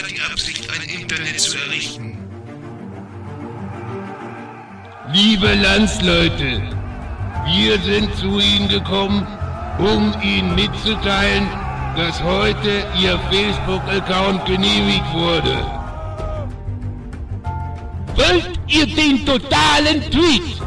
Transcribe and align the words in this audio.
hat 0.00 0.10
die 0.10 0.20
Absicht, 0.20 0.68
ein 0.70 1.00
Internet 1.00 1.40
zu 1.40 1.58
errichten. 1.58 2.16
Liebe 5.12 5.54
Landsleute, 5.54 6.62
wir 7.52 7.78
sind 7.80 8.14
zu 8.16 8.38
Ihnen 8.38 8.68
gekommen, 8.68 9.26
um 9.78 10.14
Ihnen 10.22 10.54
mitzuteilen, 10.54 11.48
dass 11.96 12.22
heute 12.22 12.84
Ihr 13.00 13.18
Facebook-Account 13.30 14.44
genehmigt 14.46 15.12
wurde. 15.12 15.56
Wollt 18.14 18.60
ihr 18.68 18.86
den 18.86 19.24
totalen 19.26 20.00
Tweet? 20.10 20.60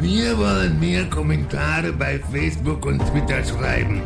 Wir 0.00 0.36
wollen 0.36 0.78
mehr 0.78 1.08
Kommentare 1.08 1.92
bei 1.92 2.20
Facebook 2.30 2.84
und 2.84 2.98
Twitter 3.10 3.42
schreiben. 3.44 4.02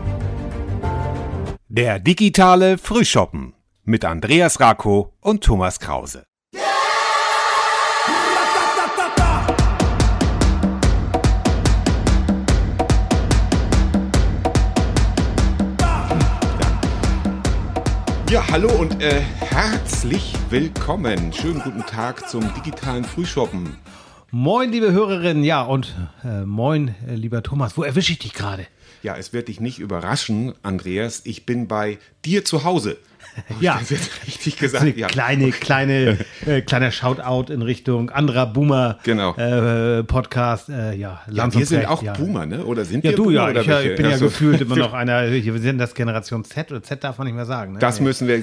Der 1.70 1.98
digitale 1.98 2.78
Frühschoppen 2.78 3.52
mit 3.84 4.02
Andreas 4.02 4.58
Rako 4.58 5.12
und 5.20 5.44
Thomas 5.44 5.78
Krause. 5.78 6.24
Ja, 18.30 18.48
hallo 18.50 18.70
und 18.70 19.02
äh, 19.02 19.20
herzlich 19.20 20.32
willkommen. 20.48 21.34
Schönen 21.34 21.60
guten 21.60 21.82
Tag 21.82 22.30
zum 22.30 22.50
digitalen 22.54 23.04
Frühschoppen. 23.04 23.76
Moin, 24.30 24.72
liebe 24.72 24.92
Hörerinnen, 24.92 25.44
ja, 25.44 25.60
und 25.60 25.94
äh, 26.24 26.46
moin, 26.46 26.94
äh, 27.06 27.14
lieber 27.14 27.42
Thomas. 27.42 27.76
Wo 27.76 27.82
erwische 27.82 28.12
ich 28.12 28.20
dich 28.20 28.32
gerade? 28.32 28.66
Ja, 29.02 29.16
es 29.16 29.32
wird 29.32 29.48
dich 29.48 29.60
nicht 29.60 29.78
überraschen, 29.78 30.54
Andreas. 30.62 31.22
Ich 31.24 31.46
bin 31.46 31.68
bei 31.68 31.98
dir 32.24 32.44
zu 32.44 32.64
Hause. 32.64 32.98
Ja. 33.60 33.76
Das 33.80 33.90
jetzt 33.90 34.10
richtig 34.26 34.56
gesagt? 34.58 34.82
So 34.84 34.88
eine 34.90 34.98
ja. 34.98 35.06
kleine, 35.06 35.50
kleine, 35.50 36.18
äh, 36.46 36.60
kleiner 36.60 36.90
Shoutout 36.90 37.52
in 37.52 37.62
Richtung 37.62 38.10
anderer 38.10 38.46
Boomer 38.46 38.98
Genau. 39.04 39.34
äh, 39.36 40.02
Podcast. 40.04 40.68
Äh, 40.68 40.94
ja, 40.96 41.20
Ja, 41.30 41.52
wir 41.52 41.66
sind 41.66 41.86
auch 41.86 42.02
ja. 42.02 42.12
Boomer, 42.14 42.46
ne? 42.46 42.64
Oder 42.64 42.84
sind 42.84 43.04
Ja, 43.04 43.10
wir 43.10 43.16
du 43.16 43.24
Boomer? 43.24 43.50
ja. 43.52 43.60
Ich, 43.80 43.90
ich 43.90 43.96
bin 43.96 44.10
ja 44.10 44.16
so. 44.18 44.26
gefühlt 44.26 44.60
immer 44.60 44.76
noch 44.76 44.92
einer. 44.92 45.30
Wir 45.30 45.58
sind 45.60 45.78
das 45.78 45.94
Generation 45.94 46.44
Z 46.44 46.70
oder 46.70 46.82
Z 46.82 47.02
darf 47.04 47.18
man 47.18 47.26
nicht 47.26 47.36
mehr 47.36 47.46
sagen. 47.46 47.74
Ne? 47.74 47.78
Das 47.78 48.00
müssen 48.00 48.26
wir, 48.28 48.38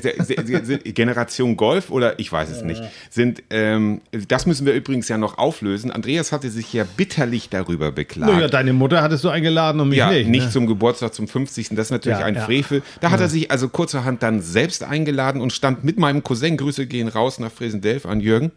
Generation 0.94 1.58
Golf 1.58 1.90
oder 1.92 2.20
ich 2.20 2.32
weiß 2.32 2.50
es 2.50 2.64
nicht, 2.64 2.82
sind, 3.10 3.44
ähm, 3.50 4.02
das 4.28 4.46
müssen 4.46 4.66
wir 4.66 4.74
übrigens 4.74 5.08
ja 5.08 5.18
noch 5.18 5.38
auflösen. 5.38 5.92
Andreas 5.92 6.32
hatte 6.32 6.50
sich 6.50 6.72
ja 6.74 6.84
bitterlich 6.98 7.50
darüber 7.50 7.92
beklagt. 7.92 8.32
Naja, 8.34 8.48
deine 8.48 8.74
Mutter 8.74 9.02
hattest 9.02 9.24
du 9.24 9.30
eingeladen 9.30 9.80
und 9.82 9.90
mich 9.90 9.98
Ja, 9.98 10.12
nicht. 10.12 10.30
nicht 10.30 10.46
ne? 10.46 10.52
zum 10.52 10.68
Geburtstag 10.68 11.14
zum 11.14 11.28
50. 11.28 11.70
Das 11.72 11.88
ist 11.88 11.92
natürlich 11.92 12.20
ein. 12.20 12.36
Frevel. 12.36 12.82
Da 13.02 13.12
hat 13.12 13.22
er 13.22 13.30
sich 13.30 13.50
also 13.50 13.70
kurzerhand 13.70 14.22
dann 14.22 14.42
selbst 14.42 14.65
eingeladen 14.84 15.42
und 15.42 15.54
stand 15.54 15.84
mit 15.84 15.98
meinem 15.98 16.24
Cousin, 16.24 16.58
Grüße 16.58 16.88
gehen 16.88 17.08
raus 17.08 17.40
nach 17.40 17.52
Fresendelf 17.52 18.06
an 18.06 18.20
Jürgen, 18.20 18.52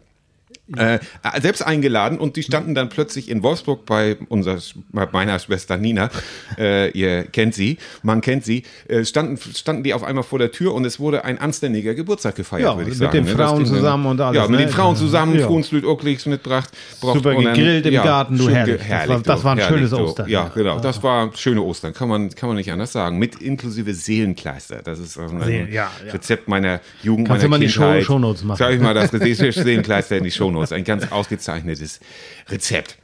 äh, 0.77 0.99
selbst 1.41 1.63
eingeladen 1.67 2.19
und 2.19 2.37
die 2.37 2.43
standen 2.43 2.75
dann 2.75 2.89
plötzlich 2.89 3.31
in 3.31 3.43
Wolfsburg 3.43 3.87
bei 3.87 4.17
unserer, 4.29 4.59
bei 4.93 5.09
meiner 5.13 5.39
Schwester 5.39 5.77
Nina, 5.77 6.11
äh, 6.59 6.91
ihr 6.91 7.23
kennt 7.25 7.55
sie, 7.55 7.79
man 8.03 8.21
kennt 8.21 8.45
sie, 8.45 8.65
äh, 8.89 9.05
standen, 9.05 9.37
standen 9.39 9.83
die 9.83 9.95
auf 9.95 10.03
einmal 10.05 10.25
vor 10.25 10.39
der 10.39 10.53
Tür 10.53 10.75
und 10.75 10.85
es 10.85 11.01
wurde 11.01 11.25
ein 11.25 11.39
anständiger 11.41 11.95
Geburtstag 11.95 12.35
gefeiert, 12.37 12.65
Ja, 12.65 12.77
würde 12.77 12.91
ich 12.91 12.99
mit 12.99 13.11
sagen. 13.11 13.13
den 13.13 13.25
ne? 13.25 13.31
Frauen 13.31 13.65
ging 13.65 13.67
zusammen 13.75 14.07
und 14.07 14.21
alles, 14.21 14.37
Ja, 14.37 14.43
mit 14.49 14.61
ne? 14.61 14.67
den 14.67 14.69
Frauen 14.69 14.97
zusammen, 14.97 15.39
Ja. 15.39 15.47
Fruensblüt 15.47 15.85
Ockligs 15.85 16.27
mitgebracht. 16.27 16.71
Super 17.01 17.35
dann- 17.35 17.45
gegrillt 17.55 17.87
im 17.87 17.95
Garten, 17.95 18.37
du, 18.37 18.49
herrlich. 18.51 18.79
ge- 18.79 18.89
Das 18.89 19.09
war- 19.09 19.21
das 19.23 19.45
war 19.45 19.53
ein 19.53 19.59
herrlich, 19.59 19.77
schönes 19.79 19.91
du. 19.91 19.97
Ostern. 19.99 20.29
Ja, 20.29 20.51
genau, 20.55 20.81
das 20.81 21.03
war 21.03 21.31
schöne 21.35 21.63
Ostern, 21.63 21.93
kann 21.95 22.09
man, 22.09 22.31
kann 22.31 22.49
man 22.49 22.57
nicht 22.57 22.71
anders 22.71 22.93
sagen. 22.93 23.19
Mit 23.19 23.37
inklusive 23.41 23.95
Seelenkleister. 23.95 24.83
Das 24.85 24.99
ist 24.99 25.19
ein 25.19 25.41
Seel- 25.43 25.69
ja, 25.73 25.91
ja. 26.07 26.13
Rezept 26.13 26.49
meiner 26.49 26.81
Jugend, 27.03 27.29
Kannst 27.29 27.45
du 27.45 27.49
meiner 27.49 27.61
mal 27.61 27.67
die 27.67 27.73
Show-. 27.73 28.03
Shownotes 28.03 28.45
machen. 28.45 28.59
Sag 28.59 28.73
ich 28.75 28.81
mal, 28.81 28.93
das 28.95 29.11
Seelenkleister 29.55 30.17
in 30.19 30.25
die 30.25 30.31
Shownotes. 30.31 30.58
Ein 30.61 30.85
ganz 30.85 31.11
ausgezeichnetes 31.11 32.01
Rezept. 32.49 32.99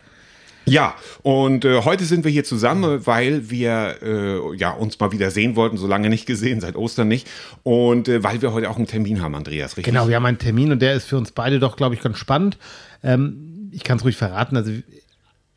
Ja, 0.67 0.95
und 1.23 1.67
äh, 1.67 1.83
heute 1.83 2.05
sind 2.05 2.25
wir 2.25 2.31
hier 2.31 2.45
zusammen, 2.45 3.07
weil 3.07 3.51
wir 3.51 3.97
äh, 4.03 4.57
ja, 4.57 4.71
uns 4.71 4.99
mal 4.99 5.13
wieder 5.13 5.31
sehen 5.31 5.57
wollten, 5.57 5.77
so 5.77 5.87
lange 5.87 6.09
nicht 6.09 6.25
gesehen, 6.25 6.61
seit 6.61 6.75
Ostern 6.77 7.09
nicht. 7.09 7.29
Und 7.63 8.09
äh, 8.09 8.25
weil 8.25 8.41
wir 8.41 8.53
heute 8.53 8.71
auch 8.71 8.77
einen 8.77 8.87
Termin 8.87 9.21
haben, 9.21 9.35
Andreas, 9.35 9.77
richtig? 9.77 9.93
Genau, 9.93 10.09
wir 10.09 10.17
haben 10.17 10.25
einen 10.25 10.39
Termin 10.39 10.73
und 10.73 10.81
der 10.81 10.95
ist 10.95 11.05
für 11.05 11.19
uns 11.19 11.33
beide 11.33 11.59
doch, 11.59 11.77
glaube 11.77 11.95
ich, 11.95 12.01
ganz 12.01 12.17
spannend. 12.17 12.57
Ähm, 13.03 13.69
ich 13.73 13.85
kann 13.85 13.99
es 13.99 14.05
ruhig 14.05 14.17
verraten. 14.17 14.57
Also 14.57 14.73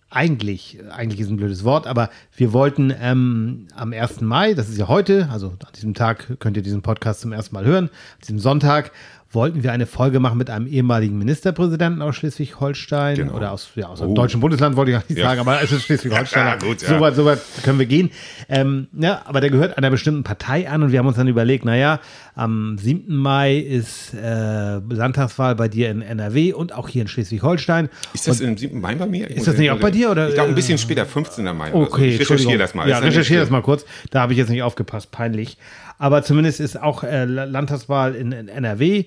eigentlich, 0.10 0.80
eigentlich 0.90 1.20
ist 1.20 1.30
ein 1.30 1.38
blödes 1.38 1.64
Wort, 1.64 1.86
aber 1.86 2.10
wir 2.36 2.54
wollten 2.54 2.94
ähm, 3.00 3.68
am 3.76 3.94
1. 3.94 4.22
Mai, 4.22 4.54
das 4.54 4.70
ist 4.70 4.78
ja 4.78 4.88
heute, 4.88 5.30
also 5.32 5.50
an 5.50 5.72
diesem 5.76 5.94
Tag 5.94 6.40
könnt 6.40 6.56
ihr 6.56 6.64
diesen 6.64 6.82
Podcast 6.82 7.22
zum 7.22 7.34
ersten 7.34 7.56
Mal 7.56 7.66
hören, 7.66 7.86
an 7.86 8.22
diesem 8.22 8.40
Sonntag, 8.40 8.92
wollten 9.32 9.62
wir 9.64 9.72
eine 9.74 9.86
Folge 9.86 10.20
machen 10.20 10.38
mit 10.38 10.50
einem 10.50 10.68
ehemaligen 10.68 11.18
Ministerpräsidenten 11.18 12.02
aus 12.02 12.16
Schleswig-Holstein 12.16 13.16
Genau. 13.16 13.34
oder 13.36 13.52
aus, 13.52 13.70
ja, 13.76 13.88
aus 13.88 14.02
einem 14.02 14.12
Oh. 14.12 14.16
deutschen 14.16 14.40
Bundesland, 14.40 14.76
wollte 14.78 14.92
ich 14.92 14.98
auch 14.98 15.08
nicht 15.10 15.18
Ja. 15.20 15.26
sagen, 15.26 15.42
aber 15.42 15.62
es 15.62 15.72
ist 15.72 15.84
Schleswig-Holstein. 15.84 16.46
Ja, 16.48 16.56
gut, 16.56 16.82
ja. 16.82 16.88
Soweit, 16.90 17.16
soweit 17.16 17.40
können 17.64 17.78
wir 17.80 17.86
gehen. 17.86 18.10
Ähm, 18.48 18.88
ja, 18.98 19.22
aber 19.26 19.42
der 19.42 19.50
gehört 19.50 19.78
einer 19.78 19.90
bestimmten 19.90 20.24
Partei 20.24 20.70
an 20.70 20.82
und 20.84 20.92
wir 20.92 21.00
haben 21.00 21.08
uns 21.08 21.18
dann 21.18 21.28
überlegt, 21.28 21.66
naja, 21.66 22.00
am 22.36 22.78
7. 22.78 23.16
Mai 23.16 23.58
ist 23.58 24.14
äh, 24.14 24.78
Landtagswahl 24.78 25.56
bei 25.56 25.68
dir 25.68 25.90
in 25.90 26.02
NRW 26.02 26.54
und 26.54 26.74
auch 26.74 26.88
hier 26.88 27.02
in 27.02 27.08
Schleswig-Holstein. 27.08 27.90
Ist 28.14 28.28
das 28.28 28.40
im 28.40 28.58
7. 28.58 28.80
Mai 28.80 28.96
bei 28.96 29.08
mir? 29.08 29.30
Ist 29.30 29.48
das 29.48 29.58
nicht 29.58 29.72
auch 29.72 29.80
bei 29.80 29.92
dir, 29.92 30.12
oder? 30.12 30.30
Ich 30.30 30.36
glaube, 30.36 30.50
ein 30.50 30.56
bisschen 30.56 30.78
später, 30.78 31.06
15. 31.06 31.44
Mai. 31.58 31.72
oder 31.74 31.86
so. 31.86 31.92
Okay, 31.94 32.10
ich 32.10 32.20
recherchiere 32.22 32.58
das 32.60 32.74
mal. 32.76 32.88
Ja, 32.88 33.00
recherchiere 33.00 33.42
das 33.42 33.50
mal 33.50 33.62
kurz. 33.62 33.86
Da 34.12 34.22
habe 34.22 34.34
ich 34.34 34.40
jetzt 34.40 34.50
nicht 34.50 34.64
aufgepasst, 34.64 35.12
peinlich. 35.12 35.58
Aber 36.00 36.22
zumindest 36.22 36.60
ist 36.60 36.80
auch 36.82 37.04
äh, 37.04 37.26
Landtagswahl 37.26 38.14
in, 38.14 38.32
in 38.32 38.48
NRW. 38.50 39.06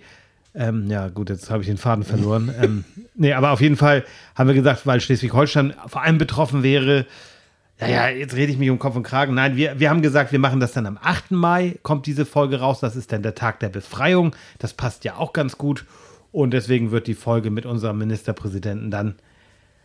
Ähm, 0.55 0.91
ja, 0.91 1.09
gut, 1.09 1.31
jetzt 1.31 1.51
habe 1.51 1.63
ich 1.63 1.69
den 1.69 1.77
Faden 1.77 2.05
verloren. 2.05 2.53
ähm, 2.61 2.85
nee, 3.15 3.33
aber 3.33 3.51
auf 3.53 3.61
jeden 3.61 3.77
Fall 3.77 4.05
haben 4.35 4.49
wir 4.49 4.55
gesagt, 4.55 4.87
weil 4.87 5.01
Schleswig-Holstein 5.01 5.75
vor 5.87 6.03
allem 6.03 6.19
betroffen 6.19 6.63
wäre. 6.63 7.07
Ja, 7.81 7.89
ja, 7.89 8.09
jetzt 8.09 8.35
rede 8.35 8.53
ich 8.53 8.59
mich 8.59 8.69
um 8.69 8.79
Kopf 8.79 8.97
und 8.97 9.05
Kragen. 9.05 9.35
Nein, 9.35 9.57
wir, 9.57 9.81
wir 9.81 9.89
haben 9.89 10.03
gesagt, 10.03 10.33
wir 10.33 10.39
machen 10.39 10.61
das 10.61 10.73
dann 10.73 10.87
am 10.87 10.99
8. 11.01 11.31
Mai, 11.31 11.79
kommt 11.83 12.07
diese 12.07 12.27
Folge 12.27 12.61
raus. 12.61 12.81
Das 12.81 12.95
ist 12.95 13.13
dann 13.13 13.23
der 13.23 13.35
Tag 13.35 13.61
der 13.61 13.71
Befreiung. 13.71 14.37
Das 14.59 14.75
passt 14.75 15.05
ja 15.05 15.17
auch 15.17 15.33
ganz 15.33 15.57
gut. 15.57 15.87
Und 16.33 16.53
deswegen 16.53 16.91
wird 16.91 17.07
die 17.07 17.15
Folge 17.15 17.51
mit 17.51 17.65
unserem 17.67 17.99
Ministerpräsidenten 17.99 18.91
dann, 18.91 19.15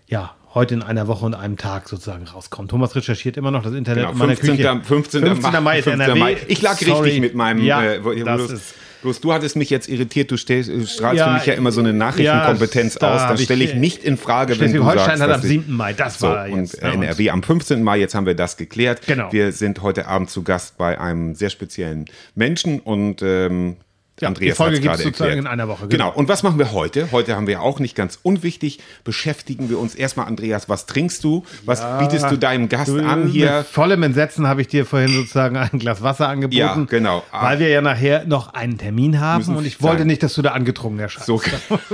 ja, 0.07 0.35
heute 0.53 0.73
in 0.73 0.83
einer 0.83 1.07
Woche 1.07 1.25
und 1.25 1.33
einem 1.35 1.57
Tag 1.57 1.89
sozusagen 1.89 2.25
rauskommen. 2.25 2.69
Thomas 2.69 2.95
recherchiert 2.95 3.37
immer 3.37 3.51
noch 3.51 3.63
das 3.63 3.73
Internet 3.73 4.03
Genau, 4.03 4.11
in 4.11 4.17
meiner 4.17 4.35
15. 4.35 4.57
Küche. 4.57 4.81
15. 4.83 5.25
15. 5.25 5.63
Mai 5.63 5.79
ist 5.79 5.83
15. 5.85 6.01
NRW. 6.01 6.19
Mai. 6.19 6.37
Ich 6.47 6.61
lag 6.61 6.75
Sorry. 6.75 7.01
richtig 7.01 7.21
mit 7.21 7.35
meinem. 7.35 7.63
Ja, 7.63 7.83
äh, 7.83 8.23
das 8.23 8.49
ist, 8.49 8.75
bloß 9.05 9.21
du 9.21 9.31
hattest 9.33 9.55
mich 9.55 9.69
jetzt 9.69 9.87
irritiert. 9.87 10.31
Du 10.31 10.37
strahlst 10.37 10.67
Ja, 10.99 11.27
für 11.27 11.33
mich 11.35 11.45
ja 11.45 11.53
immer 11.53 11.71
so 11.71 11.79
eine 11.79 11.93
Nachrichtenkompetenz 11.93 12.97
ja, 13.01 13.13
aus. 13.15 13.21
Das 13.21 13.41
stelle 13.43 13.63
ich 13.63 13.75
nicht 13.75 14.03
in 14.03 14.17
Frage, 14.17 14.59
wenn 14.59 14.73
du 14.73 14.83
sagst. 14.83 15.07
hat 15.07 15.19
dass 15.21 15.29
am 15.29 15.41
ich- 15.41 15.47
7. 15.47 15.73
Mai, 15.75 15.93
das 15.93 16.19
So, 16.19 16.27
war 16.27 16.47
jetzt. 16.47 16.81
ne, 16.81 16.91
und- 16.91 17.03
NRW 17.03 17.29
am 17.29 17.43
15. 17.43 17.83
Mai, 17.83 17.97
jetzt 17.99 18.15
haben 18.15 18.25
wir 18.25 18.35
das 18.35 18.57
geklärt. 18.57 19.01
Genau. 19.05 19.31
Wir 19.31 19.51
sind 19.51 19.81
heute 19.81 20.07
Abend 20.07 20.29
zu 20.29 20.43
Gast 20.43 20.77
bei 20.77 20.99
einem 20.99 21.35
sehr 21.35 21.49
speziellen 21.49 22.05
Menschen 22.33 22.79
und 22.79 23.21
ähm, 23.21 23.77
Ja, 24.21 24.29
Andreas 24.29 24.53
die 24.53 24.55
Folge 24.55 24.75
gibt's 24.79 24.85
gerade 24.87 25.03
sozusagen 25.03 25.29
erklärt. 25.31 25.45
in 25.45 25.51
einer 25.51 25.67
Woche, 25.67 25.87
Genau. 25.87 26.05
genau. 26.11 26.17
Und 26.17 26.29
was 26.29 26.41
machen 26.41 26.57
wir 26.57 26.71
heute? 26.71 27.11
Heute 27.11 27.35
haben 27.35 27.47
wir 27.47 27.61
auch 27.61 27.79
nicht 27.79 27.95
ganz 27.95 28.17
unwichtig, 28.23 28.79
beschäftigen 29.03 29.69
wir 29.69 29.77
uns 29.77 29.93
erstmal, 29.93 30.27
Andreas, 30.27 30.69
was 30.69 30.85
trinkst 30.85 31.21
du? 31.23 31.43
Was 31.65 31.83
bietest 31.99 32.31
du 32.31 32.37
deinem 32.37 32.69
Gast 32.69 32.87
Du, 32.89 32.99
an 33.05 33.27
hier? 33.27 33.57
Mit 33.57 33.67
vollem 33.67 34.03
Entsetzen 34.03 34.47
habe 34.47 34.61
ich 34.61 34.67
dir 34.67 34.85
vorhin 34.85 35.11
sozusagen 35.13 35.57
ein 35.57 35.79
Glas 35.79 36.01
Wasser 36.01 36.29
angeboten. 36.29 36.55
Ja, 36.57 36.75
genau. 36.89 37.23
Ah. 37.31 37.43
Weil 37.45 37.59
wir 37.59 37.67
ja 37.67 37.81
nachher 37.81 38.23
noch 38.25 38.53
einen 38.53 38.77
Termin 38.77 39.19
haben 39.19 39.43
und 39.55 39.65
ich 39.65 39.81
wollte 39.81 39.99
sein. 39.99 40.07
nicht, 40.07 40.23
dass 40.23 40.33
du 40.33 40.41
da 40.41 40.51
angetrunken 40.51 40.99
erscheinst. 41.01 41.25
So, 41.27 41.41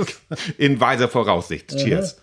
in 0.58 0.78
weiser 0.80 1.08
Voraussicht. 1.08 1.76
Cheers. 1.76 2.18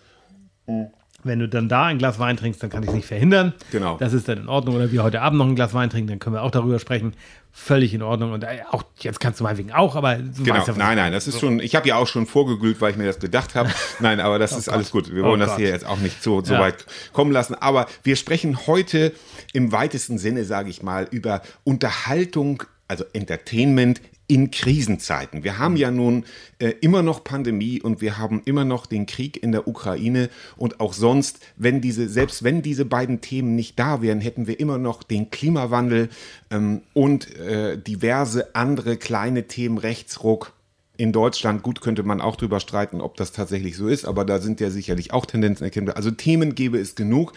Wenn 1.24 1.40
du 1.40 1.50
dann 1.50 1.68
da 1.68 1.86
ein 1.86 1.98
Glas 1.98 2.18
Wein 2.20 2.38
trinkst, 2.38 2.64
dann 2.64 2.70
kann 2.70 2.82
ich 2.84 2.90
es 2.90 2.96
nicht 2.96 3.08
verhindern. 3.08 3.54
Genau. 3.72 3.98
Das 3.98 4.14
ist 4.14 4.28
dann 4.30 4.38
in 4.38 4.48
Ordnung. 4.48 4.76
Oder 4.76 4.92
wir 4.92 5.04
heute 5.04 5.22
Abend 5.22 5.38
noch 5.40 5.48
ein 5.48 5.56
Glas 5.56 5.74
Wein 5.74 5.90
trinken, 5.90 6.08
dann 6.08 6.20
können 6.20 6.36
wir 6.36 6.44
auch 6.44 6.52
darüber 6.52 6.80
sprechen. 6.80 7.14
Völlig 7.52 7.94
in 7.94 8.02
Ordnung. 8.04 8.32
Und 8.32 8.44
äh, 8.44 8.60
auch 8.72 8.84
jetzt 9.00 9.20
kannst 9.20 9.40
du 9.40 9.44
meinetwegen 9.44 9.72
auch, 9.74 9.96
aber 9.96 10.16
du 10.16 10.44
Genau. 10.44 10.66
ja, 10.66 10.74
nein, 10.78 10.96
nein, 10.98 11.12
das 11.12 11.28
ist 11.28 11.40
schon, 11.40 11.60
ich 11.60 11.76
habe 11.76 11.88
ja 11.90 11.96
auch 11.98 12.08
schon 12.08 12.26
vorgeglüht, 12.28 12.80
weil 12.80 12.92
ich 12.92 12.98
mir 12.98 13.06
das 13.06 13.20
gedacht 13.20 13.56
habe. 13.56 13.70
Nein, 14.00 14.20
aber 14.20 14.40
das 14.40 14.56
ist 14.56 14.70
alles 14.70 14.92
gut. 14.92 15.14
Wir 15.14 15.24
wollen 15.24 15.34
Oh 15.42 15.46
das 15.46 15.50
Gott. 15.52 15.60
hier 15.60 15.70
jetzt 15.70 15.86
auch 15.86 15.98
nicht 15.98 16.22
so, 16.24 16.42
so 16.44 16.54
Ja. 16.54 16.60
weit 16.62 16.86
kommen 17.12 17.32
lassen. 17.32 17.56
Aber 17.56 17.88
wir 18.04 18.16
sprechen 18.16 18.68
heute 18.68 19.12
im 19.52 19.72
weitesten 19.72 20.18
Sinne, 20.20 20.46
sage 20.46 20.70
ich 20.70 20.84
mal, 20.84 21.08
über 21.12 21.42
Unterhaltung, 21.64 22.64
also 22.88 23.04
Entertainment 23.14 24.00
in 24.30 24.52
Krisenzeiten. 24.52 25.44
Wir 25.44 25.58
haben 25.58 25.76
ja 25.76 25.90
nun 25.90 26.24
äh, 26.60 26.70
immer 26.82 27.02
noch 27.02 27.24
Pandemie 27.24 27.82
und 27.82 28.00
wir 28.00 28.20
haben 28.20 28.42
immer 28.46 28.64
noch 28.64 28.86
den 28.86 29.08
Krieg 29.08 29.42
in 29.42 29.52
der 29.52 29.68
Ukraine 29.68 30.30
und 30.56 30.80
auch 30.80 30.94
sonst, 30.94 31.40
wenn 31.58 31.82
diese, 31.82 32.08
selbst 32.08 32.44
wenn 32.44 32.62
diese 32.62 32.86
beiden 32.86 33.22
Themen 33.22 33.56
nicht 33.56 33.78
da 33.80 34.02
wären, 34.04 34.22
hätten 34.22 34.46
wir 34.46 34.60
immer 34.60 34.78
noch 34.78 35.02
den 35.02 35.32
Klimawandel 35.32 36.10
ähm, 36.52 36.84
und 36.94 37.36
äh, 37.38 37.78
diverse 37.78 38.56
andere 38.56 38.98
kleine 38.98 39.48
Themen, 39.48 39.80
Rechtsruck, 39.80 40.54
in 40.96 41.14
Deutschland, 41.14 41.64
gut, 41.64 41.80
könnte 41.80 42.04
man 42.04 42.20
auch 42.20 42.36
drüber 42.36 42.60
streiten, 42.60 43.00
ob 43.00 43.16
das 43.16 43.32
tatsächlich 43.32 43.78
so 43.78 43.88
ist, 43.88 44.04
aber 44.04 44.26
da 44.26 44.40
sind 44.40 44.60
ja 44.60 44.70
sicherlich 44.70 45.14
auch 45.14 45.26
Tendenzen 45.26 45.64
erkennbar. 45.64 45.96
Also 45.96 46.12
Themen 46.12 46.56
gäbe 46.56 46.78
es 46.78 46.94
genug. 46.94 47.32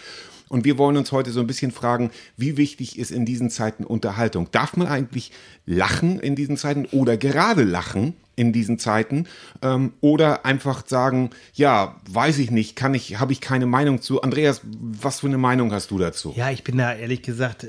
Und 0.52 0.66
wir 0.66 0.76
wollen 0.76 0.98
uns 0.98 1.12
heute 1.12 1.30
so 1.30 1.40
ein 1.40 1.46
bisschen 1.46 1.70
fragen, 1.70 2.10
wie 2.36 2.58
wichtig 2.58 2.98
ist 2.98 3.10
in 3.10 3.24
diesen 3.24 3.48
Zeiten 3.48 3.84
Unterhaltung? 3.84 4.48
Darf 4.52 4.76
man 4.76 4.86
eigentlich 4.86 5.32
lachen 5.64 6.20
in 6.20 6.36
diesen 6.36 6.58
Zeiten 6.58 6.84
oder 6.92 7.16
gerade 7.16 7.64
lachen? 7.64 8.14
in 8.34 8.50
diesen 8.52 8.78
Zeiten 8.78 9.26
ähm, 9.60 9.92
oder 10.00 10.46
einfach 10.46 10.86
sagen, 10.86 11.30
ja, 11.52 11.96
weiß 12.10 12.38
ich 12.38 12.50
nicht, 12.50 12.76
kann 12.76 12.94
ich, 12.94 13.20
habe 13.20 13.30
ich 13.30 13.42
keine 13.42 13.66
Meinung 13.66 14.00
zu. 14.00 14.22
Andreas, 14.22 14.62
was 14.64 15.20
für 15.20 15.26
eine 15.26 15.36
Meinung 15.36 15.70
hast 15.70 15.90
du 15.90 15.98
dazu? 15.98 16.32
Ja, 16.34 16.50
ich 16.50 16.64
bin 16.64 16.78
da 16.78 16.94
ehrlich 16.94 17.20
gesagt, 17.20 17.64
äh, 17.64 17.68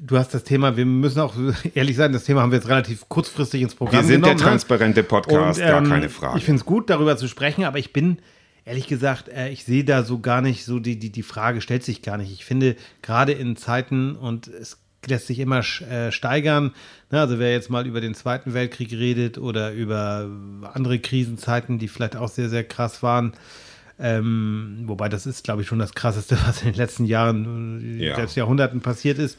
du 0.00 0.16
hast 0.16 0.32
das 0.32 0.44
Thema, 0.44 0.78
wir 0.78 0.86
müssen 0.86 1.20
auch 1.20 1.34
ehrlich 1.74 1.96
sein, 1.96 2.14
das 2.14 2.24
Thema 2.24 2.40
haben 2.40 2.52
wir 2.52 2.56
jetzt 2.56 2.68
relativ 2.68 3.06
kurzfristig 3.10 3.60
ins 3.60 3.74
Programm 3.74 4.00
Wir 4.00 4.06
sind 4.06 4.22
genommen, 4.22 4.38
der 4.38 4.46
ne? 4.46 4.50
transparente 4.50 5.02
Podcast, 5.02 5.60
Und, 5.60 5.66
gar 5.66 5.82
ähm, 5.82 5.90
keine 5.90 6.08
Frage. 6.08 6.38
Ich 6.38 6.44
finde 6.44 6.60
es 6.60 6.64
gut, 6.64 6.88
darüber 6.88 7.18
zu 7.18 7.28
sprechen, 7.28 7.64
aber 7.64 7.78
ich 7.78 7.92
bin 7.92 8.18
ehrlich 8.68 8.86
gesagt, 8.86 9.28
äh, 9.28 9.48
ich 9.48 9.64
sehe 9.64 9.84
da 9.84 10.02
so 10.02 10.20
gar 10.20 10.40
nicht 10.42 10.64
so, 10.64 10.78
die, 10.78 10.98
die, 10.98 11.10
die 11.10 11.22
Frage 11.22 11.60
stellt 11.60 11.82
sich 11.84 12.02
gar 12.02 12.18
nicht. 12.18 12.30
Ich 12.32 12.44
finde, 12.44 12.76
gerade 13.02 13.32
in 13.32 13.56
Zeiten 13.56 14.14
und 14.14 14.46
es 14.46 14.78
lässt 15.06 15.26
sich 15.26 15.38
immer 15.38 15.60
äh, 15.60 16.12
steigern. 16.12 16.72
Ne, 17.10 17.20
also 17.20 17.38
wer 17.38 17.52
jetzt 17.52 17.70
mal 17.70 17.86
über 17.86 18.00
den 18.00 18.14
Zweiten 18.14 18.52
Weltkrieg 18.52 18.92
redet 18.92 19.38
oder 19.38 19.72
über 19.72 20.28
andere 20.74 20.98
Krisenzeiten, 20.98 21.78
die 21.78 21.88
vielleicht 21.88 22.16
auch 22.16 22.28
sehr, 22.28 22.48
sehr 22.50 22.64
krass 22.64 23.02
waren. 23.02 23.32
Ähm, 23.98 24.82
wobei 24.84 25.08
das 25.08 25.26
ist, 25.26 25.44
glaube 25.44 25.62
ich, 25.62 25.68
schon 25.68 25.78
das 25.78 25.94
Krasseste, 25.94 26.36
was 26.46 26.62
in 26.62 26.68
den 26.68 26.76
letzten 26.76 27.04
Jahren, 27.04 27.98
äh, 28.00 28.06
Ja. 28.08 28.16
selbst 28.16 28.36
Jahrhunderten 28.36 28.80
passiert 28.80 29.18
ist. 29.18 29.38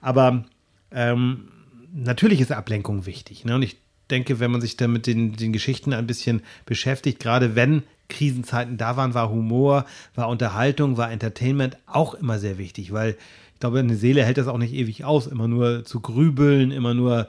Aber 0.00 0.44
ähm, 0.92 1.48
natürlich 1.92 2.40
ist 2.40 2.52
Ablenkung 2.52 3.04
wichtig. 3.06 3.44
Ne? 3.44 3.56
Und 3.56 3.62
ich 3.62 3.76
denke, 4.10 4.40
wenn 4.40 4.50
man 4.50 4.60
sich 4.60 4.76
dann 4.76 4.92
mit 4.92 5.06
den, 5.06 5.34
den 5.36 5.52
Geschichten 5.52 5.92
ein 5.92 6.06
bisschen 6.06 6.42
beschäftigt, 6.64 7.18
gerade 7.18 7.56
wenn 7.56 7.82
Krisenzeiten 8.08 8.76
da 8.78 8.96
waren, 8.96 9.14
war 9.14 9.30
Humor, 9.30 9.84
war 10.14 10.28
Unterhaltung, 10.28 10.96
war 10.96 11.10
Entertainment 11.12 11.76
auch 11.86 12.14
immer 12.14 12.38
sehr 12.38 12.58
wichtig, 12.58 12.92
weil 12.92 13.16
ich 13.54 13.60
glaube, 13.60 13.78
eine 13.80 13.96
Seele 13.96 14.24
hält 14.24 14.38
das 14.38 14.46
auch 14.46 14.58
nicht 14.58 14.72
ewig 14.72 15.04
aus, 15.04 15.26
immer 15.26 15.48
nur 15.48 15.84
zu 15.84 16.00
grübeln, 16.00 16.70
immer 16.70 16.94
nur 16.94 17.26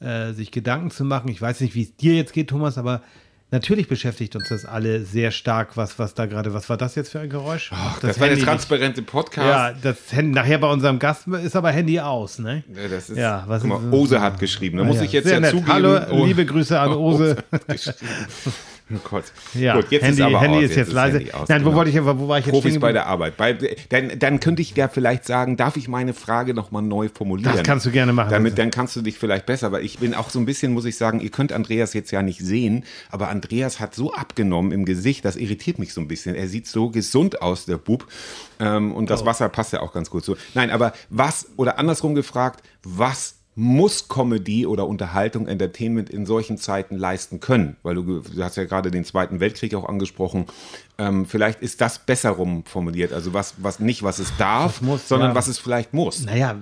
äh, 0.00 0.32
sich 0.32 0.50
Gedanken 0.50 0.90
zu 0.90 1.04
machen. 1.04 1.28
Ich 1.30 1.40
weiß 1.42 1.60
nicht, 1.60 1.74
wie 1.74 1.82
es 1.82 1.94
dir 1.96 2.14
jetzt 2.14 2.32
geht, 2.32 2.48
Thomas, 2.48 2.78
aber 2.78 3.02
natürlich 3.50 3.86
beschäftigt 3.88 4.34
uns 4.36 4.48
das 4.48 4.64
alle 4.64 5.04
sehr 5.04 5.30
stark, 5.30 5.76
was, 5.76 5.98
was 5.98 6.14
da 6.14 6.26
gerade, 6.26 6.54
was 6.54 6.68
war 6.70 6.76
das 6.78 6.94
jetzt 6.94 7.10
für 7.12 7.20
ein 7.20 7.28
Geräusch? 7.30 7.70
Ach, 7.74 7.98
das, 8.00 8.18
war 8.18 8.28
der 8.28 8.36
Handy- 8.36 8.44
transparente 8.46 9.02
Podcast. 9.02 9.46
Ja, 9.46 9.72
das 9.72 10.10
Handy, 10.12 10.32
nachher 10.32 10.58
bei 10.58 10.70
unserem 10.70 10.98
Gast 10.98 11.26
ist 11.28 11.54
aber 11.56 11.70
Handy 11.70 12.00
aus, 12.00 12.38
ne? 12.38 12.64
Ja, 12.74 12.88
das 12.88 13.10
ist, 13.10 13.18
Ja, 13.18 13.44
was 13.46 13.62
guck 13.62 13.70
mal, 13.70 13.86
ist- 13.88 13.92
Ose 13.92 14.20
hat 14.20 14.38
geschrieben. 14.38 14.78
Da 14.78 14.84
Ah, 14.84 14.86
muss 14.86 14.96
ja. 14.96 15.02
ich 15.02 15.12
jetzt 15.12 15.24
Sehr 15.24 15.34
ja 15.34 15.40
nett. 15.40 15.50
zugeben. 15.50 15.72
Hallo, 15.72 15.98
oh, 16.12 16.24
liebe 16.24 16.46
Grüße 16.46 16.78
an 16.80 16.92
Ose. 16.94 17.36
hat 17.52 17.68
geschrieben. 17.68 17.98
Oh 18.90 18.96
Gott. 19.10 19.24
Ja, 19.54 19.74
Gut, 19.76 19.90
jetzt 19.90 20.02
Handy, 20.02 20.20
ist 20.22 20.26
aber 20.26 20.40
Handy 20.40 20.58
aus. 20.58 20.64
ist 20.64 20.76
jetzt, 20.76 20.92
leise. 20.92 21.18
Handy 21.18 21.32
aus, 21.32 21.48
Nein, 21.48 21.60
wo 21.62 21.66
genau. 21.66 21.76
wollte 21.78 21.90
ich, 21.90 22.02
wo 22.02 22.28
war 22.28 22.38
ich 22.38 22.46
jetzt 22.46 22.52
Profis 22.54 22.70
stehen 22.72 22.80
bei 22.80 22.92
der 22.92 23.06
Arbeit. 23.06 23.36
Bei, 23.36 23.52
dann, 23.90 24.18
dann 24.18 24.40
könnte 24.40 24.62
ich 24.62 24.74
ja 24.76 24.88
vielleicht 24.88 25.26
sagen, 25.26 25.56
darf 25.58 25.76
ich 25.76 25.88
meine 25.88 26.14
Frage 26.14 26.54
nochmal 26.54 26.82
neu 26.82 27.08
formulieren? 27.12 27.52
Das 27.54 27.62
kannst 27.64 27.84
du 27.84 27.90
gerne 27.90 28.12
machen. 28.14 28.30
Damit, 28.30 28.56
dann 28.56 28.70
kannst 28.70 28.96
du 28.96 29.02
dich 29.02 29.18
vielleicht 29.18 29.44
besser, 29.46 29.72
weil 29.72 29.84
ich 29.84 29.98
bin 29.98 30.14
auch 30.14 30.30
so 30.30 30.38
ein 30.38 30.46
bisschen, 30.46 30.72
muss 30.72 30.84
ich 30.86 30.96
sagen, 30.96 31.20
ihr 31.20 31.30
könnt 31.30 31.52
Andreas 31.52 31.92
jetzt 31.92 32.10
ja 32.12 32.22
nicht 32.22 32.40
sehen, 32.40 32.84
aber 33.10 33.28
Andreas 33.28 33.78
hat 33.80 33.94
so 33.94 34.14
abgenommen 34.14 34.72
im 34.72 34.84
Gesicht, 34.84 35.24
das 35.24 35.36
irritiert 35.36 35.78
mich 35.78 35.92
so 35.92 36.00
ein 36.00 36.08
bisschen. 36.08 36.34
Er 36.34 36.48
sieht 36.48 36.66
so 36.66 36.88
gesund 36.90 37.42
aus, 37.42 37.66
der 37.66 37.76
Bub. 37.78 38.06
Ähm, 38.60 38.92
und 38.94 39.04
Oh. 39.04 39.06
das 39.08 39.24
Wasser 39.24 39.48
passt 39.48 39.72
ja 39.72 39.80
auch 39.80 39.92
ganz 39.92 40.10
gut 40.10 40.24
so. 40.24 40.36
Nein, 40.54 40.70
aber 40.70 40.92
was, 41.10 41.46
oder 41.56 41.78
andersrum 41.78 42.14
gefragt, 42.14 42.62
was 42.82 43.34
muss 43.58 44.06
Comedy 44.06 44.66
oder 44.66 44.86
Unterhaltung, 44.86 45.48
Entertainment 45.48 46.10
in 46.10 46.26
solchen 46.26 46.58
Zeiten 46.58 46.96
leisten 46.96 47.40
können? 47.40 47.76
Weil 47.82 47.96
du, 47.96 48.20
du 48.20 48.42
hast 48.44 48.56
ja 48.56 48.64
gerade 48.64 48.92
den 48.92 49.04
Zweiten 49.04 49.40
Weltkrieg 49.40 49.74
auch 49.74 49.88
angesprochen. 49.88 50.46
Ähm, 50.96 51.26
vielleicht 51.26 51.60
ist 51.60 51.80
das 51.80 51.98
besser 51.98 52.30
rum 52.30 52.64
formuliert. 52.64 53.12
Also 53.12 53.34
was, 53.34 53.56
was 53.58 53.80
nicht, 53.80 54.04
was 54.04 54.20
es 54.20 54.36
darf, 54.36 54.76
Was 54.76 54.80
muss, 54.80 55.08
sondern 55.08 55.30
ja. 55.30 55.34
was 55.34 55.48
es 55.48 55.58
vielleicht 55.58 55.92
muss. 55.92 56.24
Naja, 56.24 56.54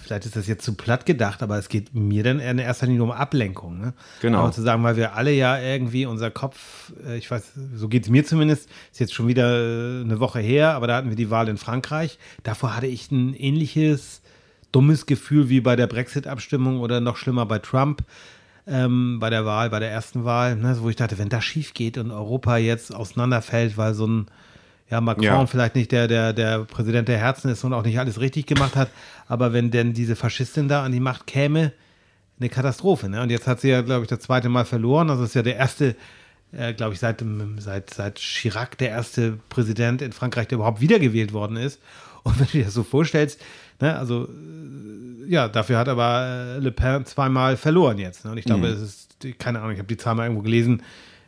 vielleicht 0.00 0.26
ist 0.26 0.36
das 0.36 0.46
jetzt 0.46 0.64
zu 0.64 0.74
platt 0.74 1.06
gedacht, 1.06 1.42
aber 1.42 1.58
es 1.58 1.68
geht 1.68 1.92
mir 1.92 2.22
dann 2.22 2.38
in 2.38 2.58
erster 2.58 2.86
Linie 2.86 3.02
um 3.02 3.10
Ablenkung. 3.10 3.80
Ne? 3.80 3.92
Genau. 4.22 4.42
Aber 4.42 4.52
zu 4.52 4.62
sagen, 4.62 4.84
weil 4.84 4.96
wir 4.96 5.16
alle 5.16 5.32
ja 5.32 5.58
irgendwie 5.58 6.06
unser 6.06 6.30
Kopf, 6.30 6.92
äh, 7.04 7.18
ich 7.18 7.28
weiß, 7.28 7.52
so 7.74 7.88
geht 7.88 8.04
es 8.04 8.10
mir 8.10 8.24
zumindest, 8.24 8.68
ist 8.92 9.00
jetzt 9.00 9.12
schon 9.12 9.26
wieder 9.26 9.58
äh, 9.58 10.04
eine 10.04 10.20
Woche 10.20 10.38
her, 10.38 10.74
aber 10.74 10.86
da 10.86 10.96
hatten 10.96 11.08
wir 11.08 11.16
die 11.16 11.30
Wahl 11.30 11.48
in 11.48 11.56
Frankreich. 11.56 12.16
Davor 12.44 12.76
hatte 12.76 12.86
ich 12.86 13.10
ein 13.10 13.34
ähnliches 13.34 14.22
dummes 14.72 15.06
Gefühl 15.06 15.48
wie 15.48 15.60
bei 15.60 15.76
der 15.76 15.86
Brexit-Abstimmung 15.86 16.80
oder 16.80 17.00
noch 17.00 17.16
schlimmer 17.16 17.46
bei 17.46 17.58
Trump. 17.58 18.02
Ähm, 18.66 19.18
bei 19.18 19.30
der 19.30 19.46
Wahl, 19.46 19.70
bei 19.70 19.78
der 19.78 19.90
ersten 19.90 20.24
Wahl, 20.24 20.54
ne, 20.56 20.76
wo 20.80 20.90
ich 20.90 20.96
dachte, 20.96 21.16
wenn 21.16 21.30
das 21.30 21.42
schief 21.42 21.72
geht 21.72 21.96
und 21.96 22.10
Europa 22.10 22.58
jetzt 22.58 22.94
auseinanderfällt, 22.94 23.78
weil 23.78 23.94
so 23.94 24.06
ein 24.06 24.26
ja, 24.90 25.00
Macron 25.00 25.24
Ja. 25.24 25.46
vielleicht 25.46 25.74
nicht 25.74 25.92
der, 25.92 26.08
der, 26.08 26.32
der 26.32 26.64
Präsident 26.64 27.08
der 27.08 27.18
Herzen 27.18 27.50
ist 27.50 27.64
und 27.64 27.72
auch 27.72 27.82
nicht 27.82 27.98
alles 27.98 28.20
richtig 28.20 28.46
gemacht 28.46 28.76
hat, 28.76 28.90
aber 29.26 29.52
wenn 29.52 29.70
denn 29.70 29.92
diese 29.92 30.16
Faschistin 30.16 30.68
da 30.68 30.84
an 30.84 30.92
die 30.92 31.00
Macht 31.00 31.26
käme, 31.26 31.72
eine 32.40 32.48
Katastrophe. 32.48 33.08
Ne? 33.08 33.20
Und 33.22 33.30
jetzt 33.30 33.46
hat 33.46 33.60
sie 33.60 33.68
ja, 33.68 33.82
glaube 33.82 34.02
ich, 34.02 34.08
das 34.08 34.20
zweite 34.20 34.48
Mal 34.48 34.64
verloren. 34.64 35.10
Also 35.10 35.24
ist 35.24 35.34
ja 35.34 35.42
der 35.42 35.56
erste, 35.56 35.96
äh, 36.52 36.72
glaube 36.72 36.94
ich, 36.94 37.00
seit, 37.00 37.22
seit, 37.58 37.92
seit 37.92 38.18
Chirac 38.18 38.78
der 38.78 38.90
erste 38.90 39.38
Präsident 39.48 40.02
in 40.02 40.12
Frankreich, 40.12 40.48
der 40.48 40.56
überhaupt 40.56 40.80
wiedergewählt 40.80 41.32
worden 41.32 41.56
ist. 41.56 41.80
Und 42.24 42.38
wenn 42.38 42.46
du 42.46 42.52
dir 42.52 42.64
das 42.64 42.74
so 42.74 42.82
vorstellst, 42.82 43.40
ne, 43.80 43.96
also 43.96 44.24
äh, 44.24 45.30
ja, 45.30 45.48
dafür 45.48 45.78
hat 45.78 45.88
aber 45.88 46.56
äh, 46.56 46.58
Le 46.58 46.72
Pen 46.72 47.04
zweimal 47.04 47.56
verloren 47.56 47.98
jetzt. 47.98 48.24
Ne? 48.24 48.30
Und 48.32 48.38
ich 48.38 48.44
glaube, 48.44 48.68
es 48.68 48.80
ist, 48.80 49.38
keine 49.38 49.60
Ahnung, 49.60 49.72
ich 49.72 49.78
habe 49.78 49.88
die 49.88 49.96
Zahl 49.96 50.14
mal 50.14 50.24
irgendwo 50.24 50.42
gelesen. 50.42 50.82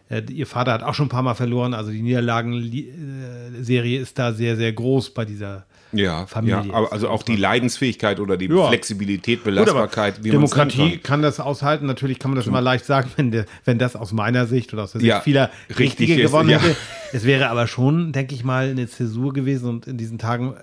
Äh, 0.09 0.23
ihr 0.31 0.47
Vater 0.47 0.73
hat 0.73 0.83
auch 0.83 0.95
schon 0.95 1.07
ein 1.07 1.11
paar 1.11 1.23
Mal 1.23 1.35
verloren. 1.35 1.75
Also 1.75 1.91
die 1.91 2.03
Niederlagenserie 2.03 4.01
ist 4.01 4.19
da 4.19 4.33
sehr, 4.33 4.57
sehr 4.57 4.73
groß 4.73 5.11
bei 5.11 5.25
dieser 5.25 5.67
Ja, 5.93 6.27
Familie. 6.27 6.63
ja 6.69 6.75
aber 6.75 6.93
also 6.93 7.09
auch 7.09 7.23
die 7.23 7.37
Leidensfähigkeit 7.37 8.21
oder 8.21 8.37
die 8.37 8.47
Ja. 8.47 8.69
Flexibilität, 8.69 9.39
Gut, 9.39 9.45
Belastbarkeit, 9.47 10.23
wie 10.23 10.31
man 10.33 10.45
es 10.45 10.55
nennen 10.55 10.69
Demokratie 10.71 10.91
kann. 10.99 11.03
kann 11.03 11.23
das 11.23 11.41
aushalten. 11.41 11.87
Natürlich 11.87 12.19
kann 12.19 12.31
man 12.31 12.37
das 12.37 12.47
immer 12.47 12.61
leicht 12.61 12.85
sagen, 12.85 13.11
wenn, 13.17 13.31
der, 13.31 13.47
wenn 13.65 13.79
das 13.79 13.97
aus 13.97 14.13
meiner 14.13 14.47
Sicht 14.47 14.73
oder 14.73 14.85
aus 14.85 14.93
der 14.93 15.01
Sicht 15.01 15.09
Ja, 15.09 15.21
vieler 15.21 15.51
richtig 15.69 15.79
Richtige 15.79 16.23
ist, 16.23 16.31
gewonnen 16.31 16.51
hätte. 16.51 16.77
Es 17.13 17.25
wäre 17.25 17.49
aber 17.51 17.67
schon, 17.67 18.13
denke 18.13 18.35
ich 18.35 18.45
mal, 18.45 18.69
eine 18.71 18.87
Zäsur 18.89 19.33
gewesen 19.33 19.69
und 19.69 19.87
in 19.87 19.97
diesen 19.99 20.19
Tagen 20.19 20.55
äh, 20.55 20.59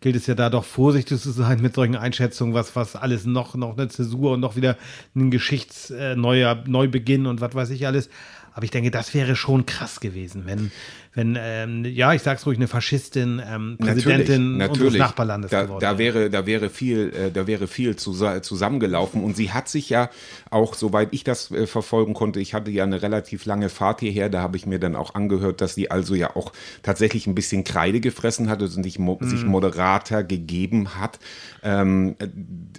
gilt 0.00 0.16
es 0.16 0.26
ja 0.26 0.34
da 0.34 0.50
doch 0.50 0.64
vorsichtig 0.64 1.20
zu 1.20 1.30
sein 1.30 1.62
mit 1.62 1.74
solchen 1.74 1.96
Einschätzungen, 1.96 2.52
was, 2.52 2.74
was 2.76 2.96
alles 2.96 3.24
noch, 3.26 3.54
noch 3.54 3.78
eine 3.78 3.88
Zäsur 3.88 4.32
und 4.32 4.40
noch 4.40 4.56
wieder 4.56 4.76
ein 5.14 5.30
Geschichts, 5.30 5.90
äh, 5.90 6.14
Neubeginn 6.16 7.26
und 7.26 7.40
was 7.40 7.54
weiß 7.54 7.70
ich 7.70 7.86
alles. 7.86 8.08
Aber 8.52 8.64
ich 8.64 8.70
denke, 8.70 8.90
das 8.90 9.14
wäre 9.14 9.34
schon 9.34 9.66
krass 9.66 9.98
gewesen, 10.00 10.42
wenn, 10.46 10.70
wenn 11.14 11.38
ähm, 11.40 11.84
ja, 11.84 12.12
ich 12.12 12.22
sag's 12.22 12.44
ruhig, 12.46 12.58
eine 12.58 12.66
Faschistin 12.68 13.40
ähm, 13.48 13.76
Präsidentin 13.80 14.60
unseres 14.60 14.94
Nachbarlandes 14.94 15.50
da, 15.50 15.62
geworden 15.62 15.80
da 15.80 15.96
wäre. 15.98 16.28
da 16.30 16.44
wäre 16.46 16.70
viel 16.70 17.12
äh, 17.14 17.30
da 17.30 17.46
wäre 17.46 17.66
viel 17.68 17.92
zusa- 17.92 18.42
zusammengelaufen. 18.42 19.22
Und 19.22 19.36
sie 19.36 19.52
hat 19.52 19.68
sich 19.68 19.90
ja 19.90 20.10
auch 20.50 20.74
soweit 20.74 21.08
ich 21.12 21.22
das 21.24 21.50
äh, 21.50 21.66
verfolgen 21.66 22.14
konnte 22.14 22.40
ich 22.40 22.52
hatte 22.54 22.70
ja 22.70 22.84
eine 22.84 23.00
relativ 23.02 23.44
lange 23.46 23.68
Fahrt 23.68 24.00
hierher 24.00 24.28
da 24.28 24.40
habe 24.42 24.56
ich 24.56 24.66
mir 24.66 24.78
dann 24.78 24.96
auch 24.96 25.14
angehört 25.14 25.60
dass 25.60 25.74
sie 25.74 25.90
also 25.90 26.14
ja 26.14 26.34
auch 26.36 26.52
tatsächlich 26.82 27.26
ein 27.26 27.34
bisschen 27.34 27.64
Kreide 27.64 28.00
gefressen 28.00 28.48
hat 28.48 28.60
und 28.62 28.82
sich, 28.82 28.98
mo 28.98 29.18
Mhm. 29.20 29.28
sich 29.28 29.44
moderater 29.44 30.24
gegeben 30.24 30.96
hat 30.98 31.18
ähm, 31.62 32.16
äh, 32.18 32.26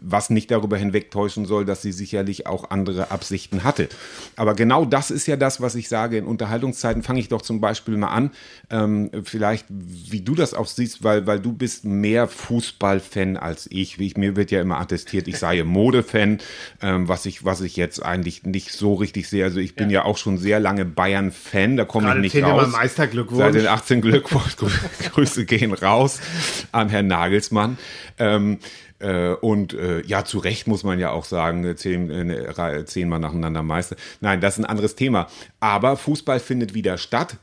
was 0.04 0.30
nicht 0.30 0.52
darüber 0.52 0.78
hinwegtäuschen 0.78 1.46
soll 1.46 1.64
dass 1.66 1.82
sie 1.82 1.92
sicherlich 1.94 2.48
auch 2.48 2.70
andere 2.70 3.12
Absichten 3.12 3.64
hatte. 3.64 3.88
Aber 4.36 4.54
genau 4.56 4.84
das 4.86 5.10
ist 5.12 5.26
ja 5.28 5.38
das 5.38 5.62
was 5.62 5.76
ich 5.76 5.88
sage. 5.90 6.18
In 6.18 6.26
Unterhaltungszeiten 6.26 7.02
fange 7.04 7.20
ich 7.20 7.30
doch 7.30 7.42
zum 7.42 7.62
Beispiel 7.62 7.96
mal 7.98 8.10
an 8.10 8.25
ähm, 8.70 9.10
vielleicht 9.24 9.66
wie 9.70 10.22
du 10.22 10.36
das 10.36 10.54
auch 10.54 10.68
siehst 10.68 11.04
weil 11.04 11.28
weil 11.28 11.40
du 11.40 11.54
bist 11.54 11.86
mehr 11.86 12.28
Fußballfan 12.28 13.38
als 13.38 13.68
ich 13.70 14.00
wie 14.00 14.08
ich 14.08 14.18
mir 14.18 14.36
wird 14.36 14.52
ja 14.52 14.62
immer 14.62 14.80
attestiert 14.80 15.28
ich 15.28 15.38
sei 15.38 15.64
Modefan 15.64 16.40
ähm, 16.82 17.08
was 17.08 17.26
ich 17.26 17.46
was 17.46 17.62
ich 17.62 17.76
jetzt 17.76 18.04
eigentlich 18.04 18.44
nicht 18.44 18.72
so 18.72 18.94
richtig 18.96 19.30
sehe 19.30 19.44
also 19.44 19.60
ich 19.60 19.76
bin 19.76 19.90
ja, 19.90 20.04
auch 20.06 20.18
schon 20.18 20.38
sehr 20.38 20.60
lange 20.60 20.86
Bayern 20.86 21.32
Fan 21.32 21.78
da 21.78 21.86
komme 21.86 22.14
ich 22.16 22.34
nicht 22.34 22.44
raus 22.44 22.72
Meisterglückwunsch. 22.72 23.40
Seit 23.40 23.56
den 23.56 23.68
18 23.68 24.02
Glückwunsch 24.02 24.56
Grüße 25.14 25.46
gehen 25.46 25.74
raus 25.74 26.20
an 26.72 26.90
Herrn 26.90 27.08
Nagelsmann 27.08 27.78
ähm, 28.18 28.60
äh, 29.00 29.30
und 29.34 29.74
äh, 29.74 30.02
ja, 30.06 30.24
zu 30.24 30.40
Recht 30.40 30.68
muss 30.68 30.84
man 30.84 31.00
ja 31.00 31.12
auch 31.12 31.26
sagen, 31.26 31.66
äh, 31.66 31.76
zehn, 31.76 32.32
Ra- 32.32 32.86
zehnmal 32.86 33.20
nacheinander 33.20 33.62
Meister. 33.62 33.98
Nein, 34.22 34.40
das 34.40 34.54
ist 34.58 34.64
ein 34.64 34.70
anderes 34.70 34.96
Thema. 34.96 35.28
Aber 35.60 35.98
Fußball 35.98 36.40
findet 36.40 36.74
wieder 36.74 36.98
statt. 36.98 37.38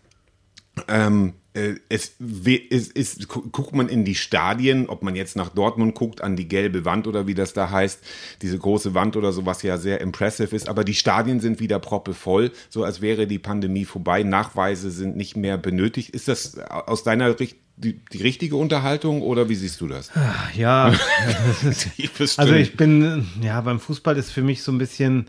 Ähm, 0.89 1.35
äh, 1.55 1.75
es, 1.91 2.13
es 2.21 3.29
gu- 3.29 3.43
guckt 3.53 3.75
man 3.75 3.89
in 3.91 4.07
die 4.07 4.15
Stadien, 4.15 4.89
ob 4.89 5.03
man 5.03 5.15
jetzt 5.15 5.37
nach 5.37 5.51
Dortmund 5.51 5.95
guckt, 5.95 6.23
an 6.23 6.35
die 6.35 6.49
gelbe 6.49 6.87
Wand 6.87 7.07
oder 7.07 7.27
wie 7.27 7.35
das 7.35 7.53
da 7.53 7.71
heißt, 7.71 8.01
diese 8.41 8.59
große 8.59 8.95
Wand 8.95 9.17
oder 9.17 9.33
so, 9.33 9.45
was 9.45 9.63
ja 9.63 9.77
sehr 9.77 10.01
impressive 10.01 10.57
ist, 10.57 10.71
aber 10.71 10.83
die 10.83 10.95
Stadien 10.95 11.41
sind 11.41 11.61
wieder 11.61 11.79
proppevoll, 11.79 12.53
so 12.71 12.85
als 12.85 13.03
wäre 13.03 13.27
die 13.27 13.39
Pandemie 13.39 13.85
vorbei, 13.85 14.23
Nachweise 14.23 14.91
sind 14.91 15.15
nicht 15.17 15.37
mehr 15.37 15.59
benötigt. 15.59 16.11
Ist 16.11 16.29
das 16.29 16.59
aus 16.59 17.03
deiner 17.03 17.37
Sicht 17.37 17.57
die, 17.77 18.01
die 18.13 18.23
richtige 18.23 18.57
Unterhaltung 18.57 19.21
oder 19.21 19.51
wie 19.51 19.55
siehst 19.55 19.81
du 19.83 19.89
das? 19.89 20.11
Ja, 20.57 20.95
Tiefes 21.97 22.39
Also 22.39 22.55
ich 22.55 22.77
bin, 22.77 23.27
ja, 23.43 23.61
beim 23.61 23.81
Fußball 23.81 24.17
ist 24.17 24.31
für 24.31 24.43
mich 24.43 24.63
so 24.63 24.73
ein 24.73 24.79
bisschen, 24.79 25.27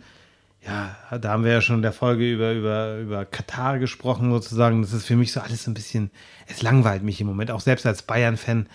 ja, 0.65 1.17
da 1.17 1.29
haben 1.29 1.43
wir 1.43 1.51
ja 1.51 1.61
schon 1.61 1.77
in 1.77 1.81
der 1.81 1.93
Folge 1.93 2.31
über, 2.31 2.53
über, 2.53 2.97
über 2.99 3.25
Katar 3.25 3.79
gesprochen 3.79 4.31
sozusagen. 4.31 4.81
Das 4.81 4.93
ist 4.93 5.05
für 5.05 5.15
mich 5.15 5.31
so 5.31 5.39
alles 5.41 5.63
so 5.63 5.71
ein 5.71 5.73
bisschen, 5.73 6.09
es 6.47 6.61
langweilt 6.61 7.03
mich 7.03 7.19
im 7.21 7.27
Moment, 7.27 7.51
auch 7.51 7.59
selbst 7.61 7.85
als 7.85 8.01
Bayern-Fan. 8.03 8.67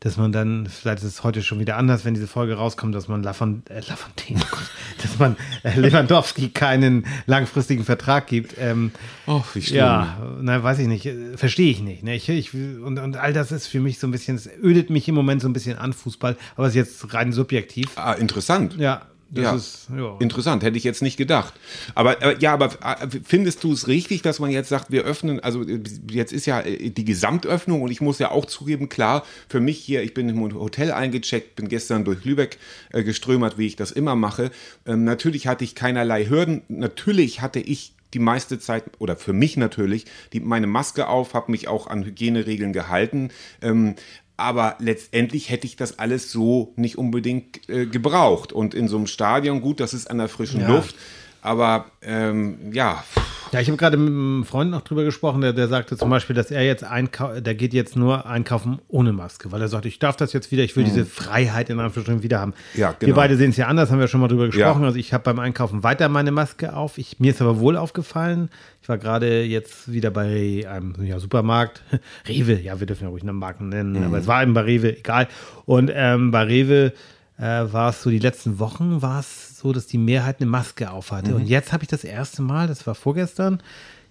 dass 0.00 0.16
man 0.16 0.32
dann, 0.32 0.66
vielleicht 0.66 0.98
ist 0.98 1.04
es 1.04 1.22
heute 1.22 1.42
schon 1.44 1.60
wieder 1.60 1.76
anders, 1.76 2.04
wenn 2.04 2.12
diese 2.14 2.26
Folge 2.26 2.54
rauskommt, 2.54 2.92
dass 2.92 3.06
man 3.06 3.22
Lafont 3.22 3.70
äh, 3.70 3.80
Lafontaine, 3.88 4.40
oh 4.52 4.56
dass 5.02 5.16
man 5.20 5.36
äh, 5.62 5.78
Lewandowski 5.78 6.48
keinen 6.48 7.06
langfristigen 7.26 7.84
Vertrag 7.84 8.26
gibt. 8.26 8.56
Ähm, 8.58 8.90
Oh, 9.26 9.42
wie 9.54 9.62
schlimm. 9.62 9.76
ja, 9.78 10.18
na, 10.40 10.60
weiß 10.62 10.80
ich 10.80 10.88
nicht. 10.88 11.06
äh, 11.06 11.36
Verstehe 11.36 11.70
ich 11.70 11.80
nicht. 11.82 12.02
Ne? 12.02 12.16
Ich, 12.16 12.28
ich, 12.28 12.52
und, 12.52 12.98
und 12.98 13.16
all 13.16 13.32
das 13.32 13.52
ist 13.52 13.68
für 13.68 13.78
mich 13.78 14.00
so 14.00 14.08
ein 14.08 14.10
bisschen, 14.10 14.34
es 14.34 14.50
ödet 14.60 14.90
mich 14.90 15.08
im 15.08 15.14
Moment 15.14 15.40
so 15.40 15.48
ein 15.48 15.52
bisschen 15.52 15.78
an 15.78 15.92
Fußball, 15.92 16.36
aber 16.56 16.66
es 16.66 16.72
ist 16.74 17.00
jetzt 17.02 17.14
rein 17.14 17.32
subjektiv. 17.32 17.92
Ah, 17.96 18.14
interessant. 18.14 18.76
Ja, 18.78 19.02
das 19.34 19.44
Ja. 19.44 19.54
ist, 19.54 19.88
ja. 19.96 20.16
Interessant, 20.20 20.62
hätte 20.62 20.76
ich 20.76 20.84
jetzt 20.84 21.02
nicht 21.02 21.16
gedacht. 21.16 21.54
Aber 21.94 22.20
äh, 22.22 22.36
ja, 22.38 22.52
aber 22.52 22.66
äh, 22.66 23.08
findest 23.24 23.64
du 23.64 23.72
es 23.72 23.88
richtig, 23.88 24.22
dass 24.22 24.38
man 24.40 24.50
jetzt 24.50 24.68
sagt, 24.68 24.90
wir 24.92 25.04
öffnen, 25.04 25.40
also 25.40 25.62
äh, 25.62 25.80
jetzt 26.10 26.32
ist 26.32 26.46
ja 26.46 26.60
äh, 26.60 26.90
die 26.90 27.04
Gesamtöffnung 27.04 27.82
und 27.82 27.90
ich 27.90 28.00
muss 28.00 28.18
ja 28.18 28.30
auch 28.30 28.44
zugeben, 28.44 28.88
klar, 28.88 29.24
für 29.48 29.60
mich 29.60 29.78
hier, 29.78 30.02
ich 30.02 30.12
bin 30.14 30.28
im 30.28 30.54
Hotel 30.54 30.92
eingecheckt, 30.92 31.56
bin 31.56 31.68
gestern 31.68 32.04
durch 32.04 32.24
Lübeck 32.24 32.58
äh, 32.92 33.02
geströmert, 33.02 33.56
wie 33.58 33.66
ich 33.66 33.76
das 33.76 33.90
immer 33.90 34.14
mache. 34.16 34.50
Ähm, 34.86 35.04
natürlich 35.04 35.46
hatte 35.46 35.64
ich 35.64 35.74
keinerlei 35.74 36.26
Hürden. 36.26 36.62
Natürlich 36.68 37.40
hatte 37.40 37.60
ich 37.60 37.94
die 38.14 38.18
meiste 38.18 38.58
Zeit, 38.58 38.84
oder 38.98 39.16
für 39.16 39.32
mich 39.32 39.56
natürlich, 39.56 40.04
die, 40.34 40.40
meine 40.40 40.66
Maske 40.66 41.08
auf, 41.08 41.32
habe 41.32 41.50
mich 41.50 41.68
auch 41.68 41.86
an 41.86 42.04
Hygieneregeln 42.04 42.74
gehalten. 42.74 43.30
Ähm, 43.62 43.94
aber 44.42 44.76
letztendlich 44.80 45.48
hätte 45.50 45.66
ich 45.66 45.76
das 45.76 45.98
alles 45.98 46.30
so 46.30 46.72
nicht 46.76 46.98
unbedingt 46.98 47.68
äh, 47.68 47.86
gebraucht. 47.86 48.52
Und 48.52 48.74
in 48.74 48.88
so 48.88 48.96
einem 48.96 49.06
Stadion, 49.06 49.60
gut, 49.60 49.80
das 49.80 49.94
ist 49.94 50.10
an 50.10 50.18
der 50.18 50.28
frischen 50.28 50.60
Ja. 50.60 50.68
Luft, 50.68 50.96
aber 51.42 51.86
ähm, 52.02 52.72
ja, 52.72 53.04
Ja, 53.52 53.60
ich 53.60 53.68
habe 53.68 53.76
gerade 53.76 53.98
mit 53.98 54.08
einem 54.08 54.44
Freund 54.46 54.70
noch 54.70 54.80
drüber 54.80 55.04
gesprochen, 55.04 55.42
der, 55.42 55.52
der 55.52 55.68
sagte 55.68 55.94
zum 55.98 56.08
Beispiel, 56.08 56.34
dass 56.34 56.50
er 56.50 56.62
jetzt 56.64 56.84
einkauft, 56.84 57.44
der 57.46 57.54
geht 57.54 57.74
jetzt 57.74 57.96
nur 57.96 58.24
einkaufen 58.24 58.78
ohne 58.88 59.12
Maske, 59.12 59.52
weil 59.52 59.60
er 59.60 59.68
sagt, 59.68 59.84
ich 59.84 59.98
darf 59.98 60.16
das 60.16 60.32
jetzt 60.32 60.50
wieder, 60.50 60.62
ich 60.64 60.74
will 60.74 60.84
diese 60.84 61.04
Freiheit 61.04 61.68
in 61.68 61.78
Anführungsstrichen 61.78 62.22
wieder 62.22 62.40
haben. 62.40 62.54
Mhm. 62.72 62.80
Ja, 62.80 62.94
Wir 62.98 63.08
genau. 63.08 63.16
beide 63.16 63.36
sehen 63.36 63.50
es 63.50 63.58
ja 63.58 63.66
anders, 63.66 63.90
haben 63.90 63.98
wir 64.00 64.08
schon 64.08 64.20
mal 64.22 64.28
drüber 64.28 64.46
gesprochen. 64.46 64.80
Ja. 64.80 64.86
Also 64.86 64.98
ich 64.98 65.12
habe 65.12 65.24
beim 65.24 65.38
Einkaufen 65.38 65.82
weiter 65.82 66.08
meine 66.08 66.30
Maske 66.32 66.74
auf. 66.74 66.96
Ich, 66.96 67.20
mir 67.20 67.32
ist 67.32 67.42
aber 67.42 67.58
wohl 67.60 67.76
aufgefallen, 67.76 68.48
ich 68.80 68.88
war 68.88 68.96
gerade 68.96 69.42
jetzt 69.44 69.92
wieder 69.92 70.10
bei 70.10 70.64
einem 70.66 70.94
ja, 71.04 71.18
Supermarkt, 71.18 71.82
Rewe, 72.28 72.58
ja, 72.58 72.80
wir 72.80 72.86
dürfen 72.86 73.02
ja 73.04 73.10
ruhig 73.10 73.22
eine 73.22 73.34
Marken 73.34 73.68
nennen, 73.68 73.92
Mhm. 73.98 74.04
aber 74.06 74.16
es 74.18 74.26
war 74.26 74.42
eben 74.42 74.54
bei 74.54 74.62
Rewe, 74.62 74.96
egal. 74.96 75.28
Und 75.66 75.90
ähm, 75.94 76.30
bei 76.30 76.44
Rewe 76.44 76.94
äh, 77.38 77.42
war 77.42 77.90
es 77.90 78.02
so, 78.02 78.08
die 78.08 78.18
letzten 78.18 78.58
Wochen 78.58 79.02
war 79.02 79.20
es 79.20 79.51
so, 79.62 79.72
dass 79.72 79.86
die 79.86 79.98
Mehrheit 79.98 80.36
eine 80.40 80.50
Maske 80.50 80.90
aufhatte. 80.90 81.30
Mhm. 81.30 81.36
Und 81.36 81.46
jetzt 81.48 81.72
habe 81.72 81.84
ich 81.84 81.88
das 81.88 82.04
erste 82.04 82.42
Mal, 82.42 82.66
das 82.66 82.86
war 82.86 82.94
vorgestern, 82.94 83.62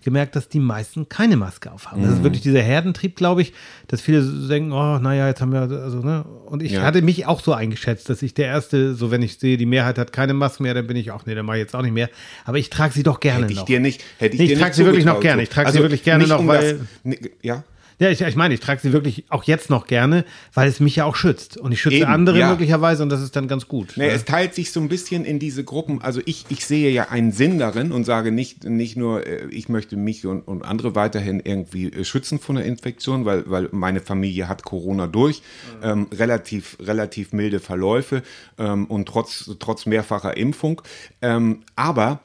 gemerkt, 0.04 0.36
dass 0.36 0.50
die 0.50 0.60
meisten 0.60 1.10
keine 1.10 1.38
Maske 1.38 1.72
aufhaben. 1.72 2.02
Mhm. 2.02 2.06
Das 2.06 2.14
ist 2.16 2.24
wirklich 2.24 2.42
dieser 2.42 2.62
Herdentrieb, 2.64 3.16
glaube 3.16 3.44
ich, 3.44 3.54
dass 3.88 4.02
viele 4.02 4.24
so 4.24 4.48
denken, 4.48 4.72
oh, 4.72 4.98
naja, 4.98 5.28
jetzt 5.28 5.42
haben 5.42 5.52
wir, 5.54 5.60
also, 5.62 6.00
ne? 6.00 6.26
Und 6.48 6.64
ich 6.64 6.72
Ja. 6.72 6.82
hatte 6.82 7.04
mich 7.04 7.28
auch 7.28 7.40
so 7.40 7.54
eingeschätzt, 7.54 8.10
dass 8.10 8.24
ich 8.24 8.34
der 8.34 8.48
Erste, 8.48 8.96
so 8.96 9.12
wenn 9.12 9.22
ich 9.22 9.38
sehe, 9.38 9.58
die 9.58 9.68
Mehrheit 9.68 10.00
hat 10.00 10.12
keine 10.12 10.34
Maske 10.34 10.64
mehr, 10.64 10.74
dann 10.74 10.88
bin 10.88 10.98
ich 10.98 11.12
auch, 11.12 11.28
nee, 11.28 11.36
dann 11.36 11.46
mache 11.46 11.58
ich 11.58 11.62
jetzt 11.62 11.76
auch 11.76 11.84
nicht 11.84 11.94
mehr. 11.94 12.10
Aber 12.46 12.58
ich 12.58 12.72
trage 12.72 12.94
sie 12.96 13.04
doch 13.04 13.20
gerne 13.20 13.44
hätte 13.44 13.54
ich 13.54 13.60
noch. 13.60 13.66
dir 13.66 13.80
nicht, 13.80 14.02
hätte 14.18 14.34
ich 14.36 14.40
Nee, 14.42 14.48
dir 14.48 14.54
ich 14.54 14.58
nicht 14.58 14.62
trage 14.64 14.76
sie 14.76 14.86
wirklich 14.86 15.06
noch 15.06 15.20
gerne. 15.20 15.44
Ich 15.44 15.50
trage 15.50 15.72
sie 15.72 15.80
wirklich 15.80 16.02
gerne 16.04 16.26
noch, 16.26 16.40
um 16.40 16.48
weil- 16.48 16.80
das, 16.80 16.88
ne, 17.04 17.18
ja, 17.44 17.64
Ja, 18.02 18.10
ich, 18.10 18.20
ich 18.20 18.36
meine, 18.36 18.56
ich 18.56 18.60
trage 18.60 18.82
sie 18.82 18.94
wirklich 18.94 19.26
auch 19.30 19.44
jetzt 19.44 19.70
noch 19.70 19.86
gerne, 19.86 20.26
weil 20.56 20.68
es 20.68 20.80
mich 20.80 20.96
ja 20.96 21.06
auch 21.06 21.16
schützt. 21.16 21.58
Und 21.58 21.72
ich 21.72 21.80
schütze 21.80 21.98
Eben, 21.98 22.08
andere 22.08 22.40
ja. 22.40 22.50
möglicherweise 22.50 23.04
und 23.04 23.10
das 23.10 23.22
ist 23.22 23.36
dann 23.36 23.48
ganz 23.48 23.68
gut. 23.68 23.94
Nee, 23.96 24.08
ne? 24.08 24.12
es 24.12 24.26
teilt 24.26 24.56
sich 24.56 24.72
so 24.72 24.80
ein 24.80 24.90
bisschen 24.90 25.24
in 25.24 25.38
diese 25.38 25.64
Gruppen. 25.64 26.02
Also 26.02 26.20
ich, 26.26 26.46
ich 26.50 26.66
sehe 26.66 26.90
ja 26.90 27.10
einen 27.10 27.32
Sinn 27.32 27.60
darin 27.60 27.92
und 27.92 28.04
sage 28.04 28.32
nicht, 28.32 28.64
nicht 28.64 28.98
nur, 28.98 29.28
äh, 29.28 29.46
ich 29.52 29.70
möchte 29.70 29.98
mich 29.98 30.26
und, 30.26 30.42
und 30.48 30.66
andere 30.66 30.96
weiterhin 30.96 31.42
irgendwie 31.46 31.92
äh, 31.92 32.04
schützen 32.04 32.40
von 32.40 32.56
der 32.56 32.66
Infektion, 32.66 33.26
weil, 33.26 33.44
weil 33.46 33.70
meine 33.72 34.00
Familie 34.00 34.50
hat 34.50 34.64
Corona 34.64 35.06
durch, 35.06 35.44
ähm, 35.84 36.08
relativ, 36.12 36.78
relativ 36.80 37.34
milde 37.34 37.60
Verläufe 37.60 38.24
ähm, 38.58 38.88
und 38.88 39.08
trotz, 39.10 39.52
trotz 39.60 39.86
mehrfacher 39.86 40.36
Impfung. 40.38 40.82
Ähm, 41.22 41.60
aber 41.76 42.20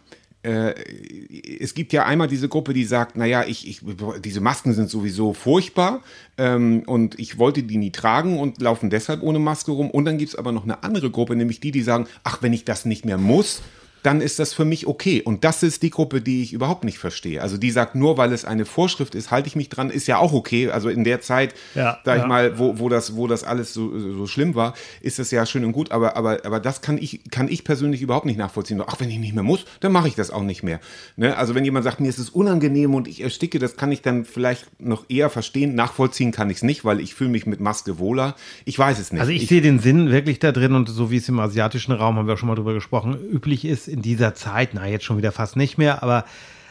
es 0.47 1.75
gibt 1.75 1.93
ja 1.93 2.05
einmal 2.05 2.29
diese 2.29 2.49
Gruppe, 2.49 2.73
die 2.73 2.85
sagt, 2.85 3.17
naja, 3.17 3.45
ich, 3.47 3.67
ich, 3.67 3.81
diese 4.25 4.41
Masken 4.41 4.75
sind 4.75 4.88
sowieso 4.88 5.33
furchtbar 5.33 6.03
ähm, 6.38 6.85
und 6.87 7.19
ich 7.19 7.38
wollte 7.38 7.62
die 7.62 7.79
nie 7.79 7.91
tragen 7.91 8.38
und 8.38 8.61
laufen 8.61 8.88
deshalb 8.88 9.23
ohne 9.23 9.41
Maske 9.41 9.73
rum. 9.73 9.91
Und 9.91 10.05
dann 10.05 10.19
gibt 10.19 10.31
es 10.31 10.37
aber 10.37 10.53
noch 10.53 10.65
eine 10.65 10.85
andere 10.85 11.11
Gruppe, 11.11 11.35
nämlich 11.35 11.59
die, 11.61 11.73
die 11.73 11.83
sagen, 11.83 12.07
ach, 12.23 12.43
wenn 12.43 12.53
ich 12.53 12.65
das 12.65 12.85
nicht 12.85 13.05
mehr 13.05 13.19
muss, 13.19 13.62
dann 14.07 14.21
ist 14.21 14.39
das 14.39 14.55
für 14.55 14.65
mich 14.65 14.87
okay. 14.87 15.21
Und 15.21 15.43
das 15.43 15.65
ist 15.65 15.83
die 15.83 15.91
Gruppe, 15.91 16.21
die 16.21 16.41
ich 16.41 16.53
überhaupt 16.53 16.85
nicht 16.85 16.99
verstehe. 16.99 17.43
Also 17.43 17.59
die 17.59 17.73
sagt, 17.73 17.97
nur 17.97 18.17
weil 18.17 18.33
es 18.33 18.45
eine 18.45 18.65
Vorschrift 18.65 19.17
ist, 19.17 19.33
halte 19.33 19.49
ich 19.49 19.57
mich 19.57 19.69
dran, 19.69 19.91
ist 19.91 20.07
ja 20.07 20.19
auch 20.19 20.33
okay. 20.33 20.71
Also 20.71 20.89
in 20.89 21.03
der 21.03 21.21
Zeit, 21.23 21.55
Ja, 21.75 21.99
sag 22.05 22.17
ich 22.19 22.23
ja. 22.23 22.29
mal, 22.29 22.57
wo, 22.57 22.79
wo, 22.79 22.89
das, 22.89 23.17
wo 23.17 23.27
das 23.27 23.43
alles 23.43 23.75
so, 23.75 23.99
so 23.99 24.29
schlimm 24.29 24.55
war, 24.55 24.75
ist 25.01 25.19
das 25.19 25.33
ja 25.33 25.45
schön 25.45 25.65
und 25.65 25.73
gut. 25.73 25.91
Aber, 25.91 26.17
aber, 26.17 26.47
aber 26.47 26.61
das 26.61 26.83
kann 26.83 26.99
ich, 26.99 27.29
kann 27.33 27.49
ich 27.49 27.65
persönlich 27.65 28.01
überhaupt 28.01 28.27
nicht 28.27 28.39
nachvollziehen. 28.39 28.81
Ach, 28.87 29.01
wenn 29.01 29.11
ich 29.11 29.19
nicht 29.19 29.35
mehr 29.35 29.43
muss, 29.43 29.65
dann 29.81 29.91
mache 29.91 30.07
ich 30.07 30.15
das 30.15 30.31
auch 30.31 30.45
nicht 30.45 30.63
mehr. 30.63 30.79
Ne? 31.17 31.37
Also 31.37 31.57
wenn 31.57 31.65
jemand 31.65 31.83
sagt, 31.83 31.99
mir 31.99 32.09
ist 32.09 32.19
es 32.19 32.31
unangenehm 32.31 32.95
und 32.95 33.09
ich 33.09 33.23
ersticke, 33.23 33.59
das 33.59 33.77
kann 33.77 33.91
ich 33.91 34.03
dann 34.03 34.25
vielleicht 34.25 34.81
noch 34.81 35.07
eher 35.09 35.31
verstehen. 35.31 35.75
Nachvollziehen 35.75 36.31
kann 36.31 36.49
ich 36.49 36.59
es 36.59 36.63
nicht, 36.63 36.85
weil 36.85 37.01
ich 37.01 37.17
fühle 37.17 37.31
mich 37.31 37.47
mit 37.47 37.59
Maske 37.59 37.99
wohler. 37.99 38.37
Ich 38.67 38.79
weiß 38.79 39.01
es 39.01 39.11
nicht. 39.11 39.21
Also 39.21 39.33
ich, 39.33 39.49
sehe 39.49 39.63
den 39.63 39.81
Sinn 39.81 40.13
wirklich 40.13 40.39
da 40.39 40.53
drin 40.53 40.75
und 40.75 40.89
so 40.89 41.11
wie 41.11 41.17
es 41.17 41.29
im 41.29 41.41
asiatischen 41.41 41.91
Raum, 41.91 42.15
haben 42.15 42.29
wir 42.29 42.35
auch 42.35 42.39
schon 42.39 42.49
mal 42.49 42.55
drüber 42.55 42.75
gesprochen, 42.75 43.19
üblich 43.33 43.65
ist 43.65 43.96
in 43.97 44.03
dieser 44.03 44.35
Zeit, 44.35 44.71
na 44.75 44.87
jetzt 44.87 45.05
schon 45.05 45.17
wieder 45.17 45.33
fast 45.33 45.57
nicht 45.57 45.79
mehr, 45.79 46.03
aber 46.03 46.25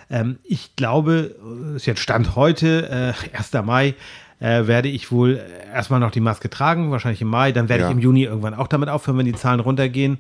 ähm, 0.09 0.37
ich 0.43 0.75
glaube, 0.75 1.35
äh, 1.73 1.75
ist 1.75 1.87
jetzt 1.87 1.99
Stand 1.99 2.35
heute, 2.35 3.13
äh, 3.33 3.35
1. 3.37 3.51
Mai, 3.65 3.95
äh, 4.39 4.67
werde 4.67 4.87
ich 4.89 5.11
wohl 5.11 5.41
erstmal 5.73 5.99
noch 5.99 6.11
die 6.11 6.19
Maske 6.19 6.49
tragen, 6.49 6.91
wahrscheinlich 6.91 7.21
im 7.21 7.27
Mai, 7.29 7.51
dann 7.51 7.67
werde 7.67 7.83
Ja. 7.83 7.89
ich 7.89 7.95
im 7.95 7.99
Juni 8.01 8.23
irgendwann 8.23 8.53
auch 8.53 8.67
damit 8.67 8.89
aufhören, 8.89 9.17
wenn 9.17 9.25
die 9.25 9.33
Zahlen 9.33 9.59
runtergehen. 9.59 10.19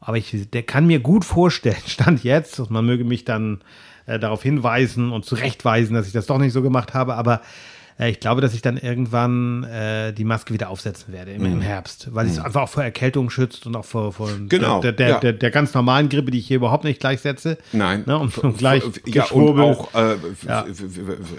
Aber 0.00 0.16
ich 0.18 0.50
der 0.52 0.62
kann 0.62 0.86
mir 0.86 1.00
gut 1.00 1.24
vorstellen, 1.24 1.76
Stand 1.86 2.22
jetzt, 2.22 2.60
und 2.60 2.70
man 2.70 2.86
möge 2.86 3.04
mich 3.04 3.24
dann 3.24 3.62
äh, 4.06 4.18
darauf 4.20 4.42
hinweisen 4.42 5.10
und 5.10 5.24
zurechtweisen, 5.24 5.94
dass 5.94 6.06
ich 6.06 6.12
das 6.12 6.26
doch 6.26 6.38
nicht 6.38 6.52
so 6.52 6.62
gemacht 6.62 6.94
habe, 6.94 7.14
aber 7.16 7.40
äh, 7.98 8.10
ich 8.10 8.20
glaube, 8.20 8.40
dass 8.40 8.54
ich 8.54 8.62
dann 8.62 8.76
irgendwann 8.76 9.64
äh, 9.64 10.12
die 10.12 10.24
Maske 10.24 10.52
wieder 10.52 10.70
aufsetzen 10.70 11.12
werde 11.12 11.32
im, 11.32 11.44
im 11.44 11.60
Herbst, 11.60 12.08
weil 12.12 12.26
es 12.26 12.38
einfach 12.38 12.62
auch 12.62 12.68
vor 12.68 12.82
Erkältung 12.82 13.30
schützt 13.30 13.66
und 13.66 13.76
auch 13.76 13.84
vor, 13.84 14.12
vor 14.12 14.30
Genau, 14.48 14.80
der, 14.80 14.92
der, 14.92 15.08
ja. 15.08 15.20
der, 15.20 15.32
der 15.32 15.50
ganz 15.50 15.74
normalen 15.74 16.08
Grippe, 16.08 16.30
die 16.30 16.38
ich 16.38 16.46
hier 16.46 16.56
überhaupt 16.56 16.84
nicht 16.84 17.00
gleichsetze. 17.00 17.58
Nein. 17.72 18.04
Ne, 18.06 18.18
und, 18.18 18.36
und 18.38 18.58
gleich 18.58 18.82
ja, 19.06 19.24
und 19.26 19.60
auch, 19.60 19.94
äh, 19.94 20.16
Ja. 20.46 20.66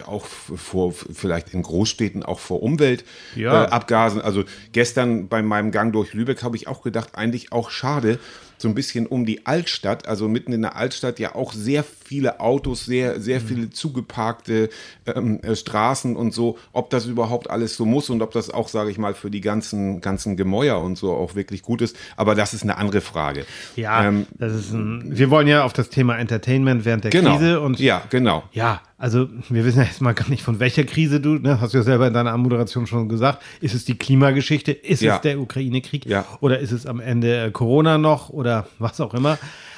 auch 0.05 0.25
vor, 0.25 0.93
vielleicht 0.93 1.53
in 1.53 1.61
Großstädten, 1.61 2.23
auch 2.23 2.39
vor 2.39 2.63
Umweltabgasen. 2.63 3.41
Ja. 3.41 3.63
Äh, 3.65 3.67
Abgasen. 3.67 4.21
also 4.21 4.43
gestern 4.71 5.27
bei 5.27 5.41
meinem 5.41 5.71
Gang 5.71 5.91
durch 5.93 6.13
Lübeck 6.13 6.43
habe 6.43 6.55
ich 6.55 6.67
auch 6.67 6.81
gedacht, 6.81 7.15
eigentlich 7.15 7.51
auch 7.51 7.69
schade, 7.69 8.19
so 8.57 8.67
ein 8.67 8.75
bisschen 8.75 9.07
um 9.07 9.25
die 9.25 9.45
Altstadt, 9.45 10.07
also 10.07 10.27
mitten 10.27 10.53
in 10.53 10.61
der 10.61 10.75
Altstadt 10.75 11.19
ja 11.19 11.35
auch 11.35 11.53
sehr 11.53 11.83
viele 11.83 12.39
Autos, 12.39 12.85
sehr, 12.85 13.19
sehr 13.19 13.39
Mhm. 13.41 13.45
viele 13.47 13.69
zugeparkte 13.69 14.69
ähm, 15.07 15.39
äh, 15.41 15.55
Straßen 15.55 16.15
und 16.15 16.33
so, 16.33 16.57
ob 16.73 16.89
das 16.89 17.05
überhaupt 17.05 17.49
alles 17.49 17.75
so 17.75 17.85
muss 17.85 18.09
und 18.09 18.21
ob 18.21 18.31
das 18.31 18.49
auch, 18.49 18.67
sage 18.67 18.91
ich 18.91 18.97
mal, 18.97 19.13
für 19.13 19.31
die 19.31 19.41
ganzen, 19.41 20.01
ganzen 20.01 20.37
Gemäuer 20.37 20.79
und 20.81 20.97
so 20.97 21.13
auch 21.13 21.35
wirklich 21.35 21.61
gut 21.61 21.81
ist. 21.81 21.95
Aber 22.15 22.35
das 22.35 22.53
ist 22.53 22.63
eine 22.63 22.77
andere 22.77 23.01
Frage. 23.01 23.45
ja, 23.75 24.05
Ähm, 24.05 24.27
das 24.37 24.53
ist 24.53 24.71
ein, 24.71 25.17
wir 25.17 25.29
wollen 25.29 25.47
ja 25.47 25.63
auf 25.63 25.73
das 25.73 25.89
Thema 25.89 26.17
Entertainment 26.17 26.85
während 26.85 27.03
der 27.05 27.11
genau. 27.11 27.37
Krise 27.37 27.59
und 27.61 27.79
ja, 27.79 28.03
genau. 28.09 28.43
Ja, 28.51 28.81
also 29.05 29.29
wir 29.49 29.63
wissen 29.65 29.77
ja 29.77 29.85
jetzt 29.85 30.01
mal 30.01 30.13
gar 30.13 30.29
nicht, 30.29 30.41
von 30.41 30.59
welcher 30.59 30.83
Krise 30.83 31.19
du, 31.19 31.35
ne, 31.35 31.61
hast 31.61 31.75
du 31.75 31.77
ja 31.77 31.83
selber 31.83 32.07
in 32.07 32.13
deiner 32.15 32.33
Anmoderation 32.33 32.87
schon 32.87 33.07
gesagt, 33.07 33.43
ist 33.61 33.75
es 33.75 33.85
die 33.85 33.93
Klimageschichte, 33.95 34.71
ist 34.71 35.03
Ja. 35.03 35.15
es 35.17 35.21
der 35.21 35.39
Ukraine-Krieg 35.39 36.07
Ja. 36.07 36.25
oder 36.41 36.57
ist 36.57 36.71
es 36.71 36.87
am 36.87 36.99
Ende 36.99 37.45
äh, 37.45 37.51
Corona 37.51 37.99
noch 37.99 38.29
oder 38.29 38.67
was 38.79 38.99
auch 38.99 39.13
immer. 39.13 39.37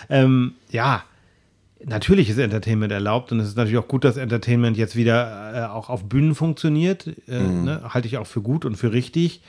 Ähm, 0.09 0.53
ja, 0.71 1.03
natürlich 1.83 2.29
ist 2.29 2.37
Entertainment 2.37 2.93
erlaubt 2.93 3.33
und 3.33 3.41
es 3.41 3.49
ist 3.49 3.57
natürlich 3.57 3.77
auch 3.79 3.89
gut, 3.89 4.05
dass 4.05 4.15
Entertainment 4.15 4.77
jetzt 4.77 4.95
wieder 4.95 5.51
äh, 5.53 5.65
auch 5.73 5.89
auf 5.89 6.05
Bühnen 6.05 6.33
funktioniert. 6.33 7.07
Äh, 7.27 7.41
Mhm. 7.41 7.63
ne, 7.65 7.81
halte 7.89 8.07
ich 8.07 8.17
auch 8.17 8.27
für 8.27 8.41
gut 8.41 8.63
und 8.63 8.77
für 8.77 8.93
richtig. 8.93 9.41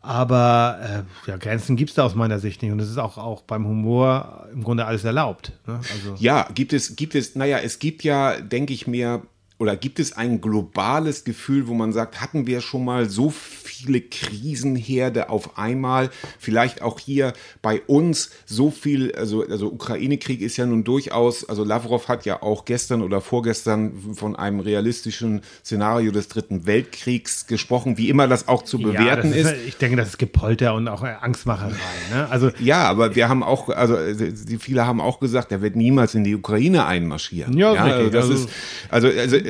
Aber 0.00 1.04
äh, 1.26 1.30
ja, 1.30 1.36
Grenzen 1.36 1.76
gibt 1.76 1.90
es 1.90 1.96
da 1.96 2.04
aus 2.04 2.14
meiner 2.14 2.38
Sicht 2.38 2.62
nicht. 2.62 2.70
Und 2.70 2.80
es 2.80 2.88
ist 2.88 2.98
auch, 2.98 3.18
auch 3.18 3.42
beim 3.42 3.66
Humor 3.66 4.46
im 4.52 4.62
Grunde 4.62 4.86
alles 4.86 5.04
erlaubt. 5.04 5.52
Ne? 5.66 5.74
Also, 5.74 6.14
Ja, 6.18 6.48
gibt 6.54 6.72
es, 6.72 6.96
gibt 6.96 7.14
es, 7.14 7.34
naja, 7.34 7.58
es 7.58 7.78
gibt 7.78 8.04
ja, 8.04 8.40
denke 8.40 8.72
ich 8.72 8.86
mir, 8.86 9.22
oder 9.58 9.76
gibt 9.76 9.98
es 9.98 10.12
ein 10.16 10.40
globales 10.40 11.24
Gefühl, 11.24 11.66
wo 11.66 11.74
man 11.74 11.92
sagt, 11.92 12.20
hatten 12.20 12.46
wir 12.46 12.60
schon 12.60 12.84
mal 12.84 13.08
so 13.10 13.30
viele 13.30 14.00
Krisenherde 14.00 15.30
auf 15.30 15.58
einmal, 15.58 16.10
vielleicht 16.38 16.80
auch 16.80 17.00
hier 17.00 17.32
bei 17.60 17.80
uns 17.86 18.30
so 18.46 18.70
viel, 18.70 19.12
also, 19.16 19.44
also 19.44 19.66
Ukraine-Krieg 19.72 20.40
ist 20.42 20.56
ja 20.56 20.66
nun 20.66 20.84
durchaus, 20.84 21.48
also 21.48 21.64
Lavrov 21.64 22.06
hat 22.08 22.24
ja 22.24 22.40
auch 22.42 22.64
gestern 22.64 23.02
oder 23.02 23.20
vorgestern 23.20 23.92
von 24.14 24.36
einem 24.36 24.60
realistischen 24.60 25.42
Szenario 25.64 26.12
des 26.12 26.28
Dritten 26.28 26.66
Weltkriegs 26.66 27.46
gesprochen, 27.48 27.98
wie 27.98 28.08
immer 28.08 28.28
das 28.28 28.46
auch 28.46 28.62
zu 28.62 28.78
bewerten 28.78 29.32
ja, 29.32 29.42
das 29.42 29.52
ist. 29.52 29.66
Ich 29.66 29.76
denke, 29.76 29.96
das 29.96 30.10
ist 30.10 30.18
Gepolter 30.18 30.74
und 30.74 30.86
auch 30.86 31.02
Angstmacherei. 31.02 31.74
Ne? 32.12 32.28
Also 32.30 32.50
Ja, 32.60 32.84
aber 32.84 33.16
wir 33.16 33.28
haben 33.28 33.42
auch, 33.42 33.68
also 33.70 33.96
viele 34.60 34.86
haben 34.86 35.00
auch 35.00 35.18
gesagt, 35.18 35.50
er 35.50 35.62
wird 35.62 35.74
niemals 35.74 36.14
in 36.14 36.22
die 36.22 36.36
Ukraine 36.36 36.86
einmarschieren. 36.86 37.56
Ja, 37.58 37.72
ist 37.72 37.80
also 37.80 38.10
das 38.10 38.24
Also- 38.24 38.34
ist, 38.34 38.48
also, 38.90 39.08
also 39.08 39.47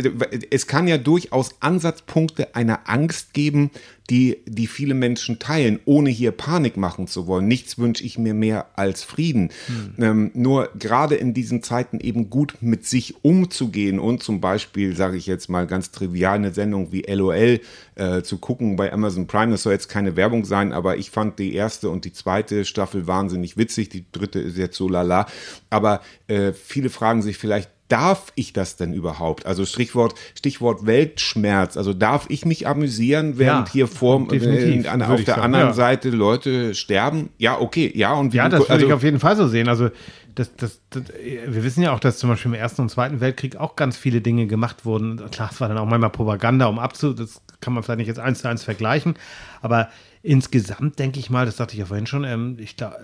es 0.51 0.67
kann 0.67 0.89
ja 0.89 0.99
durchaus 0.99 1.57
Ansatzpunkte 1.61 2.55
einer 2.55 2.89
Angst 2.89 3.33
geben, 3.33 3.71
die, 4.11 4.39
die 4.47 4.67
viele 4.67 4.95
Menschen 4.95 5.39
teilen, 5.39 5.81
ohne 5.85 6.09
hier 6.09 6.31
Panik 6.31 6.77
machen 6.77 7.07
zu 7.07 7.27
wollen. 7.27 7.47
Nichts 7.47 7.79
wünsche 7.79 8.05
ich 8.05 8.19
mir 8.19 8.33
mehr 8.33 8.67
als 8.75 9.03
Frieden. 9.03 9.51
Hm. 9.67 10.03
Ähm, 10.03 10.31
nur 10.35 10.71
gerade 10.79 11.15
in 11.15 11.35
diesen 11.35 11.63
Zeiten 11.63 12.01
eben 12.01 12.31
gut 12.31 12.55
mit 12.61 12.87
sich 12.87 13.23
umzugehen 13.23 13.99
und 13.99 14.23
zum 14.23 14.41
Beispiel, 14.41 14.97
sage 14.97 15.19
ich 15.19 15.27
jetzt 15.27 15.51
mal 15.51 15.67
ganz 15.67 15.91
trivial, 15.91 16.37
eine 16.37 16.55
Sendung 16.55 16.91
wie 16.91 17.03
LOL 17.03 17.61
äh, 17.97 18.23
zu 18.23 18.39
gucken 18.39 18.77
bei 18.77 18.93
Amazon 18.93 19.27
Prime. 19.27 19.53
Das 19.53 19.63
soll 19.65 19.75
jetzt 19.75 19.89
keine 19.89 20.17
Werbung 20.17 20.47
sein, 20.47 20.73
aber 20.73 20.97
ich 20.97 21.11
fand 21.11 21.39
die 21.39 21.55
erste 21.55 21.91
und 21.91 22.07
die 22.07 22.13
zweite 22.13 22.65
Staffel 22.65 23.07
wahnsinnig 23.07 23.59
witzig. 23.59 23.91
Die 23.91 24.07
dritte 24.11 24.41
ist 24.41 24.57
jetzt 24.57 24.77
so 24.77 24.89
lala. 24.89 25.27
Aber 25.69 26.01
äh, 26.29 26.53
viele 26.53 26.89
fragen 26.89 27.21
sich 27.21 27.37
vielleicht, 27.37 27.71
darf 27.89 28.33
ich 28.35 28.53
das 28.53 28.77
denn 28.77 28.93
überhaupt? 28.93 29.47
Also 29.47 29.65
Stichwort, 29.65 30.15
Stichwort 30.37 30.87
Weltschmerz. 30.87 31.77
Also 31.77 31.95
darf 31.95 32.27
ich 32.29 32.45
mich 32.45 32.67
amüsieren, 32.67 33.39
während 33.39 33.69
ja, 33.69 33.73
hier 33.73 33.89
vor 33.89 34.27
äh, 34.33 34.87
an, 34.87 35.03
auf 35.03 35.17
der 35.17 35.35
sagen, 35.35 35.43
anderen 35.43 35.69
ja. 35.69 35.73
Seite 35.73 36.11
Leute 36.11 36.75
sterben? 36.75 37.31
Ja, 37.39 37.59
okay, 37.59 37.91
ja. 37.95 38.15
Und 38.15 38.35
ja, 38.35 38.49
das 38.49 38.61
würde 38.61 38.73
also, 38.73 38.87
ich 38.87 38.93
auf 38.93 39.03
jeden 39.03 39.21
Fall 39.21 39.37
so 39.37 39.49
sehen. 39.49 39.69
Also 39.69 39.91
das, 40.35 40.55
das, 40.57 40.81
das, 40.91 41.05
wir 41.15 41.65
wissen 41.65 41.83
ja 41.83 41.93
auch, 41.93 42.01
dass 42.01 42.19
zum 42.19 42.31
Beispiel 42.31 42.53
im 42.53 42.59
Ersten 42.59 42.83
und 42.83 42.91
Zweiten 42.91 43.21
Weltkrieg 43.21 43.57
auch 43.57 43.75
ganz 43.75 43.97
viele 43.97 44.21
Dinge 44.21 44.47
gemacht 44.47 44.85
wurden. 44.85 45.21
Klar, 45.31 45.51
es 45.53 45.61
war 45.61 45.69
dann 45.69 45.79
auch 45.79 45.87
manchmal 45.87 46.11
Propaganda, 46.11 46.67
um 46.67 46.79
abzu, 46.79 47.13
das 47.13 47.41
kann 47.61 47.73
man 47.73 47.83
vielleicht 47.83 47.99
nicht 47.99 48.07
jetzt 48.07 48.21
eins 48.21 48.41
zu 48.41 48.49
eins 48.49 48.63
vergleichen, 48.63 49.15
aber 49.63 49.89
insgesamt 50.23 51.01
denke 51.01 51.19
ich 51.19 51.29
mal, 51.29 51.45
das 51.45 51.57
dachte 51.57 51.73
ich 51.73 51.81
ja 51.81 51.87
vorhin 51.87 52.07
schon, 52.07 52.23
ähm, 52.23 52.57
ich 52.61 52.77
glaub, 52.77 52.95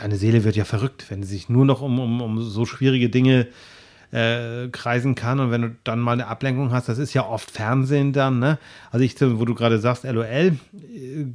deine 0.00 0.16
Seele 0.16 0.42
wird 0.42 0.56
ja 0.56 0.64
verrückt, 0.64 1.06
wenn 1.10 1.22
sie 1.22 1.34
sich 1.34 1.48
nur 1.48 1.64
noch 1.64 1.80
um, 1.80 2.00
um, 2.00 2.20
um 2.20 2.42
so 2.42 2.66
schwierige 2.66 3.08
Dinge 3.08 3.42
äh, 3.42 3.46
kreisen 4.72 5.14
kann 5.14 5.38
und 5.40 5.50
wenn 5.50 5.62
du 5.62 5.76
dann 5.84 6.00
mal 6.00 6.12
eine 6.12 6.26
Ablenkung 6.26 6.72
hast, 6.72 6.88
das 6.88 6.98
ist 6.98 7.14
ja 7.14 7.26
oft 7.26 7.50
Fernsehen 7.50 8.12
dann, 8.12 8.38
ne? 8.38 8.58
Also 8.90 9.04
ich, 9.04 9.14
wo 9.20 9.44
du 9.44 9.54
gerade 9.54 9.78
sagst, 9.78 10.04
LOL, 10.04 10.24
äh, 10.24 10.52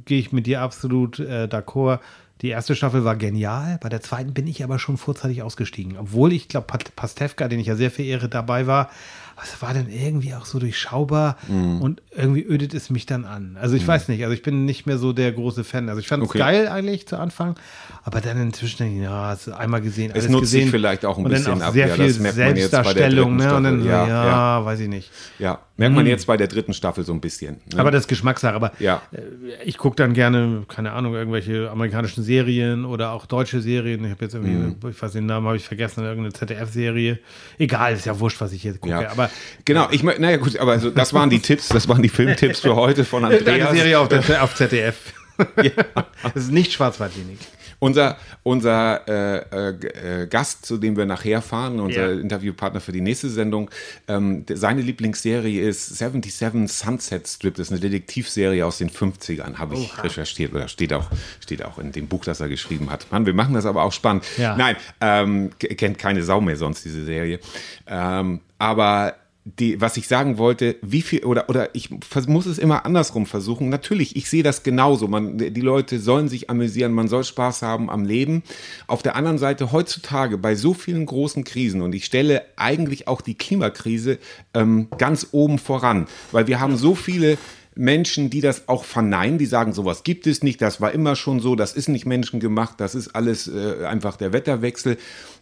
gehe 0.04 0.18
ich 0.18 0.32
mit 0.32 0.46
dir 0.46 0.60
absolut 0.60 1.18
äh, 1.18 1.44
d'accord. 1.44 2.00
Die 2.42 2.48
erste 2.48 2.76
Staffel 2.76 3.04
war 3.04 3.16
genial, 3.16 3.78
bei 3.80 3.88
der 3.88 4.02
zweiten 4.02 4.34
bin 4.34 4.46
ich 4.46 4.62
aber 4.62 4.78
schon 4.78 4.98
vorzeitig 4.98 5.42
ausgestiegen. 5.42 5.96
Obwohl 5.96 6.32
ich 6.32 6.48
glaube, 6.48 6.66
Pastewka, 6.94 7.48
den 7.48 7.60
ich 7.60 7.66
ja 7.66 7.76
sehr 7.76 7.90
verehre, 7.90 8.28
dabei 8.28 8.66
war, 8.66 8.90
was 9.36 9.60
war 9.60 9.74
denn 9.74 9.88
irgendwie 9.90 10.34
auch 10.34 10.46
so 10.46 10.58
durchschaubar 10.58 11.36
mm. 11.46 11.82
und 11.82 12.02
irgendwie 12.10 12.42
ödet 12.42 12.72
es 12.72 12.88
mich 12.88 13.04
dann 13.04 13.26
an. 13.26 13.58
Also 13.60 13.76
ich 13.76 13.84
mm. 13.84 13.88
weiß 13.88 14.08
nicht, 14.08 14.24
also 14.24 14.32
ich 14.32 14.42
bin 14.42 14.64
nicht 14.64 14.86
mehr 14.86 14.96
so 14.96 15.12
der 15.12 15.30
große 15.30 15.62
Fan. 15.62 15.90
Also 15.90 16.00
ich 16.00 16.08
fand 16.08 16.22
es 16.22 16.30
okay. 16.30 16.38
geil 16.38 16.68
eigentlich 16.68 17.06
zu 17.06 17.18
Anfang, 17.18 17.54
aber 18.02 18.22
dann 18.22 18.40
inzwischen 18.40 19.02
ja, 19.02 19.28
hast 19.28 19.48
du 19.48 19.52
einmal 19.52 19.82
gesehen, 19.82 20.12
alles 20.12 20.24
es 20.24 20.30
nutzt 20.30 20.44
gesehen. 20.44 20.62
sich 20.62 20.70
vielleicht 20.70 21.04
auch 21.04 21.18
ein 21.18 21.24
bisschen 21.24 21.58
dann 21.58 21.62
auch 21.62 21.72
sehr 21.72 21.86
ab. 21.86 21.96
viel 21.96 22.06
ja, 22.06 22.32
Selbstdarstellung, 22.32 23.36
ne? 23.36 23.54
Und 23.54 23.64
dann, 23.64 23.84
ja, 23.84 24.08
ja, 24.08 24.26
ja, 24.26 24.64
weiß 24.64 24.80
ich 24.80 24.88
nicht. 24.88 25.10
Ja, 25.38 25.58
merkt 25.76 25.94
man 25.94 26.04
hm. 26.04 26.10
jetzt 26.10 26.26
bei 26.26 26.38
der 26.38 26.48
dritten 26.48 26.72
Staffel 26.72 27.04
so 27.04 27.12
ein 27.12 27.20
bisschen. 27.20 27.60
Ne? 27.74 27.78
Aber 27.78 27.90
das 27.90 28.02
ist 28.02 28.08
Geschmackssache. 28.08 28.54
Aber 28.54 28.72
ja. 28.78 29.02
Äh, 29.12 29.20
ich 29.64 29.76
gucke 29.76 29.96
dann 29.96 30.14
gerne, 30.14 30.64
keine 30.66 30.92
Ahnung, 30.92 31.14
irgendwelche 31.14 31.70
amerikanischen 31.70 32.24
Serien 32.26 32.84
oder 32.84 33.12
auch 33.12 33.24
deutsche 33.26 33.60
Serien. 33.60 34.04
Ich 34.04 34.10
habe 34.10 34.24
jetzt 34.24 34.34
irgendwie, 34.34 34.52
mhm. 34.52 34.76
ich 34.90 35.00
weiß 35.00 35.12
den 35.12 35.26
Namen, 35.26 35.46
habe 35.46 35.56
ich 35.56 35.64
vergessen, 35.64 36.04
irgendeine 36.04 36.32
ZDF-Serie. 36.32 37.18
Egal, 37.58 37.94
ist 37.94 38.04
ja 38.04 38.18
wurscht, 38.20 38.40
was 38.40 38.52
ich 38.52 38.64
jetzt 38.64 38.80
gucke. 38.80 38.94
Ja. 38.94 39.10
Aber 39.10 39.30
genau, 39.64 39.88
ich 39.90 40.02
naja 40.02 40.36
gut, 40.36 40.58
aber 40.58 40.72
also, 40.72 40.90
das 40.90 41.14
waren 41.14 41.30
die 41.30 41.40
Tipps, 41.40 41.68
das 41.68 41.88
waren 41.88 42.02
die 42.02 42.08
Filmtipps 42.08 42.60
für 42.60 42.76
heute 42.76 43.04
von 43.04 43.24
Andreas. 43.24 43.68
Eine 43.68 43.78
Serie 43.78 43.98
auf, 43.98 44.08
der, 44.08 44.42
auf 44.42 44.54
ZDF. 44.54 45.14
ja. 45.62 45.70
Das 46.22 46.44
ist 46.44 46.52
nicht 46.52 46.72
Schwarzwaldklinik. 46.72 47.38
Unser, 47.78 48.16
unser 48.42 49.06
äh, 49.08 50.22
äh, 50.22 50.26
Gast, 50.26 50.64
zu 50.64 50.78
dem 50.78 50.96
wir 50.96 51.06
nachher 51.06 51.42
fahren, 51.42 51.80
unser 51.80 52.12
ja. 52.12 52.20
Interviewpartner 52.20 52.80
für 52.80 52.92
die 52.92 53.00
nächste 53.00 53.28
Sendung, 53.28 53.70
ähm, 54.08 54.44
seine 54.48 54.80
Lieblingsserie 54.80 55.60
ist 55.60 55.98
77 55.98 56.70
Sunset 56.72 57.28
Strip. 57.28 57.54
Das 57.56 57.68
ist 57.68 57.72
eine 57.72 57.80
Detektivserie 57.80 58.64
aus 58.64 58.78
den 58.78 58.90
50ern, 58.90 59.56
habe 59.56 59.74
ich 59.74 59.92
Oha. 59.92 60.02
recherchiert 60.02 60.54
oder 60.54 60.68
steht 60.68 60.92
auch, 60.92 61.10
steht 61.40 61.64
auch 61.64 61.78
in 61.78 61.92
dem 61.92 62.06
Buch, 62.06 62.24
das 62.24 62.40
er 62.40 62.48
geschrieben 62.48 62.90
hat. 62.90 63.06
Mann, 63.10 63.26
wir 63.26 63.34
machen 63.34 63.54
das 63.54 63.66
aber 63.66 63.82
auch 63.82 63.92
spannend. 63.92 64.24
Ja. 64.36 64.56
Nein, 64.56 64.76
ähm, 65.00 65.50
kennt 65.58 65.98
keine 65.98 66.22
Sau 66.22 66.40
mehr 66.40 66.56
sonst 66.56 66.84
diese 66.84 67.04
Serie. 67.04 67.40
Ähm, 67.86 68.40
aber 68.58 69.14
die, 69.46 69.80
was 69.80 69.96
ich 69.96 70.08
sagen 70.08 70.38
wollte, 70.38 70.74
wie 70.82 71.02
viel, 71.02 71.24
oder, 71.24 71.48
oder 71.48 71.72
ich 71.72 71.90
muss 72.26 72.46
es 72.46 72.58
immer 72.58 72.84
andersrum 72.84 73.26
versuchen. 73.26 73.68
Natürlich, 73.68 74.16
ich 74.16 74.28
sehe 74.28 74.42
das 74.42 74.64
genauso. 74.64 75.06
Man, 75.06 75.38
die 75.38 75.60
Leute 75.60 76.00
sollen 76.00 76.28
sich 76.28 76.50
amüsieren, 76.50 76.92
man 76.92 77.06
soll 77.06 77.22
Spaß 77.22 77.62
haben 77.62 77.88
am 77.88 78.04
Leben. 78.04 78.42
Auf 78.88 79.04
der 79.04 79.14
anderen 79.14 79.38
Seite, 79.38 79.70
heutzutage 79.70 80.36
bei 80.36 80.56
so 80.56 80.74
vielen 80.74 81.06
großen 81.06 81.44
Krisen, 81.44 81.80
und 81.80 81.94
ich 81.94 82.04
stelle 82.04 82.42
eigentlich 82.56 83.06
auch 83.06 83.20
die 83.20 83.38
Klimakrise 83.38 84.18
ähm, 84.52 84.88
ganz 84.98 85.28
oben 85.30 85.60
voran, 85.60 86.06
weil 86.32 86.48
wir 86.48 86.58
haben 86.58 86.76
so 86.76 86.96
viele 86.96 87.38
Menschen, 87.76 88.30
die 88.30 88.40
das 88.40 88.68
auch 88.68 88.84
verneinen, 88.84 89.38
die 89.38 89.46
sagen, 89.46 89.72
sowas 89.74 90.02
gibt 90.02 90.26
es 90.26 90.42
nicht, 90.42 90.60
das 90.62 90.80
war 90.80 90.92
immer 90.92 91.14
schon 91.14 91.40
so, 91.40 91.54
das 91.54 91.74
ist 91.74 91.88
nicht 91.88 92.06
menschengemacht, 92.06 92.80
das 92.80 92.94
ist 92.94 93.14
alles 93.14 93.48
äh, 93.48 93.84
einfach 93.84 94.16
der 94.16 94.32
Wetterwechsel. 94.32 94.96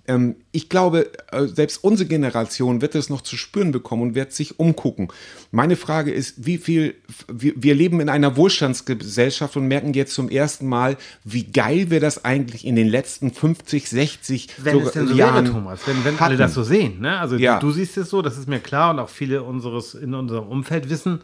Ähm, 0.07 0.37
ich 0.53 0.69
glaube, 0.69 1.11
äh, 1.33 1.47
selbst 1.47 1.83
unsere 1.83 2.09
Generation 2.09 2.83
wird 2.83 2.95
es 2.95 3.09
noch 3.09 3.23
zu 3.23 3.37
spüren 3.37 3.73
bekommen 3.73 4.03
und 4.03 4.15
wird 4.15 4.33
sich 4.33 4.59
umgucken. 4.59 5.09
Meine 5.51 5.77
Frage 5.77 6.13
ist, 6.13 6.47
wie 6.47 6.59
viel, 6.59 6.95
wir, 7.33 7.55
wir 7.57 7.75
leben 7.75 8.01
in 8.01 8.09
einer 8.09 8.37
Wohlstandsgesellschaft 8.37 9.57
und 9.57 9.67
merken 9.67 9.95
jetzt 9.95 10.15
zum 10.15 10.29
ersten 10.29 10.67
Mal, 10.67 10.97
wie 11.25 11.45
geil 11.45 11.91
wir 11.91 12.01
das 12.01 12.25
eigentlich 12.25 12.67
in 12.67 12.77
den 12.77 12.89
letzten 12.89 13.33
50, 13.33 13.89
60 13.89 14.49
wenn 14.59 14.81
so, 14.81 14.87
es 14.87 14.93
denn 14.93 15.09
so 15.09 15.15
Jahren 15.15 15.45
wäre, 15.45 15.55
Thomas, 15.55 15.81
wenn, 15.87 16.05
wenn 16.05 16.19
alle 16.19 16.37
das 16.37 16.55
so 16.55 16.63
sehen. 16.63 17.01
Ne? 17.01 17.19
Also 17.19 17.37
ja. 17.37 17.59
du, 17.59 17.69
du 17.69 17.73
siehst 17.73 17.97
es 17.97 18.11
so, 18.11 18.21
das 18.21 18.37
ist 18.37 18.49
mir 18.49 18.61
klar 18.61 18.91
und 18.91 18.99
auch 18.99 19.09
viele 19.09 19.43
unseres 19.43 19.95
in 19.95 20.15
unserem 20.15 20.49
Umfeld 20.49 20.91
wissen 20.91 21.21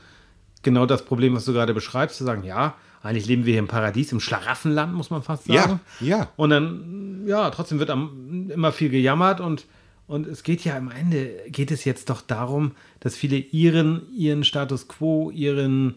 genau 0.62 0.86
das 0.86 1.04
Problem, 1.04 1.34
was 1.34 1.44
du 1.44 1.52
gerade 1.52 1.74
beschreibst, 1.74 2.18
zu 2.18 2.24
sagen, 2.24 2.44
ja, 2.44 2.74
eigentlich 3.02 3.26
leben 3.26 3.46
wir 3.46 3.52
hier 3.52 3.60
im 3.60 3.68
Paradies, 3.68 4.12
im 4.12 4.20
Schlaraffenland, 4.20 4.92
muss 4.92 5.10
man 5.10 5.22
fast 5.22 5.46
sagen. 5.46 5.80
Ja, 6.00 6.18
ja. 6.18 6.28
Und 6.36 6.50
dann, 6.50 7.24
ja, 7.26 7.50
trotzdem 7.50 7.78
wird 7.78 7.90
am, 7.90 8.50
immer 8.50 8.72
viel 8.72 8.90
gejammert 8.90 9.40
und, 9.40 9.66
und 10.06 10.26
es 10.26 10.42
geht 10.42 10.64
ja 10.64 10.76
am 10.76 10.90
Ende, 10.90 11.30
geht 11.48 11.70
es 11.70 11.84
jetzt 11.84 12.10
doch 12.10 12.20
darum, 12.20 12.72
dass 13.00 13.16
viele 13.16 13.36
ihren, 13.36 14.02
ihren 14.14 14.44
Status 14.44 14.86
quo, 14.86 15.30
ihren, 15.30 15.96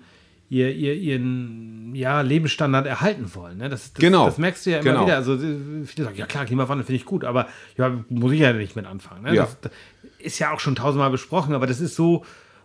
ihr, 0.49 0.73
ihr, 0.73 0.93
ihren 0.93 1.93
ja, 1.93 2.21
Lebensstandard 2.21 2.87
erhalten 2.87 3.35
wollen. 3.35 3.57
Ne? 3.57 3.67
Das, 3.67 3.91
das, 3.91 3.99
genau. 3.99 4.25
das 4.25 4.37
merkst 4.37 4.65
du 4.65 4.71
ja 4.71 4.79
immer 4.79 4.91
genau. 4.91 5.05
wieder. 5.05 5.17
Also 5.17 5.37
viele 5.37 6.05
sagen, 6.05 6.15
ja 6.15 6.25
klar, 6.25 6.45
Klimawandel 6.45 6.85
finde 6.85 6.97
ich 6.97 7.05
gut, 7.05 7.25
aber 7.25 7.47
ja, 7.77 7.91
muss 8.07 8.31
ich 8.31 8.39
ja 8.39 8.53
nicht 8.53 8.77
mit 8.77 8.85
anfangen. 8.85 9.23
Ne? 9.23 9.35
Ja. 9.35 9.43
Das, 9.43 9.59
das 9.59 9.71
ist 10.19 10.39
ja 10.39 10.51
auch 10.51 10.61
schon 10.61 10.75
tausendmal 10.75 11.09
besprochen, 11.09 11.53
aber 11.53 11.67
das 11.67 11.81
ist 11.81 11.95
so, 11.95 12.23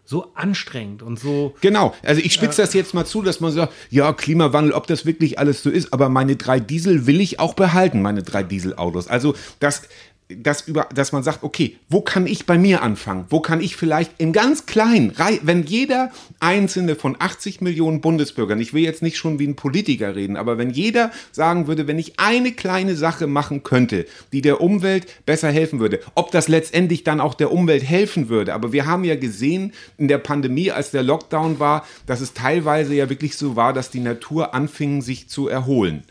so 0.09 0.31
anstrengend 0.35 1.03
und 1.03 1.21
so. 1.21 1.55
Genau, 1.61 1.94
also 2.03 2.23
ich 2.25 2.33
spitze 2.33 2.62
äh, 2.62 2.64
das 2.64 2.73
jetzt 2.73 2.94
mal 2.94 3.05
zu, 3.05 3.21
dass 3.21 3.40
man 3.40 3.53
sagt, 3.53 3.75
ja, 3.90 4.14
Klimawandel, 4.14 4.73
ob 4.73 4.87
das 4.87 5.05
wirklich 5.05 5.38
alles 5.38 5.62
so 5.62 5.68
ist, 5.68 5.92
aber 5.92 6.09
meine 6.09 6.37
drei 6.37 6.61
Diesel 6.61 7.07
will 7.07 7.21
ich 7.21 7.38
auch 7.40 7.53
behalten, 7.53 8.01
meine 8.01 8.23
drei 8.23 8.42
Dieselautos. 8.42 9.09
Also 9.09 9.35
das, 9.61 9.83
dass, 10.29 10.69
über, 10.69 10.87
dass 10.95 11.12
man 11.12 11.23
sagt, 11.23 11.43
okay, 11.43 11.77
wo 11.88 12.03
kann 12.03 12.27
ich 12.27 12.45
bei 12.45 12.59
mir 12.59 12.83
anfangen? 12.83 13.25
Wo 13.31 13.41
kann 13.41 13.62
ich 13.62 13.77
vielleicht 13.77 14.12
im 14.19 14.33
ganz 14.33 14.67
Kleinen, 14.67 15.14
wenn 15.43 15.62
jeder 15.62 16.11
einzelne 16.38 16.97
von 16.97 17.17
80 17.19 17.62
Millionen 17.62 18.03
Bundesbürgern, 18.03 18.61
ich 18.61 18.75
will 18.75 18.83
jetzt 18.83 19.03
nicht 19.03 19.17
schon 19.17 19.38
wie 19.38 19.47
ein 19.47 19.57
Politiker 19.57 20.14
reden, 20.14 20.37
aber 20.37 20.59
wenn 20.59 20.71
jeder 20.71 21.11
sagen 21.33 21.67
würde, 21.67 21.87
wenn 21.87 21.99
ich 21.99 22.21
eine 22.21 22.53
kleine 22.53 22.95
Sache 22.95 23.27
machen 23.27 23.62
könnte, 23.62 24.05
die 24.33 24.43
der 24.43 24.61
Umwelt 24.61 25.07
besser 25.25 25.51
helfen 25.51 25.81
würde, 25.81 26.01
ob 26.14 26.31
das 26.31 26.49
letztendlich 26.49 27.05
dann 27.05 27.21
auch 27.21 27.35
der 27.35 27.51
Umwelt 27.51 27.83
helfen 27.83 28.29
würde. 28.29 28.53
Aber 28.53 28.73
wir 28.73 28.85
haben 28.85 29.05
ja 29.05 29.17
gesehen 29.17 29.73
in 29.97 30.09
der 30.09 30.19
Pandemie, 30.19 30.71
als 30.71 30.91
der 30.91 31.03
Lockdown 31.03 31.59
war, 31.59 31.87
dass 32.07 32.21
es 32.21 32.35
teilweise 32.35 32.95
ja 32.95 33.09
wirklich 33.09 33.37
so 33.37 33.57
war, 33.57 33.73
dass 33.73 33.91
die 33.91 34.01
Natur 34.01 34.55
anfing, 34.55 35.01
sich 35.01 35.29
zu 35.29 35.49
erholen. 35.49 36.05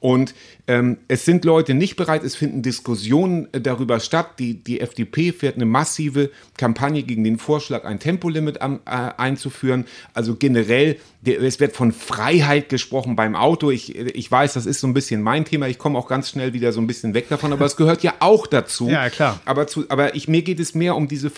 Und 0.00 0.34
ähm, 0.66 0.98
es 1.08 1.24
sind 1.24 1.44
Leute 1.44 1.74
nicht 1.74 1.96
bereit, 1.96 2.22
es 2.22 2.36
finden 2.36 2.62
Diskussionen 2.62 3.48
äh, 3.52 3.60
darüber 3.60 4.00
statt. 4.00 4.38
Die, 4.38 4.62
die 4.62 4.80
FDP 4.80 5.32
fährt 5.32 5.56
eine 5.56 5.66
massive 5.66 6.30
Kampagne 6.56 7.02
gegen 7.02 7.24
den 7.24 7.38
Vorschlag, 7.38 7.84
ein 7.84 7.98
Tempolimit 7.98 8.60
an, 8.60 8.80
äh, 8.86 8.90
einzuführen. 8.90 9.86
Also 10.14 10.36
generell, 10.36 10.98
der, 11.22 11.42
es 11.42 11.58
wird 11.60 11.74
von 11.74 11.92
Freiheit 11.92 12.68
gesprochen 12.68 13.16
beim 13.16 13.34
Auto. 13.34 13.70
Ich, 13.70 13.96
ich 13.96 14.30
weiß, 14.30 14.52
das 14.52 14.66
ist 14.66 14.80
so 14.80 14.86
ein 14.86 14.94
bisschen 14.94 15.22
mein 15.22 15.44
Thema. 15.44 15.66
Ich 15.68 15.78
komme 15.78 15.98
auch 15.98 16.08
ganz 16.08 16.30
schnell 16.30 16.52
wieder 16.52 16.72
so 16.72 16.80
ein 16.80 16.86
bisschen 16.86 17.14
weg 17.14 17.28
davon, 17.28 17.52
aber 17.52 17.66
es 17.66 17.76
gehört 17.76 18.02
ja 18.02 18.14
auch 18.20 18.46
dazu. 18.46 18.88
Ja, 18.88 19.10
klar. 19.10 19.40
Aber, 19.44 19.66
zu, 19.66 19.86
aber 19.88 20.14
ich, 20.14 20.28
mir 20.28 20.42
geht 20.42 20.60
es 20.60 20.74
mehr 20.74 20.96
um 20.96 21.08
diese 21.08 21.30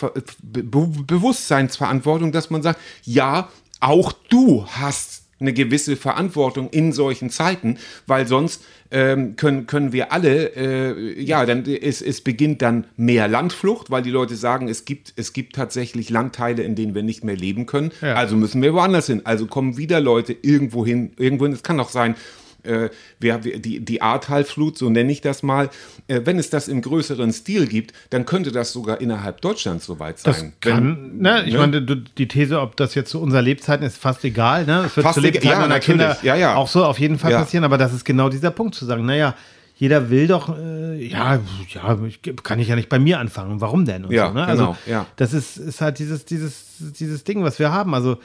Be 0.42 0.62
Bewusstseinsverantwortung, 0.62 2.32
dass 2.32 2.50
man 2.50 2.62
sagt, 2.62 2.80
ja, 3.04 3.48
auch 3.80 4.12
du 4.28 4.66
hast 4.66 5.19
eine 5.40 5.52
gewisse 5.52 5.96
Verantwortung 5.96 6.70
in 6.70 6.92
solchen 6.92 7.30
Zeiten, 7.30 7.78
weil 8.06 8.26
sonst 8.26 8.62
ähm, 8.90 9.36
können, 9.36 9.66
können 9.66 9.92
wir 9.92 10.12
alle, 10.12 10.56
äh, 10.56 11.22
ja, 11.22 11.46
dann 11.46 11.64
es, 11.64 12.02
es 12.02 12.20
beginnt 12.20 12.62
dann 12.62 12.86
mehr 12.96 13.28
Landflucht, 13.28 13.90
weil 13.90 14.02
die 14.02 14.10
Leute 14.10 14.36
sagen, 14.36 14.68
es 14.68 14.84
gibt, 14.84 15.12
es 15.16 15.32
gibt 15.32 15.54
tatsächlich 15.54 16.10
Landteile, 16.10 16.62
in 16.62 16.74
denen 16.74 16.94
wir 16.94 17.02
nicht 17.02 17.24
mehr 17.24 17.36
leben 17.36 17.66
können. 17.66 17.92
Ja. 18.00 18.14
Also 18.14 18.36
müssen 18.36 18.62
wir 18.62 18.74
woanders 18.74 19.06
hin. 19.06 19.22
Also 19.24 19.46
kommen 19.46 19.76
wieder 19.76 20.00
Leute 20.00 20.36
irgendwo 20.42 20.84
hin, 20.84 21.12
irgendwo 21.16 21.44
hin. 21.44 21.54
Es 21.54 21.62
kann 21.62 21.80
auch 21.80 21.90
sein, 21.90 22.16
äh, 22.64 22.88
wir, 23.18 23.38
die, 23.38 23.80
die 23.80 24.02
Ahrtalflut, 24.02 24.76
so 24.78 24.90
nenne 24.90 25.10
ich 25.12 25.20
das 25.20 25.42
mal, 25.42 25.70
äh, 26.08 26.20
wenn 26.24 26.38
es 26.38 26.50
das 26.50 26.68
im 26.68 26.82
größeren 26.82 27.32
Stil 27.32 27.66
gibt, 27.66 27.92
dann 28.10 28.26
könnte 28.26 28.52
das 28.52 28.72
sogar 28.72 29.00
innerhalb 29.00 29.40
Deutschlands 29.40 29.86
soweit 29.86 30.24
Das 30.26 30.40
sein. 30.40 30.52
kann, 30.60 31.18
ne, 31.18 31.44
ich 31.46 31.52
ne? 31.54 31.58
meine, 31.58 31.82
die 31.82 32.28
These, 32.28 32.60
ob 32.60 32.76
das 32.76 32.94
jetzt 32.94 33.10
zu 33.10 33.20
unserer 33.20 33.42
Lebzeiten 33.42 33.84
ist, 33.86 33.96
fast 33.98 34.24
egal. 34.24 34.66
Ne? 34.66 34.84
Es 34.86 34.96
wird 34.96 35.04
Fast 35.04 35.14
zu 35.16 35.20
Lebzeiten 35.20 35.46
egal, 35.48 35.54
ja, 35.54 35.60
meiner 35.60 35.74
natürlich. 35.74 36.00
Kinder 36.00 36.18
Ja, 36.22 36.34
ja. 36.36 36.54
auch 36.56 36.68
so 36.68 36.84
auf 36.84 36.98
jeden 36.98 37.18
Fall 37.18 37.32
Ja. 37.32 37.38
passieren. 37.40 37.64
Aber 37.64 37.78
das 37.78 37.92
ist 37.92 38.04
genau 38.04 38.28
dieser 38.28 38.50
Punkt 38.50 38.74
zu 38.74 38.84
sagen, 38.84 39.04
naja, 39.06 39.34
jeder 39.76 40.10
will 40.10 40.26
doch, 40.26 40.54
äh, 40.58 41.02
ja, 41.06 41.40
ja, 41.72 41.98
kann 42.42 42.58
ich 42.58 42.68
ja 42.68 42.76
nicht 42.76 42.90
bei 42.90 42.98
mir 42.98 43.18
anfangen. 43.18 43.62
Warum 43.62 43.86
denn? 43.86 44.04
Und 44.04 44.12
Ja, 44.12 44.28
so, 44.28 44.34
ne? 44.34 44.40
genau, 44.46 44.50
Also, 44.50 44.76
ja. 44.86 45.06
Das 45.16 45.32
ist, 45.32 45.56
ist 45.56 45.80
halt 45.80 45.98
dieses, 45.98 46.26
dieses, 46.26 46.64
dieses 46.98 47.24
Ding, 47.24 47.42
was 47.42 47.58
wir 47.58 47.72
haben. 47.72 47.94
Also, 47.94 48.18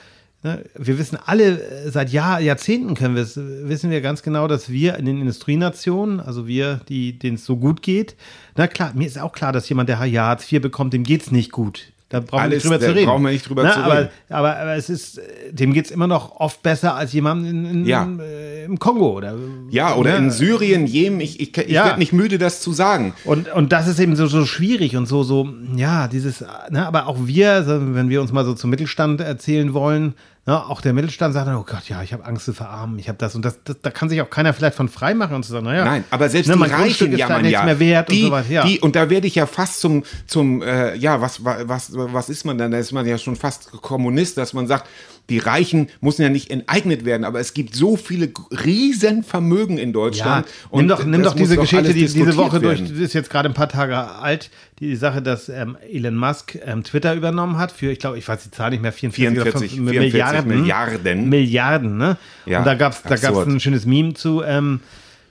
wir 0.77 0.97
wissen 0.99 1.17
alle, 1.25 1.59
äh, 1.61 1.89
seit 1.91 2.11
Jahr, 2.11 2.39
Jahrzehnten 2.39 2.93
können 2.95 3.15
wir 3.15 3.23
es, 3.23 3.37
wissen 3.37 3.89
wir 3.91 4.01
ganz 4.01 4.21
genau, 4.23 4.47
dass 4.47 4.69
wir 4.69 4.95
in 4.97 5.05
den 5.05 5.19
Industrienationen, 5.21 6.19
also 6.19 6.47
wir, 6.47 6.81
die, 6.89 7.17
denen 7.17 7.35
es 7.35 7.45
so 7.45 7.57
gut 7.57 7.81
geht, 7.81 8.15
na 8.55 8.67
klar, 8.67 8.91
mir 8.95 9.07
ist 9.07 9.19
auch 9.19 9.31
klar, 9.33 9.51
dass 9.51 9.67
jemand, 9.69 9.89
der 9.89 10.03
ja 10.05 10.23
Hartz 10.27 10.51
IV 10.51 10.61
bekommt, 10.61 10.93
dem 10.93 11.03
geht 11.03 11.21
es 11.23 11.31
nicht 11.31 11.51
gut. 11.51 11.83
Da 12.09 12.19
brauchen 12.19 12.33
wir 12.33 12.41
Alles, 12.43 12.63
nicht 12.63 12.65
drüber 12.65 12.79
zu 12.79 12.93
reden. 12.95 13.05
brauchen 13.07 13.23
wir 13.23 13.31
nicht 13.31 13.49
drüber 13.49 13.63
Na, 13.63 13.73
zu 13.73 13.79
aber, 13.79 13.97
reden. 13.97 14.09
Aber, 14.29 14.57
aber 14.57 14.75
es 14.75 14.89
ist, 14.91 15.19
dem 15.51 15.73
geht 15.73 15.85
es 15.85 15.91
immer 15.91 16.05
noch 16.05 16.35
oft 16.39 16.61
besser 16.61 16.93
als 16.95 17.11
jemandem 17.13 17.49
in, 17.49 17.65
in, 17.81 17.85
Ja. 17.85 18.07
äh, 18.21 18.63
im 18.65 18.77
Kongo. 18.77 19.17
Oder, 19.17 19.33
Ja, 19.71 19.95
oder 19.95 20.11
ne? 20.11 20.17
in 20.25 20.31
Syrien, 20.31 20.85
Jemen, 20.85 21.19
ich, 21.19 21.39
ich, 21.39 21.57
ich 21.57 21.67
Ja. 21.67 21.85
werde 21.85 21.99
nicht 21.99 22.13
müde, 22.13 22.37
das 22.37 22.61
zu 22.61 22.73
sagen. 22.73 23.15
Und, 23.25 23.51
und 23.51 23.71
das 23.71 23.87
ist 23.87 23.99
eben 23.99 24.15
so, 24.15 24.27
so 24.27 24.45
schwierig 24.45 24.95
und 24.95 25.07
so, 25.07 25.23
so, 25.23 25.49
ja, 25.75 26.07
dieses, 26.07 26.41
ne, 26.69 26.85
aber 26.85 27.07
auch 27.07 27.17
wir, 27.25 27.63
wenn 27.95 28.09
wir 28.09 28.21
uns 28.21 28.31
mal 28.31 28.45
so 28.45 28.53
zum 28.53 28.69
Mittelstand 28.69 29.19
erzählen 29.19 29.73
wollen, 29.73 30.13
ne, 30.45 30.65
auch 30.65 30.81
der 30.81 30.93
Mittelstand 30.93 31.33
sagt 31.33 31.47
dann, 31.47 31.55
oh 31.55 31.63
Gott, 31.63 31.87
ja, 31.89 32.03
ich 32.03 32.13
habe 32.13 32.25
Angst 32.25 32.45
zu 32.45 32.53
verarmen, 32.53 32.99
ich 32.99 33.07
habe 33.07 33.17
das 33.17 33.35
und 33.35 33.43
das, 33.43 33.59
das, 33.63 33.77
da 33.81 33.91
kann 33.91 34.09
sich 34.09 34.21
auch 34.21 34.29
keiner 34.29 34.53
vielleicht 34.53 34.75
von 34.75 34.89
frei 34.89 35.13
machen 35.13 35.35
und 35.35 35.43
zu 35.43 35.51
sagen, 35.51 35.65
naja. 35.65 35.85
Nein, 35.85 36.03
aber 36.09 36.29
selbst 36.29 36.47
ne, 36.47 36.55
die 36.55 36.71
Reichen 36.71 37.17
jammern 37.17 37.45
ja. 37.45 37.63
mehr 37.63 37.79
wert 37.79 38.09
die, 38.09 38.23
und 38.23 38.27
so 38.27 38.31
weiter. 38.31 38.49
Ja. 38.51 38.63
Die, 38.65 38.79
und 38.79 38.95
da 38.95 39.09
werde 39.09 39.27
ich 39.27 39.35
ja 39.35 39.45
fast 39.45 39.81
zum, 39.81 40.03
zum 40.27 40.61
äh, 40.61 40.95
ja, 40.95 41.21
was, 41.21 41.43
wa- 41.43 41.59
was, 41.63 41.91
was 41.93 42.29
ist 42.29 42.45
man 42.45 42.57
dann? 42.57 42.71
Da 42.71 42.77
ist 42.77 42.91
man 42.91 43.05
ja 43.05 43.17
schon 43.17 43.35
fast 43.35 43.71
Kommunist, 43.81 44.37
dass 44.37 44.53
man 44.53 44.67
sagt, 44.67 44.87
die 45.29 45.39
Reichen 45.39 45.89
müssen 46.01 46.21
ja 46.21 46.29
nicht 46.29 46.51
enteignet 46.51 47.03
werden, 47.05 47.23
aber 47.23 47.39
es 47.39 47.53
gibt 47.53 47.75
so 47.75 47.95
viele 47.97 48.29
Riesenvermögen 48.51 49.77
in 49.77 49.89
Ja, 49.89 49.93
Deutschland. 49.93 50.47
nimm 50.71 50.87
doch, 50.87 51.03
nimm 51.03 51.23
doch 51.23 51.33
diese 51.35 51.57
Geschichte, 51.57 51.93
die 51.93 52.05
diese 52.05 52.37
Woche 52.37 52.59
durch, 52.59 52.79
werden. 52.79 52.95
die 52.95 53.03
ist 53.03 53.13
jetzt 53.13 53.29
gerade 53.29 53.49
ein 53.49 53.53
paar 53.53 53.69
Tage 53.69 53.97
alt, 53.97 54.49
die 54.79 54.95
Sache, 54.95 55.21
dass 55.21 55.49
ähm, 55.49 55.77
Elon 55.91 56.15
Musk 56.15 56.57
ähm, 56.65 56.83
Twitter 56.83 57.15
übernommen 57.15 57.57
hat 57.57 57.71
für, 57.71 57.91
ich 57.91 57.99
glaube, 57.99 58.17
ich 58.17 58.27
weiß 58.27 58.43
die 58.43 58.51
Zahl 58.51 58.71
nicht 58.71 58.81
mehr, 58.81 58.91
44, 58.91 59.71
44, 59.71 59.81
oder 59.81 59.91
44 59.91 60.03
Milliarden. 60.11 60.47
Milliarden. 60.61 61.29
Milliarden, 61.29 61.97
ne? 61.97 62.17
Ja, 62.45 62.59
Und 62.59 62.65
da 62.65 62.75
gab 62.75 62.93
es 62.93 63.01
da 63.03 63.15
gab's 63.15 63.47
ein 63.47 63.59
schönes 63.59 63.85
Meme 63.85 64.13
zu, 64.13 64.43
ähm, 64.43 64.81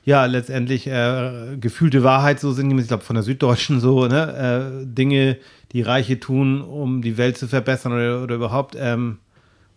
ja, 0.04 0.26
letztendlich 0.26 0.86
äh, 0.86 1.56
gefühlte 1.60 2.02
Wahrheit, 2.02 2.38
so 2.40 2.52
sind 2.52 2.68
die, 2.68 2.78
ich 2.80 2.88
glaube, 2.88 3.04
von 3.04 3.14
der 3.14 3.22
Süddeutschen 3.22 3.80
so, 3.80 4.06
ne? 4.06 4.82
Äh, 4.82 4.86
Dinge, 4.86 5.36
die 5.72 5.82
Reiche 5.82 6.20
tun, 6.20 6.60
um 6.60 7.02
die 7.02 7.16
Welt 7.16 7.36
zu 7.38 7.48
verbessern 7.48 7.92
oder, 7.92 8.22
oder 8.22 8.34
überhaupt, 8.34 8.76
ähm, 8.78 9.18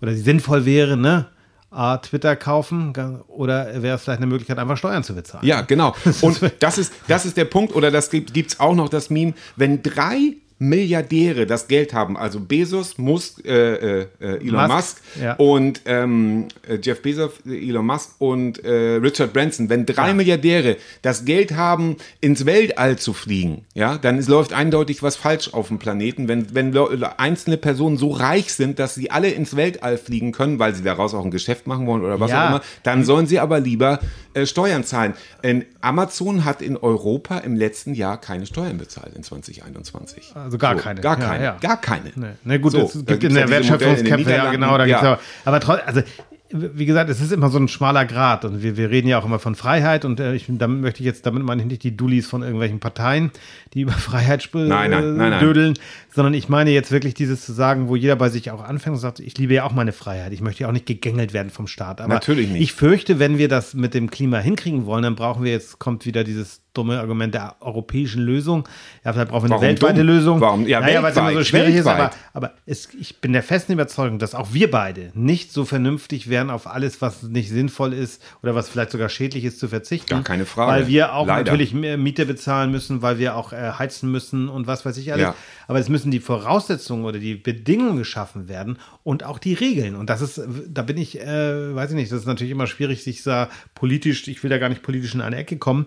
oder 0.02 0.12
die 0.12 0.20
sinnvoll 0.20 0.66
wären, 0.66 1.02
ne? 1.02 1.28
A, 1.70 1.98
Twitter 1.98 2.36
kaufen 2.38 2.94
oder 3.28 3.84
wäre 3.84 3.98
es 3.98 4.04
vielleicht 4.04 4.20
eine 4.20 4.28
Möglichkeit, 4.28 4.58
einfach 4.58 4.78
Steuern 4.78 5.04
zu 5.04 5.14
bezahlen? 5.14 5.46
Ja, 5.46 5.62
genau. 5.62 5.94
Und 6.22 6.40
das 6.60 6.78
ist, 6.78 6.94
das 7.08 7.26
ist 7.26 7.36
der 7.36 7.46
Punkt, 7.46 7.76
oder 7.76 7.92
das 7.92 8.10
gibt 8.10 8.38
es 8.38 8.60
auch 8.60 8.74
noch 8.74 8.88
das 8.88 9.10
Meme, 9.10 9.34
wenn 9.58 9.84
drei 9.84 10.38
Milliardäre 10.60 11.46
das 11.46 11.68
Geld 11.68 11.94
haben, 11.94 12.18
also 12.18 12.40
Bezos, 12.40 12.98
Musk, 12.98 13.46
äh, 13.46 14.02
äh, 14.02 14.08
äh, 14.20 14.26
Elon 14.48 14.68
Musk, 14.68 14.70
Musk, 14.70 15.02
ja. 15.22 15.34
und 15.34 15.82
ähm, 15.86 16.48
äh, 16.68 16.78
Jeff 16.82 17.02
Bezos, 17.02 17.32
äh, 17.46 17.70
Elon 17.70 17.86
Musk 17.86 18.12
und 18.20 18.64
äh, 18.64 18.96
Richard 18.96 19.34
Branson, 19.34 19.70
wenn 19.70 19.86
drei 19.86 20.14
Milliardäre 20.14 20.78
das 21.04 21.26
Geld 21.26 21.56
haben, 21.56 21.98
ins 22.22 22.46
Weltall 22.46 22.98
zu 22.98 23.14
fliegen, 23.14 23.66
ja, 23.76 23.98
dann 23.98 24.18
ist, 24.18 24.30
läuft 24.30 24.54
eindeutig 24.54 25.04
was 25.04 25.16
falsch 25.16 25.54
auf 25.54 25.68
dem 25.68 25.78
Planeten. 25.78 26.28
Wenn, 26.28 26.54
wenn 26.56 26.76
einzelne 27.18 27.58
Personen 27.58 27.98
so 27.98 28.10
reich 28.10 28.54
sind, 28.54 28.80
dass 28.80 28.96
sie 28.96 29.12
alle 29.12 29.30
ins 29.30 29.56
Weltall 29.56 29.98
fliegen 29.98 30.32
können, 30.32 30.58
weil 30.60 30.74
sie 30.74 30.84
daraus 30.84 31.14
auch 31.14 31.24
ein 31.24 31.32
Geschäft 31.32 31.68
machen 31.68 31.86
wollen 31.86 32.04
oder 32.04 32.20
was 32.20 32.32
Ja. 32.32 32.46
auch 32.46 32.50
immer, 32.50 32.62
dann 32.84 33.06
sollen 33.06 33.28
sie 33.28 33.40
aber 33.40 33.60
lieber 33.60 34.00
Steuern 34.46 34.84
zahlen. 34.84 35.14
Ähm, 35.44 35.66
Amazon 35.82 36.46
hat 36.46 36.62
in 36.62 36.78
Europa 36.78 37.40
im 37.40 37.56
letzten 37.56 37.94
Jahr 37.94 38.20
keine 38.20 38.46
Steuern 38.46 38.78
bezahlt 38.78 39.16
in 39.16 39.24
2021. 39.24 40.34
Also 40.36 40.47
gar 40.58 40.76
keine. 40.76 41.02
Gar 41.02 41.20
Ja, 41.20 41.28
keine. 41.28 41.44
ja. 41.44 41.58
Gar 41.60 41.82
keine. 41.82 42.12
Nee. 42.16 42.26
Na 42.44 42.58
gut, 42.58 42.72
So, 42.74 42.84
es 42.84 42.94
gibt 42.94 43.08
gibt's 43.08 43.26
in 43.26 43.32
ja 43.36 43.38
der 43.42 43.50
Wertschöpfungskette, 43.50 44.30
ja 44.32 44.52
genau, 44.52 44.78
da 44.78 44.86
gibt's 44.86 45.02
Ja. 45.02 45.08
aber, 45.14 45.20
aber 45.46 45.60
trotzdem, 45.60 45.88
also 45.88 46.02
wie 46.50 46.86
gesagt, 46.86 47.10
es 47.10 47.20
ist 47.20 47.34
immer 47.34 47.50
so 47.50 47.58
ein 47.60 47.68
schmaler 47.68 48.06
Grad 48.06 48.46
und 48.46 48.64
wir, 48.64 48.78
wir 48.78 48.90
reden 48.90 49.10
ja 49.10 49.20
auch 49.20 49.26
immer 49.26 49.38
von 49.38 49.54
Freiheit 49.54 50.06
und 50.06 50.22
äh, 50.22 50.34
ich, 50.34 50.46
damit 50.48 50.80
möchte 50.80 51.02
ich 51.02 51.06
jetzt, 51.06 51.26
damit 51.26 51.44
meine 51.44 51.62
ich 51.62 51.68
nicht 51.68 51.84
die 51.84 51.98
Dullis 51.98 52.26
von 52.26 52.42
irgendwelchen 52.42 52.80
Parteien, 52.80 53.32
die 53.74 53.82
über 53.82 53.92
Freiheit 54.08 54.40
sp- 54.48 54.64
Nein, 54.64 54.92
nein, 54.92 55.18
nein, 55.18 55.32
nein. 55.32 55.40
dödeln, 55.42 55.74
sondern 56.16 56.34
ich 56.34 56.48
meine 56.48 56.70
jetzt 56.72 56.90
wirklich 56.94 57.16
dieses 57.16 57.46
zu 57.46 57.52
sagen, 57.52 57.90
wo 57.90 57.98
jeder 57.98 58.16
bei 58.16 58.30
sich 58.30 58.50
auch 58.52 58.64
anfängt 58.64 58.94
und 58.96 59.02
sagt, 59.02 59.20
ich 59.20 59.38
liebe 59.38 59.56
ja 59.56 59.66
auch 59.66 59.74
meine 59.74 59.92
Freiheit, 59.92 60.32
ich 60.32 60.40
möchte 60.40 60.64
ja 60.64 60.70
auch 60.70 60.74
nicht 60.74 60.86
gegängelt 60.86 61.34
werden 61.34 61.50
vom 61.50 61.68
Staat. 61.68 62.00
Aber 62.00 62.14
Natürlich 62.14 62.48
nicht. 62.48 62.62
ich 62.62 62.72
fürchte, 62.72 63.20
wenn 63.20 63.38
wir 63.38 63.50
das 63.50 63.74
mit 63.74 63.94
dem 63.94 64.10
Klima 64.10 64.38
hinkriegen 64.40 64.86
wollen, 64.86 65.04
dann 65.04 65.16
brauchen 65.16 65.44
wir 65.44 65.52
jetzt, 65.52 65.80
kommt 65.80 66.06
wieder 66.06 66.24
dieses 66.24 66.62
dumme 66.78 67.00
Argument 67.00 67.34
der 67.34 67.56
europäischen 67.60 68.22
Lösung. 68.22 68.68
Ja, 69.04 69.14
vielleicht 69.14 69.30
brauchen 69.30 69.44
wir 69.44 69.46
eine 69.46 69.56
Warum 69.56 69.68
weltweite 69.68 70.00
dumm? 70.00 70.08
Lösung. 70.08 70.42
Warum? 70.42 70.68
Ja, 70.68 70.80
naja, 70.80 71.02
weil 71.02 71.12
es 71.12 71.18
immer 71.18 71.30
so 71.30 71.36
weltweit, 71.36 71.48
schwierig 71.48 71.76
ist, 71.76 71.88
aber, 71.88 72.00
weltweit. 72.04 72.20
aber 72.34 72.54
es, 72.66 72.90
ich 73.00 73.20
bin 73.20 73.34
der 73.34 73.44
festen 73.44 73.74
Überzeugung, 73.74 74.20
dass 74.20 74.36
auch 74.36 74.54
wir 74.54 74.70
beide 74.70 75.12
nicht 75.14 75.52
so 75.52 75.66
vernünftig 75.66 76.30
wären, 76.30 76.50
auf 76.50 76.68
alles, 76.68 77.02
was 77.02 77.24
nicht 77.24 77.50
sinnvoll 77.50 77.94
ist 77.94 78.22
oder 78.44 78.56
was 78.56 78.70
vielleicht 78.70 78.92
sogar 78.92 79.10
schädlich 79.10 79.44
ist, 79.44 79.60
zu 79.60 79.68
verzichten. 79.68 80.10
Gar 80.10 80.24
keine 80.24 80.46
Frage. 80.46 80.72
Weil 80.72 80.88
wir 80.88 81.14
auch 81.14 81.28
Leider. 81.28 81.52
natürlich 81.52 81.74
Miete 81.74 82.26
bezahlen 82.26 82.72
müssen, 82.72 83.02
weil 83.02 83.20
wir 83.20 83.36
auch 83.36 83.54
äh, 83.54 83.72
heizen 83.78 84.12
müssen 84.12 84.50
und 84.50 84.68
was 84.68 84.86
weiß 84.86 84.98
ich 84.98 85.12
alles. 85.12 85.24
Ja. 85.24 85.36
Aber 85.68 85.80
es 85.80 85.90
müssen 85.90 86.12
die 86.12 86.20
Voraussetzungen 86.20 87.06
oder 87.06 87.20
die 87.20 87.36
Bedingungen 87.36 87.98
geschaffen 87.98 88.48
werden 88.48 88.78
und 89.04 89.24
auch 89.24 89.40
die 89.40 89.54
Regeln. 89.54 89.96
Und 89.96 90.10
das 90.10 90.22
ist, 90.22 90.42
da 90.68 90.82
bin 90.82 90.98
ich, 90.98 91.20
äh, 91.20 91.76
weiß 91.76 91.92
ich 91.92 91.96
nicht, 91.96 92.12
das 92.12 92.20
ist 92.20 92.26
natürlich 92.26 92.52
immer 92.52 92.68
schwierig, 92.68 93.04
sich 93.04 93.24
da 93.24 93.50
politisch, 93.76 94.28
ich 94.28 94.44
will 94.44 94.50
da 94.50 94.58
gar 94.58 94.70
nicht 94.70 94.84
politisch 94.84 95.14
in 95.14 95.22
eine 95.22 95.38
Ecke 95.38 95.58
kommen. 95.58 95.86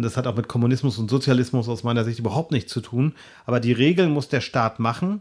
Das 0.00 0.16
hat 0.16 0.26
auch 0.26 0.36
mit 0.36 0.48
Kommunismus 0.48 0.98
und 0.98 1.10
Sozialismus 1.10 1.68
aus 1.68 1.82
meiner 1.82 2.04
Sicht 2.04 2.18
überhaupt 2.18 2.50
nichts 2.50 2.72
zu 2.72 2.80
tun. 2.80 3.14
Aber 3.44 3.60
die 3.60 3.72
Regeln 3.72 4.10
muss 4.10 4.28
der 4.28 4.40
Staat 4.40 4.78
machen. 4.78 5.20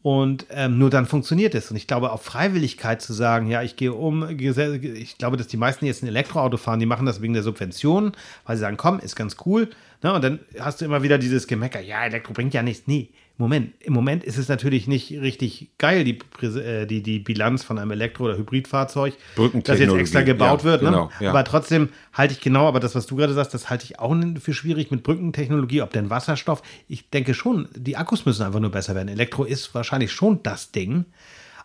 Und 0.00 0.46
ähm, 0.50 0.78
nur 0.78 0.90
dann 0.90 1.06
funktioniert 1.06 1.54
es. 1.54 1.70
Und 1.70 1.76
ich 1.76 1.86
glaube, 1.86 2.12
auf 2.12 2.22
Freiwilligkeit 2.22 3.02
zu 3.02 3.12
sagen, 3.12 3.48
ja, 3.48 3.62
ich 3.62 3.76
gehe 3.76 3.92
um, 3.92 4.28
ich 4.30 5.18
glaube, 5.18 5.36
dass 5.36 5.48
die 5.48 5.56
meisten 5.56 5.86
jetzt 5.86 6.02
ein 6.02 6.06
Elektroauto 6.06 6.56
fahren, 6.56 6.78
die 6.78 6.86
machen 6.86 7.04
das 7.04 7.20
wegen 7.20 7.34
der 7.34 7.42
Subventionen, 7.42 8.12
weil 8.46 8.56
sie 8.56 8.60
sagen, 8.60 8.76
komm, 8.76 9.00
ist 9.00 9.16
ganz 9.16 9.36
cool. 9.44 9.68
Ne? 10.02 10.12
Und 10.14 10.22
dann 10.22 10.38
hast 10.60 10.80
du 10.80 10.84
immer 10.84 11.02
wieder 11.02 11.18
dieses 11.18 11.48
Gemecker, 11.48 11.80
ja, 11.80 12.04
Elektro 12.04 12.32
bringt 12.32 12.54
ja 12.54 12.62
nichts. 12.62 12.86
Nee, 12.86 13.10
Moment, 13.40 13.72
im 13.80 13.92
Moment 13.92 14.24
ist 14.24 14.36
es 14.36 14.48
natürlich 14.48 14.88
nicht 14.88 15.12
richtig 15.12 15.70
geil, 15.78 16.02
die, 16.02 16.18
äh, 16.42 16.86
die, 16.86 17.04
die 17.04 17.20
Bilanz 17.20 17.62
von 17.62 17.78
einem 17.78 17.92
Elektro- 17.92 18.24
oder 18.24 18.36
Hybridfahrzeug, 18.36 19.14
das 19.62 19.78
jetzt 19.78 19.94
extra 19.94 20.22
gebaut 20.22 20.60
ja, 20.60 20.64
wird. 20.64 20.80
genau, 20.80 21.04
ne? 21.04 21.10
ja. 21.20 21.30
Aber 21.30 21.44
trotzdem 21.44 21.90
halte 22.12 22.34
ich 22.34 22.40
genau, 22.40 22.66
aber 22.66 22.80
das, 22.80 22.96
was 22.96 23.06
du 23.06 23.14
gerade 23.14 23.32
sagst, 23.34 23.54
das 23.54 23.70
halte 23.70 23.84
ich 23.84 24.00
auch 24.00 24.16
für 24.40 24.52
schwierig 24.52 24.90
mit 24.90 25.04
Brückentechnologie, 25.04 25.82
ob 25.82 25.92
denn 25.92 26.10
Wasserstoff. 26.10 26.62
Ich 26.88 27.10
denke 27.10 27.32
schon, 27.32 27.68
die 27.76 27.96
Akkus 27.96 28.26
müssen 28.26 28.42
einfach 28.42 28.58
nur 28.58 28.72
besser 28.72 28.96
werden. 28.96 29.06
Elektro 29.06 29.44
ist 29.44 29.72
wahrscheinlich 29.72 30.10
schon 30.10 30.42
das 30.42 30.72
Ding. 30.72 31.04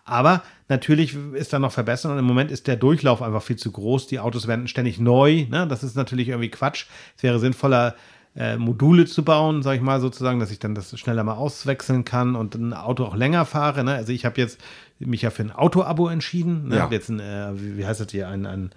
Aber 0.06 0.44
natürlich 0.68 1.16
ist 1.34 1.54
da 1.54 1.60
noch 1.60 1.72
verbessern 1.72 2.12
und 2.12 2.20
im 2.20 2.26
Moment 2.26 2.52
ist 2.52 2.68
der 2.68 2.76
Durchlauf 2.76 3.22
einfach 3.22 3.42
viel 3.42 3.56
zu 3.56 3.72
groß. 3.72 4.08
Die 4.08 4.20
Autos 4.20 4.48
werden 4.48 4.68
ständig 4.68 5.00
neu. 5.00 5.46
Ne? 5.50 5.66
Das 5.68 5.82
ist 5.82 5.96
natürlich 5.96 6.28
irgendwie 6.28 6.50
Quatsch. 6.50 6.86
Es 7.16 7.24
wäre 7.24 7.40
sinnvoller, 7.40 7.96
äh, 8.36 8.58
Module 8.58 9.06
zu 9.06 9.24
bauen, 9.24 9.62
sage 9.63 9.78
ich 9.78 9.84
mal 9.84 10.02
sozusagen, 10.02 10.39
dass 10.39 10.50
ich 10.52 10.60
dann 10.60 10.74
das 10.76 10.98
schneller 11.00 11.24
mal 11.24 11.34
auswechseln 11.36 12.04
kann 12.06 12.36
und 12.36 12.56
ein 12.56 12.74
Auto 12.74 13.06
auch 13.06 13.15
länger 13.15 13.46
fahre. 13.46 13.84
Ne? 13.84 13.93
Also 13.93 14.12
ich 14.12 14.26
habe 14.26 14.39
jetzt 14.41 14.60
mich 15.00 15.22
ja 15.22 15.30
für 15.30 15.43
ein 15.43 15.52
Auto-Abo 15.52 16.08
entschieden. 16.08 16.69
Ne? 16.69 16.78
Ja. 16.78 16.88
Jetzt 16.89 17.10
ein, 17.10 17.19
äh, 17.19 17.50
wie, 17.56 17.86
heißt 17.86 18.00
das 18.00 18.08
hier, 18.12 18.28
ein, 18.30 18.46
ein, 18.46 18.72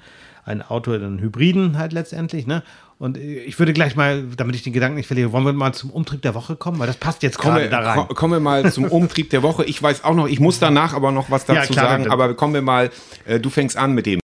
ein 0.44 0.60
Auto, 0.62 0.92
einen 0.92 1.18
Hybriden 1.20 1.78
halt 1.78 1.92
letztendlich. 1.92 2.46
Ne? 2.46 2.62
Und 2.98 3.16
ich 3.18 3.58
würde 3.58 3.72
gleich 3.72 3.94
mal, 3.96 4.24
damit 4.36 4.56
ich 4.56 4.62
den 4.62 4.72
Gedanken 4.72 4.96
nicht 4.96 5.06
verliere, 5.06 5.32
wollen 5.32 5.44
wir 5.44 5.52
mal 5.52 5.72
zum 5.72 5.90
Umtrieb 5.90 6.22
der 6.22 6.34
Woche 6.34 6.56
kommen, 6.56 6.78
weil 6.78 6.86
das 6.86 6.96
passt 6.96 7.22
jetzt 7.22 7.38
Kommen 7.38 7.54
gerade 7.56 7.64
wir, 7.66 7.70
da 7.70 7.80
rein. 7.80 8.08
ko- 8.08 8.14
kommen 8.14 8.32
wir 8.34 8.40
mal 8.40 8.70
zum 8.72 8.84
Umtrieb 8.90 9.30
der 9.30 9.42
Woche. 9.42 9.64
Ich 9.64 9.82
weiß 9.82 10.04
auch 10.04 10.14
noch, 10.14 10.26
ich 10.28 10.40
muss 10.40 10.58
danach 10.58 10.92
aber 10.94 11.12
noch 11.12 11.30
was 11.30 11.44
dazu 11.46 11.72
Ja, 11.72 11.80
klar, 11.80 11.88
sagen, 11.90 12.10
aber 12.10 12.34
kommen 12.34 12.54
wir 12.54 12.62
mal, 12.62 12.90
äh, 13.26 13.38
du 13.40 13.50
fängst 13.50 13.76
an 13.76 13.92
mit 13.92 14.06
dem. 14.06 14.20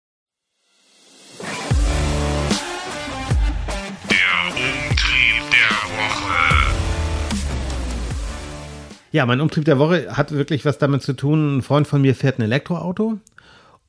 Ja, 9.12 9.26
mein 9.26 9.40
Umtrieb 9.40 9.64
der 9.64 9.80
Woche 9.80 10.16
hat 10.16 10.30
wirklich 10.30 10.64
was 10.64 10.78
damit 10.78 11.02
zu 11.02 11.14
tun. 11.14 11.58
Ein 11.58 11.62
Freund 11.62 11.88
von 11.88 12.00
mir 12.00 12.14
fährt 12.14 12.38
ein 12.38 12.42
Elektroauto 12.42 13.18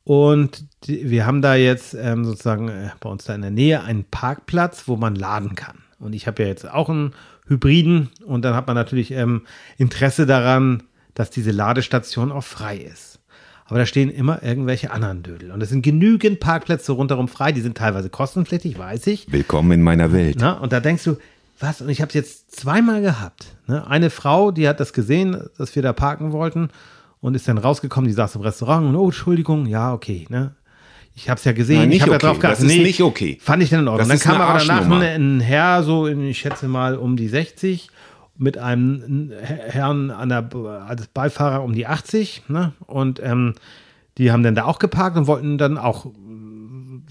und 0.03 0.65
die, 0.85 1.11
wir 1.11 1.27
haben 1.27 1.43
da 1.43 1.53
jetzt 1.53 1.93
ähm, 1.93 2.25
sozusagen 2.25 2.69
äh, 2.69 2.89
bei 2.99 3.09
uns 3.09 3.25
da 3.25 3.35
in 3.35 3.41
der 3.41 3.51
Nähe 3.51 3.83
einen 3.83 4.03
Parkplatz, 4.03 4.87
wo 4.87 4.95
man 4.95 5.15
laden 5.15 5.55
kann. 5.55 5.77
Und 5.99 6.13
ich 6.13 6.25
habe 6.25 6.41
ja 6.41 6.49
jetzt 6.49 6.67
auch 6.67 6.89
einen 6.89 7.13
Hybriden 7.47 8.09
und 8.25 8.43
dann 8.43 8.55
hat 8.55 8.65
man 8.65 8.75
natürlich 8.75 9.11
ähm, 9.11 9.43
Interesse 9.77 10.25
daran, 10.25 10.83
dass 11.13 11.29
diese 11.29 11.51
Ladestation 11.51 12.31
auch 12.31 12.43
frei 12.43 12.77
ist. 12.77 13.19
aber 13.65 13.77
da 13.77 13.85
stehen 13.85 14.09
immer 14.09 14.41
irgendwelche 14.41 14.89
anderen 14.89 15.21
Dödel. 15.21 15.51
Und 15.51 15.61
es 15.61 15.69
sind 15.69 15.83
genügend 15.83 16.39
Parkplätze 16.39 16.93
rundherum 16.93 17.27
frei, 17.27 17.51
die 17.51 17.61
sind 17.61 17.77
teilweise 17.77 18.09
kostenpflichtig, 18.09 18.79
weiß 18.79 19.05
ich. 19.05 19.31
Willkommen 19.31 19.71
in 19.73 19.81
meiner 19.83 20.11
Welt. 20.13 20.37
Na, 20.39 20.53
und 20.53 20.73
da 20.73 20.79
denkst 20.79 21.03
du, 21.03 21.17
was? 21.61 21.81
Und 21.81 21.89
ich 21.89 22.01
habe 22.01 22.09
es 22.09 22.15
jetzt 22.15 22.55
zweimal 22.55 23.01
gehabt. 23.01 23.55
Ne? 23.67 23.85
Eine 23.87 24.09
Frau, 24.09 24.51
die 24.51 24.67
hat 24.67 24.79
das 24.79 24.93
gesehen, 24.93 25.49
dass 25.57 25.75
wir 25.75 25.81
da 25.81 25.93
parken 25.93 26.31
wollten 26.31 26.69
und 27.19 27.35
ist 27.35 27.47
dann 27.47 27.57
rausgekommen, 27.57 28.07
die 28.07 28.13
saß 28.13 28.35
im 28.35 28.41
Restaurant 28.41 28.87
und, 28.87 28.95
oh, 28.95 29.05
Entschuldigung, 29.05 29.65
ja, 29.65 29.93
okay, 29.93 30.25
ne? 30.29 30.55
Ich 31.13 31.29
habe 31.29 31.37
es 31.37 31.43
ja 31.43 31.51
gesehen, 31.51 31.79
Nein, 31.79 31.91
ich 31.91 32.01
habe 32.01 32.11
okay. 32.11 32.25
ja 32.25 32.29
drauf 32.29 32.39
geachtet. 32.39 32.65
Das 32.65 32.71
ist 32.71 32.81
nicht 32.81 33.01
okay. 33.01 33.37
Fand 33.41 33.61
ich 33.61 33.69
dann 33.69 33.81
in 33.81 33.87
Ordnung. 33.89 34.07
Das 34.07 34.21
Dann 34.21 34.31
kam 34.31 34.41
aber 34.41 34.59
danach 34.59 34.89
ein 34.89 35.41
Herr, 35.41 35.83
so, 35.83 36.07
in, 36.07 36.25
ich 36.25 36.39
schätze 36.39 36.69
mal, 36.69 36.95
um 36.95 37.17
die 37.17 37.27
60, 37.27 37.89
mit 38.37 38.57
einem 38.57 39.31
Herrn 39.41 40.09
an 40.09 40.29
der, 40.29 40.49
als 40.87 41.07
Beifahrer 41.07 41.63
um 41.63 41.73
die 41.73 41.85
80, 41.85 42.43
ne? 42.47 42.73
Und 42.87 43.21
ähm, 43.21 43.55
die 44.17 44.31
haben 44.31 44.41
dann 44.41 44.55
da 44.55 44.65
auch 44.65 44.79
geparkt 44.79 45.17
und 45.17 45.27
wollten 45.27 45.57
dann 45.57 45.77
auch 45.77 46.07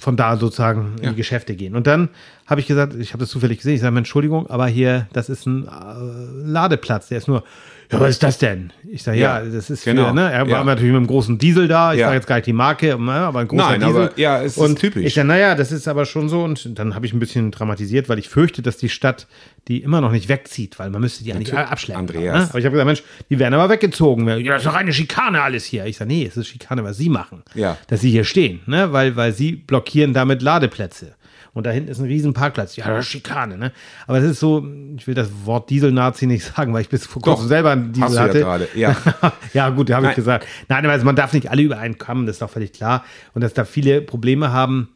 von 0.01 0.17
da 0.17 0.37
sozusagen 0.37 0.97
in 1.01 1.11
die 1.11 1.17
Geschäfte 1.17 1.55
gehen. 1.55 1.77
Und 1.77 1.87
dann 1.87 2.09
habe 2.47 2.61
ich 2.61 2.67
gesagt, 2.67 2.95
ich 2.95 3.13
habe 3.13 3.21
das 3.21 3.31
zufällig 3.31 3.59
gesehen, 3.59 3.75
ich 3.75 3.81
sage, 3.81 3.97
Entschuldigung, 3.97 4.49
aber 4.49 4.67
hier, 4.67 5.07
das 5.13 5.29
ist 5.29 5.47
ein 5.47 5.69
äh, 5.69 6.49
Ladeplatz, 6.49 7.09
der 7.09 7.19
ist 7.19 7.29
nur, 7.29 7.45
ja, 7.92 8.00
was 8.00 8.11
ist 8.11 8.22
das 8.22 8.38
denn? 8.38 8.72
Ich 8.90 9.03
sage, 9.03 9.18
ja, 9.18 9.40
Ja, 9.42 9.50
das 9.50 9.70
ist 9.70 9.85
genau. 9.85 10.09
für, 10.09 10.14
ne, 10.14 10.31
er 10.33 10.46
Ja. 10.46 10.50
war 10.50 10.64
natürlich 10.64 10.90
mit 10.92 10.98
einem 10.98 11.07
großen 11.07 11.38
Diesel 11.38 11.68
da, 11.68 11.92
ich 11.92 12.00
Ja. 12.00 12.07
sage 12.07 12.16
jetzt 12.16 12.26
gar 12.26 12.37
nicht 12.37 12.46
die 12.46 12.53
Marke, 12.53 12.96
ne, 13.00 13.12
aber 13.12 13.40
ein 13.40 13.48
großer 13.48 13.70
Nein, 13.70 13.81
Diesel. 13.81 14.03
aber 14.07 14.18
ja, 14.18 14.42
es 14.42 14.53
ist 14.53 14.59
und 14.59 14.79
typisch. 14.79 15.05
Ich 15.05 15.14
sage, 15.14 15.29
naja, 15.29 15.55
das 15.55 15.72
ist 15.72 15.87
aber 15.88 16.07
schon 16.07 16.29
so 16.29 16.42
und 16.44 16.79
dann 16.79 16.94
habe 16.94 17.07
ich 17.07 17.12
ein 17.12 17.18
bisschen 17.20 17.50
dramatisiert, 17.50 18.09
weil 18.09 18.18
ich 18.18 18.29
fürchte, 18.29 18.62
dass 18.62 18.76
die 18.76 18.88
Stadt 18.88 19.26
die 19.68 19.83
immer 19.83 20.00
noch 20.00 20.11
nicht 20.11 20.29
wegzieht, 20.29 20.79
weil 20.79 20.90
man 20.90 21.00
müsste 21.03 21.22
die 21.22 21.33
eigentlich 21.33 21.53
Natürlich. 21.53 21.70
abschleppen. 21.70 22.00
Andreas. 22.09 22.38
Ne? 22.38 22.48
Aber 22.50 22.59
ich 22.59 22.64
habe 22.64 22.72
gesagt, 22.72 22.87
Mensch, 22.87 23.03
die 23.29 23.38
werden 23.38 23.55
aber 23.55 23.68
weggezogen. 23.68 24.26
Ja, 24.26 24.55
das 24.55 24.62
ist 24.62 24.66
doch 24.66 24.74
eine 24.74 24.92
Schikane 24.92 25.42
alles 25.42 25.64
hier. 25.64 25.85
Ich 25.87 25.96
sage, 25.98 26.09
nee, 26.11 26.24
es 26.26 26.37
ist 26.37 26.48
Schikane, 26.48 26.83
was 26.83 26.96
sie 26.96 27.09
machen. 27.11 27.42
Ja. 27.55 27.76
Dass 27.88 28.00
sie 28.00 28.11
hier 28.11 28.24
stehen, 28.24 28.61
ne? 28.66 28.92
weil, 28.92 29.16
weil 29.16 29.33
sie 29.33 29.53
blockieren 29.53 30.14
damit 30.14 30.40
Ladeplätze. 30.42 31.12
Und 31.53 31.67
da 31.67 31.71
hinten 31.71 31.91
ist 31.91 31.99
ein 31.99 32.07
riesen 32.07 32.33
Parkplatz. 32.33 32.77
Ja, 32.77 32.89
das 32.89 33.07
ist 33.07 33.11
Schikane, 33.11 33.59
ne? 33.59 33.73
Aber 34.07 34.21
das 34.21 34.31
ist 34.31 34.41
so, 34.41 34.65
ich 34.97 35.07
will 35.07 35.15
das 35.15 35.29
Wort 35.45 35.69
Diesel-Nazi 35.71 36.27
nicht 36.27 36.45
sagen, 36.45 36.73
weil 36.73 36.83
ich 36.83 36.89
bis 36.89 37.07
vor 37.07 37.23
kurzem 37.23 37.49
selber 37.49 37.73
einen 37.73 37.93
Diesel 37.93 38.05
hast 38.05 38.13
du 38.13 38.17
ja 38.17 38.23
hatte. 38.23 38.41
gerade, 38.41 38.69
ja. 38.75 38.97
ja, 39.53 39.69
gut, 39.71 39.91
da 39.91 39.97
habe 39.97 40.09
ich 40.09 40.15
gesagt. 40.15 40.47
Nein, 40.69 40.87
also 40.87 41.05
man 41.05 41.17
darf 41.17 41.33
nicht 41.33 41.51
alle 41.51 41.63
übereinkommen, 41.63 42.27
das 42.27 42.37
ist 42.37 42.43
doch 42.43 42.51
völlig 42.51 42.73
klar. 42.73 43.05
Und 43.35 43.43
dass 43.43 43.53
da 43.53 43.65
viele 43.65 44.01
Probleme 44.01 44.53
haben, 44.53 44.91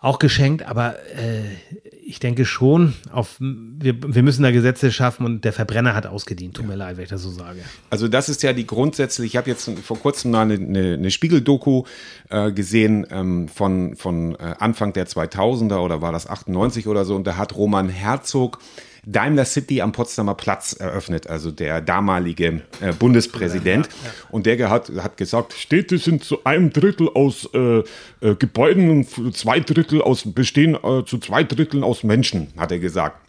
auch 0.00 0.18
geschenkt, 0.18 0.66
aber 0.66 0.96
äh, 1.14 1.44
ich 2.06 2.18
denke 2.18 2.44
schon, 2.44 2.94
auf, 3.10 3.36
wir, 3.38 3.94
wir 4.02 4.22
müssen 4.22 4.42
da 4.42 4.50
Gesetze 4.50 4.92
schaffen 4.92 5.24
und 5.24 5.44
der 5.44 5.52
Verbrenner 5.52 5.94
hat 5.94 6.06
ausgedient. 6.06 6.54
Tut 6.54 6.66
mir 6.66 6.76
leid, 6.76 6.96
wenn 6.96 7.04
ich 7.04 7.10
das 7.10 7.22
so 7.22 7.30
sage. 7.30 7.60
Also 7.90 8.08
das 8.08 8.28
ist 8.28 8.42
ja 8.42 8.52
die 8.52 8.66
grundsätzliche, 8.66 9.26
ich 9.26 9.36
habe 9.36 9.50
jetzt 9.50 9.70
vor 9.82 9.98
kurzem 9.98 10.30
mal 10.30 10.42
eine, 10.42 10.54
eine, 10.54 10.94
eine 10.94 11.10
Spiegel-Doku 11.10 11.84
äh, 12.28 12.52
gesehen 12.52 13.06
ähm, 13.10 13.48
von, 13.48 13.96
von 13.96 14.34
äh, 14.34 14.54
Anfang 14.58 14.92
der 14.92 15.06
2000er 15.06 15.78
oder 15.78 16.02
war 16.02 16.12
das 16.12 16.28
98 16.28 16.86
oder 16.86 17.04
so 17.04 17.16
und 17.16 17.26
da 17.26 17.36
hat 17.36 17.56
Roman 17.56 17.88
Herzog 17.88 18.58
Daimler 19.06 19.44
City 19.44 19.80
am 19.80 19.92
Potsdamer 19.92 20.34
Platz 20.34 20.72
eröffnet, 20.72 21.26
also 21.26 21.50
der 21.50 21.80
damalige 21.80 22.62
äh, 22.80 22.92
Bundespräsident. 22.98 23.88
Und 24.30 24.46
der 24.46 24.70
hat, 24.70 24.90
hat 24.98 25.16
gesagt, 25.16 25.52
Städte 25.54 25.98
sind 25.98 26.24
zu 26.24 26.44
einem 26.44 26.70
Drittel 26.70 27.08
aus 27.08 27.48
äh, 27.54 27.78
äh, 27.78 27.82
Gebäuden 28.38 28.90
und 28.90 29.36
zwei 29.36 29.60
Drittel 29.60 30.02
aus 30.02 30.22
bestehen 30.24 30.74
äh, 30.74 31.04
zu 31.04 31.18
zwei 31.18 31.44
Dritteln 31.44 31.84
aus 31.84 32.02
Menschen. 32.02 32.48
hat 32.56 32.72
er 32.72 32.78
gesagt. 32.78 33.23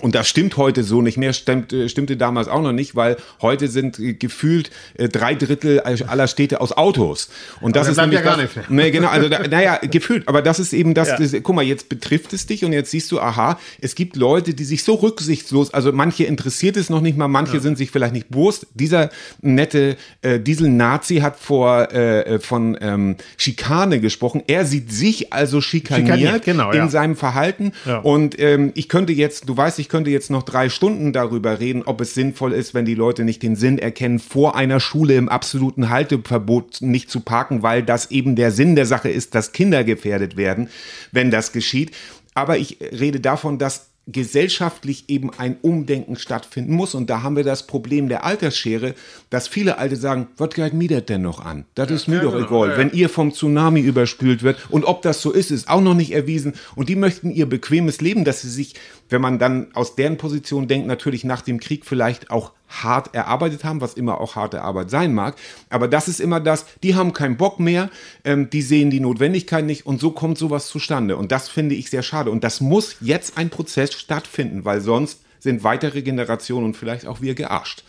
Und 0.00 0.14
das 0.14 0.28
stimmt 0.28 0.56
heute 0.56 0.84
so 0.84 1.02
nicht 1.02 1.16
mehr, 1.16 1.32
stimmt, 1.32 1.72
äh, 1.72 1.88
stimmte 1.88 2.16
damals 2.16 2.48
auch 2.48 2.62
noch 2.62 2.72
nicht, 2.72 2.94
weil 2.94 3.16
heute 3.42 3.68
sind 3.68 3.98
äh, 3.98 4.14
gefühlt 4.14 4.70
äh, 4.94 5.08
drei 5.08 5.34
Drittel 5.34 5.80
aller 5.80 6.28
Städte 6.28 6.60
aus 6.60 6.72
Autos. 6.72 7.30
Und 7.60 7.74
das 7.74 7.86
da 7.86 7.90
ist 7.92 7.96
nämlich 7.98 8.18
ja 8.20 8.24
gar 8.24 8.36
das, 8.36 8.42
nichts 8.42 8.56
mehr. 8.56 8.66
Nee, 8.68 8.90
genau, 8.90 9.08
also 9.08 9.28
da, 9.28 9.46
naja, 9.50 9.78
gefühlt, 9.82 10.28
aber 10.28 10.40
das 10.42 10.60
ist 10.60 10.72
eben 10.72 10.94
das, 10.94 11.08
Ja. 11.08 11.16
das, 11.16 11.32
guck 11.42 11.54
mal, 11.56 11.62
jetzt 11.64 11.88
betrifft 11.88 12.32
es 12.32 12.46
dich 12.46 12.64
und 12.64 12.72
jetzt 12.72 12.90
siehst 12.90 13.10
du, 13.10 13.20
aha, 13.20 13.58
es 13.80 13.94
gibt 13.94 14.16
Leute, 14.16 14.54
die 14.54 14.64
sich 14.64 14.84
so 14.84 14.94
rücksichtslos, 14.94 15.74
also 15.74 15.92
manche 15.92 16.24
interessiert 16.24 16.76
es 16.76 16.90
noch 16.90 17.00
nicht 17.00 17.16
mal, 17.18 17.28
manche 17.28 17.58
sind 17.60 17.76
sich 17.76 17.90
vielleicht 17.90 18.12
nicht 18.12 18.28
bewusst. 18.30 18.66
Dieser 18.74 19.10
nette 19.40 19.96
äh, 20.22 20.38
Diesel-Nazi 20.38 21.16
hat 21.16 21.38
vor 21.38 21.92
äh, 21.92 22.38
von 22.38 22.78
ähm, 22.80 23.16
Schikane 23.36 24.00
gesprochen. 24.00 24.42
Er 24.46 24.64
sieht 24.64 24.92
sich 24.92 25.32
also 25.32 25.60
schikaniert, 25.60 26.18
Schikaniert, 26.18 26.44
genau, 26.44 26.70
in 26.70 26.78
ja. 26.78 26.88
seinem 26.88 27.16
Verhalten 27.16 27.72
Ja. 27.84 27.98
und 27.98 28.38
ähm, 28.38 28.72
ich 28.74 28.88
könnte 28.88 29.12
jetzt, 29.12 29.48
du 29.48 29.56
weißt, 29.56 29.78
ich 29.78 29.87
könnte 29.88 30.10
jetzt 30.10 30.30
noch 30.30 30.42
drei 30.42 30.68
Stunden 30.68 31.12
darüber 31.12 31.60
reden, 31.60 31.82
ob 31.84 32.00
es 32.00 32.14
sinnvoll 32.14 32.52
ist, 32.52 32.74
wenn 32.74 32.84
die 32.84 32.94
Leute 32.94 33.24
nicht 33.24 33.42
den 33.42 33.56
Sinn 33.56 33.78
erkennen, 33.78 34.18
vor 34.18 34.56
einer 34.56 34.80
Schule 34.80 35.16
im 35.16 35.28
absoluten 35.28 35.88
Halteverbot 35.88 36.80
nicht 36.80 37.10
zu 37.10 37.20
parken, 37.20 37.62
weil 37.62 37.82
das 37.82 38.10
eben 38.10 38.36
der 38.36 38.50
Sinn 38.50 38.76
der 38.76 38.86
Sache 38.86 39.10
ist, 39.10 39.34
dass 39.34 39.52
Kinder 39.52 39.84
gefährdet 39.84 40.36
werden, 40.36 40.68
wenn 41.12 41.30
das 41.30 41.52
geschieht. 41.52 41.92
Aber 42.34 42.58
ich 42.58 42.78
rede 42.80 43.20
davon, 43.20 43.58
dass 43.58 43.88
gesellschaftlich 44.10 45.04
eben 45.08 45.30
ein 45.36 45.58
Umdenken 45.60 46.16
stattfinden 46.16 46.72
muss. 46.72 46.94
Und 46.94 47.10
da 47.10 47.22
haben 47.22 47.36
wir 47.36 47.44
das 47.44 47.66
Problem 47.66 48.08
der 48.08 48.24
Altersschere, 48.24 48.94
dass 49.30 49.48
viele 49.48 49.78
Alte 49.78 49.96
sagen, 49.96 50.28
was 50.38 50.50
geht 50.50 50.72
mir 50.72 50.88
das 50.88 51.04
denn 51.04 51.22
noch 51.22 51.44
an? 51.44 51.66
Das 51.74 51.90
ist 51.90 52.08
mir 52.08 52.20
doch 52.20 52.34
egal. 52.34 52.76
Wenn 52.76 52.90
ihr 52.90 53.10
vom 53.10 53.32
Tsunami 53.32 53.80
überspült 53.80 54.42
wird 54.42 54.58
und 54.70 54.84
ob 54.84 55.02
das 55.02 55.20
so 55.20 55.30
ist, 55.30 55.50
ist 55.50 55.68
auch 55.68 55.82
noch 55.82 55.94
nicht 55.94 56.12
erwiesen. 56.12 56.54
Und 56.74 56.88
die 56.88 56.96
möchten 56.96 57.30
ihr 57.30 57.46
bequemes 57.46 58.00
Leben, 58.00 58.24
dass 58.24 58.40
sie 58.42 58.48
sich, 58.48 58.74
wenn 59.08 59.20
man 59.20 59.38
dann 59.38 59.68
aus 59.74 59.94
deren 59.94 60.16
Position 60.16 60.68
denkt, 60.68 60.86
natürlich 60.86 61.24
nach 61.24 61.42
dem 61.42 61.60
Krieg 61.60 61.86
vielleicht 61.86 62.30
auch 62.30 62.52
hart 62.68 63.14
erarbeitet 63.14 63.64
haben, 63.64 63.80
was 63.80 63.94
immer 63.94 64.20
auch 64.20 64.36
harte 64.36 64.62
Arbeit 64.62 64.90
sein 64.90 65.14
mag. 65.14 65.36
Aber 65.70 65.88
das 65.88 66.08
ist 66.08 66.20
immer 66.20 66.40
das, 66.40 66.66
die 66.82 66.94
haben 66.94 67.12
keinen 67.12 67.36
Bock 67.36 67.60
mehr, 67.60 67.90
ähm, 68.24 68.50
die 68.50 68.62
sehen 68.62 68.90
die 68.90 69.00
Notwendigkeit 69.00 69.64
nicht 69.64 69.86
und 69.86 70.00
so 70.00 70.10
kommt 70.10 70.38
sowas 70.38 70.68
zustande. 70.68 71.16
Und 71.16 71.32
das 71.32 71.48
finde 71.48 71.74
ich 71.74 71.90
sehr 71.90 72.02
schade. 72.02 72.30
Und 72.30 72.44
das 72.44 72.60
muss 72.60 72.96
jetzt 73.00 73.38
ein 73.38 73.50
Prozess 73.50 73.94
stattfinden, 73.94 74.64
weil 74.64 74.80
sonst 74.80 75.20
sind 75.40 75.64
weitere 75.64 76.02
Generationen 76.02 76.66
und 76.66 76.76
vielleicht 76.76 77.06
auch 77.06 77.20
wir 77.20 77.34
gearscht. 77.34 77.84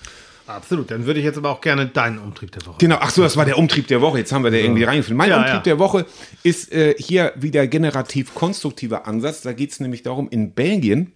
Absolut. 0.49 0.89
Dann 0.89 1.05
würde 1.05 1.19
ich 1.19 1.25
jetzt 1.25 1.37
aber 1.37 1.51
auch 1.51 1.61
gerne 1.61 1.85
deinen 1.85 2.17
Umtrieb 2.17 2.51
der 2.51 2.65
Woche. 2.65 2.77
Genau, 2.79 2.97
ach 2.99 3.11
so, 3.11 3.21
das 3.21 3.37
war 3.37 3.45
der 3.45 3.57
Umtrieb 3.57 3.87
der 3.87 4.01
Woche. 4.01 4.17
Jetzt 4.17 4.31
haben 4.31 4.43
wir 4.43 4.51
da 4.51 4.57
irgendwie 4.57 4.83
reingefunden. 4.83 5.17
Mein 5.17 5.29
Ja, 5.29 5.37
Umtrieb 5.37 5.53
ja. 5.53 5.61
der 5.61 5.79
Woche 5.79 6.05
ist 6.43 6.71
äh, 6.71 6.95
hier 6.97 7.33
wieder 7.35 7.67
generativ-konstruktiver 7.67 9.07
Ansatz. 9.07 9.41
Da 9.41 9.53
geht 9.53 9.71
es 9.71 9.79
nämlich 9.79 10.01
darum, 10.01 10.27
in 10.29 10.53
Belgien 10.53 11.13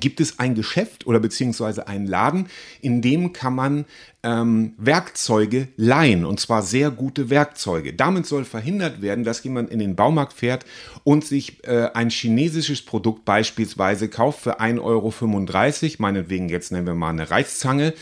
gibt 0.00 0.20
es 0.20 0.38
ein 0.38 0.54
Geschäft 0.54 1.06
oder 1.06 1.20
beziehungsweise 1.20 1.86
einen 1.86 2.06
Laden, 2.06 2.48
in 2.80 3.00
dem 3.00 3.32
kann 3.32 3.54
man 3.54 3.84
ähm, 4.22 4.74
Werkzeuge 4.76 5.68
leihen 5.76 6.24
und 6.24 6.40
zwar 6.40 6.62
sehr 6.62 6.90
gute 6.90 7.30
Werkzeuge. 7.30 7.92
Damit 7.92 8.26
soll 8.26 8.44
verhindert 8.44 9.02
werden, 9.02 9.24
dass 9.24 9.44
jemand 9.44 9.70
in 9.70 9.78
den 9.78 9.94
Baumarkt 9.94 10.32
fährt 10.32 10.64
und 11.04 11.24
sich 11.24 11.64
äh, 11.64 11.90
ein 11.94 12.10
chinesisches 12.10 12.82
Produkt 12.82 13.24
beispielsweise 13.24 14.08
kauft 14.08 14.40
für 14.40 14.60
1,35 14.60 14.80
Euro, 14.82 15.96
meinetwegen 15.98 16.48
jetzt 16.48 16.72
nennen 16.72 16.86
wir 16.86 16.94
mal 16.94 17.10
eine 17.10 17.30
Reißzange 17.30 17.94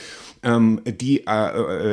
ähm, 0.42 0.81
die 0.85 1.26
äh, 1.26 1.31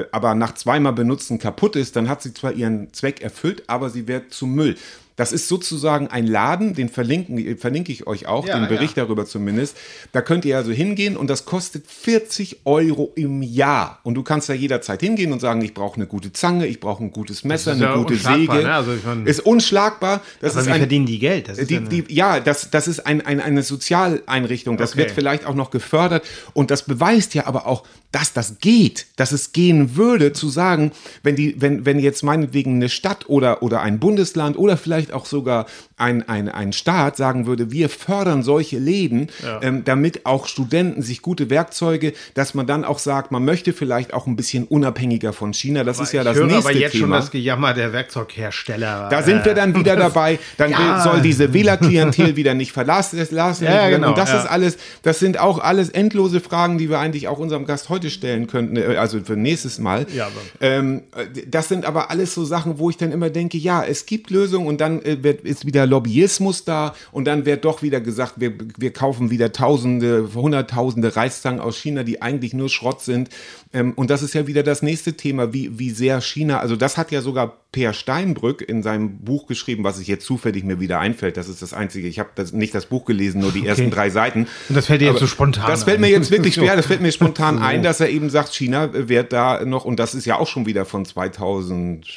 äh, 0.01 0.05
aber 0.11 0.35
nach 0.35 0.55
zweimal 0.55 0.93
Benutzen 0.93 1.39
kaputt 1.39 1.75
ist, 1.75 1.95
dann 1.95 2.09
hat 2.09 2.21
sie 2.21 2.33
zwar 2.33 2.53
ihren 2.53 2.91
Zweck 2.93 3.21
erfüllt, 3.21 3.63
aber 3.67 3.89
sie 3.89 4.07
wird 4.07 4.33
zu 4.33 4.47
Müll. 4.47 4.75
Das 5.15 5.33
ist 5.33 5.49
sozusagen 5.49 6.07
ein 6.07 6.25
Laden, 6.25 6.75
den 6.75 6.87
verlinken, 6.87 7.57
verlinke 7.57 7.91
ich 7.91 8.07
euch 8.07 8.25
auch, 8.25 8.47
Ja, 8.47 8.57
den 8.57 8.69
Bericht 8.69 8.95
darüber 8.95 9.25
zumindest. 9.25 9.75
Da 10.13 10.21
könnt 10.21 10.45
ihr 10.45 10.55
also 10.55 10.71
hingehen 10.71 11.17
und 11.17 11.29
das 11.29 11.43
kostet 11.43 11.87
40 11.87 12.61
Euro 12.63 13.11
im 13.15 13.41
Jahr. 13.43 13.99
Und 14.03 14.13
du 14.15 14.23
kannst 14.23 14.47
da 14.47 14.53
jederzeit 14.53 15.01
hingehen 15.01 15.33
und 15.33 15.41
sagen, 15.41 15.61
ich 15.61 15.73
brauche 15.73 15.97
eine 15.97 16.07
gute 16.07 16.31
Zange, 16.31 16.67
ich 16.67 16.79
brauche 16.79 17.03
ein 17.03 17.11
gutes 17.11 17.43
Messer, 17.43 17.73
eine 17.73 17.81
ja 17.83 17.95
gute 17.97 18.15
Säge. 18.15 18.53
ne? 18.63 18.73
Also 18.73 18.93
ich 18.93 19.03
mein- 19.03 19.25
ist 19.25 19.41
unschlagbar. 19.41 20.21
Das 20.39 20.53
Aber 20.53 20.61
ist 20.61 20.67
wie 20.67 20.71
ein, 20.71 20.79
verdienen 20.79 21.05
die 21.05 21.19
Geld? 21.19 21.49
Das 21.49 21.57
ist 21.57 21.69
die, 21.69 21.73
ja 21.73 21.79
eine- 21.81 21.89
die, 21.89 22.05
ja, 22.07 22.39
das, 22.39 22.71
das 22.71 22.87
ist 22.87 23.05
ein, 23.05 23.19
ein, 23.19 23.41
eine 23.41 23.61
Sozialeinrichtung. 23.61 24.77
Das 24.77 24.91
Okay. 24.91 24.99
wird 24.99 25.11
vielleicht 25.11 25.45
auch 25.45 25.55
noch 25.55 25.69
gefördert. 25.71 26.25
Und 26.53 26.71
das 26.71 26.83
beweist 26.83 27.33
ja 27.33 27.45
aber 27.45 27.67
auch, 27.67 27.83
dass 28.11 28.33
das 28.33 28.57
geht, 28.59 29.05
dass 29.17 29.31
es 29.31 29.51
gehen 29.53 29.95
würde, 29.95 30.33
zu 30.33 30.49
sagen, 30.49 30.91
wenn, 31.21 31.35
die, 31.35 31.61
wenn, 31.61 31.85
wenn 31.85 31.99
jetzt 31.99 32.23
meinetwegen 32.23 32.75
eine 32.75 32.89
Stadt 32.89 33.29
oder, 33.29 33.61
oder 33.61 33.81
ein 33.81 33.99
Bundesland 33.99 34.57
oder 34.57 34.77
vielleicht 34.77 35.13
auch 35.13 35.25
sogar 35.27 35.67
ein, 35.97 36.27
ein, 36.27 36.49
ein 36.49 36.73
Staat 36.73 37.17
sagen 37.17 37.45
würde, 37.45 37.71
wir 37.71 37.87
fördern 37.89 38.41
solche 38.41 38.79
Läden, 38.79 39.27
ähm, 39.61 39.83
damit 39.83 40.25
auch 40.25 40.47
Studenten 40.47 41.01
sich 41.03 41.21
gute 41.21 41.49
Werkzeuge, 41.49 42.13
dass 42.33 42.53
man 42.53 42.65
dann 42.65 42.83
auch 42.83 42.97
sagt, 42.99 43.31
man 43.31 43.45
möchte 43.45 43.73
vielleicht 43.73 44.13
auch 44.13 44.25
ein 44.25 44.35
bisschen 44.35 44.63
unabhängiger 44.65 45.31
von 45.33 45.53
China. 45.53 45.83
Das 45.83 45.99
ist 45.99 46.11
ja 46.13 46.23
das 46.23 46.35
höre 46.37 46.47
nächste 46.47 46.69
aber 46.69 46.77
jetzt 46.77 46.93
Thema. 46.93 47.01
schon 47.01 47.11
das 47.11 47.31
Gejammer 47.31 47.73
der 47.73 47.93
Werkzeughersteller. 47.93 49.09
Da 49.09 49.21
sind 49.23 49.45
wir 49.45 49.53
dann 49.53 49.75
wieder 49.75 49.95
dabei. 49.97 50.39
Dann 50.57 50.71
Ja. 50.71 51.03
soll 51.03 51.21
diese 51.21 51.53
Wählerklientel 51.53 52.35
wieder 52.35 52.53
nicht 52.53 52.71
verlassen 52.71 53.19
lassen 53.31 53.65
Ja, 53.65 53.71
werden. 53.71 53.91
genau, 53.95 54.09
Und 54.09 54.17
das 54.17 54.29
ja. 54.31 54.39
ist 54.39 54.45
alles, 54.49 54.77
das 55.03 55.19
sind 55.19 55.39
auch 55.39 55.59
alles 55.59 55.89
endlose 55.89 56.39
Fragen, 56.39 56.77
die 56.77 56.89
wir 56.89 56.99
eigentlich 56.99 57.27
auch 57.27 57.37
unserem 57.39 57.65
Gast 57.65 57.89
heute 57.89 57.98
stellen 58.07 58.47
könnten, 58.47 58.77
äh, 58.77 58.95
also 58.97 59.19
für 59.21 59.35
nächstes 59.35 59.79
Mal. 59.79 60.07
Ja, 60.15 60.29
ähm, 60.61 61.03
äh, 61.15 61.25
das 61.47 61.67
sind 61.67 61.85
aber 61.85 62.09
alles 62.09 62.33
so 62.33 62.45
Sachen, 62.45 62.79
wo 62.79 62.89
ich 62.89 62.97
dann 62.97 63.11
immer 63.11 63.29
denke, 63.29 63.57
ja, 63.57 63.83
es 63.83 64.05
gibt 64.05 64.29
Lösungen 64.29 64.67
und 64.67 64.79
dann 64.79 65.01
äh, 65.01 65.21
wird, 65.23 65.41
ist 65.41 65.65
wieder 65.65 65.85
Lobbyismus 65.85 66.63
da 66.63 66.93
und 67.11 67.25
dann 67.25 67.45
wird 67.45 67.65
doch 67.65 67.81
wieder 67.81 67.99
gesagt, 67.99 68.35
wir, 68.37 68.53
wir 68.77 68.93
kaufen 68.93 69.29
wieder 69.29 69.51
Tausende, 69.51 70.29
Hunderttausende 70.33 71.15
Reißzangen 71.15 71.59
aus 71.59 71.77
China, 71.77 72.03
die 72.03 72.21
eigentlich 72.21 72.53
nur 72.53 72.69
Schrott 72.69 73.01
sind. 73.01 73.29
Ähm, 73.73 73.93
und 73.95 74.09
das 74.09 74.23
ist 74.23 74.33
ja 74.33 74.47
wieder 74.47 74.63
das 74.63 74.81
nächste 74.81 75.13
Thema, 75.13 75.53
wie, 75.53 75.77
wie 75.77 75.89
sehr 75.89 76.21
China, 76.21 76.59
also 76.59 76.75
das 76.75 76.97
hat 76.97 77.11
ja 77.11 77.21
sogar 77.21 77.57
Per 77.71 77.93
Steinbrück 77.93 78.67
in 78.67 78.81
seinem 78.81 79.19
Buch 79.19 79.45
geschrieben, 79.45 79.83
was 79.83 79.97
sich 79.97 80.07
jetzt 80.07 80.25
zufällig 80.25 80.63
mir 80.63 80.79
wieder 80.79 80.99
einfällt. 80.99 81.37
Das 81.37 81.47
ist 81.47 81.61
das 81.61 81.71
Einzige. 81.71 82.07
Ich 82.07 82.17
habe 82.17 82.29
nicht 82.53 82.73
das 82.73 82.87
Buch 82.87 83.05
gelesen, 83.05 83.41
nur 83.41 83.51
die 83.51 83.63
ersten 83.63 83.91
drei 83.91 84.09
Seiten. 84.09 84.47
Und 84.69 84.75
das 84.75 84.87
fällt 84.87 85.01
dir 85.01 85.11
jetzt 85.11 85.19
so 85.19 85.27
spontan 85.27 85.67
Das 85.67 85.83
fällt 85.83 85.97
ein. 85.97 86.01
mir 86.01 86.09
jetzt 86.09 86.31
wirklich 86.31 86.53
schwer. 86.55 86.75
Das 86.75 86.87
fällt 86.87 87.01
mir 87.01 87.11
spontan 87.11 87.59
ein, 87.61 87.83
dass 87.89 87.99
er 87.99 88.09
eben 88.09 88.29
sagt, 88.29 88.53
China 88.53 88.89
wird 88.93 89.33
da 89.33 89.65
noch, 89.65 89.83
und 89.83 89.99
das 89.99 90.13
ist 90.13 90.25
ja 90.25 90.37
auch 90.37 90.47
schon 90.47 90.67
wieder 90.67 90.85
von 90.85 91.05
2000 91.05 92.07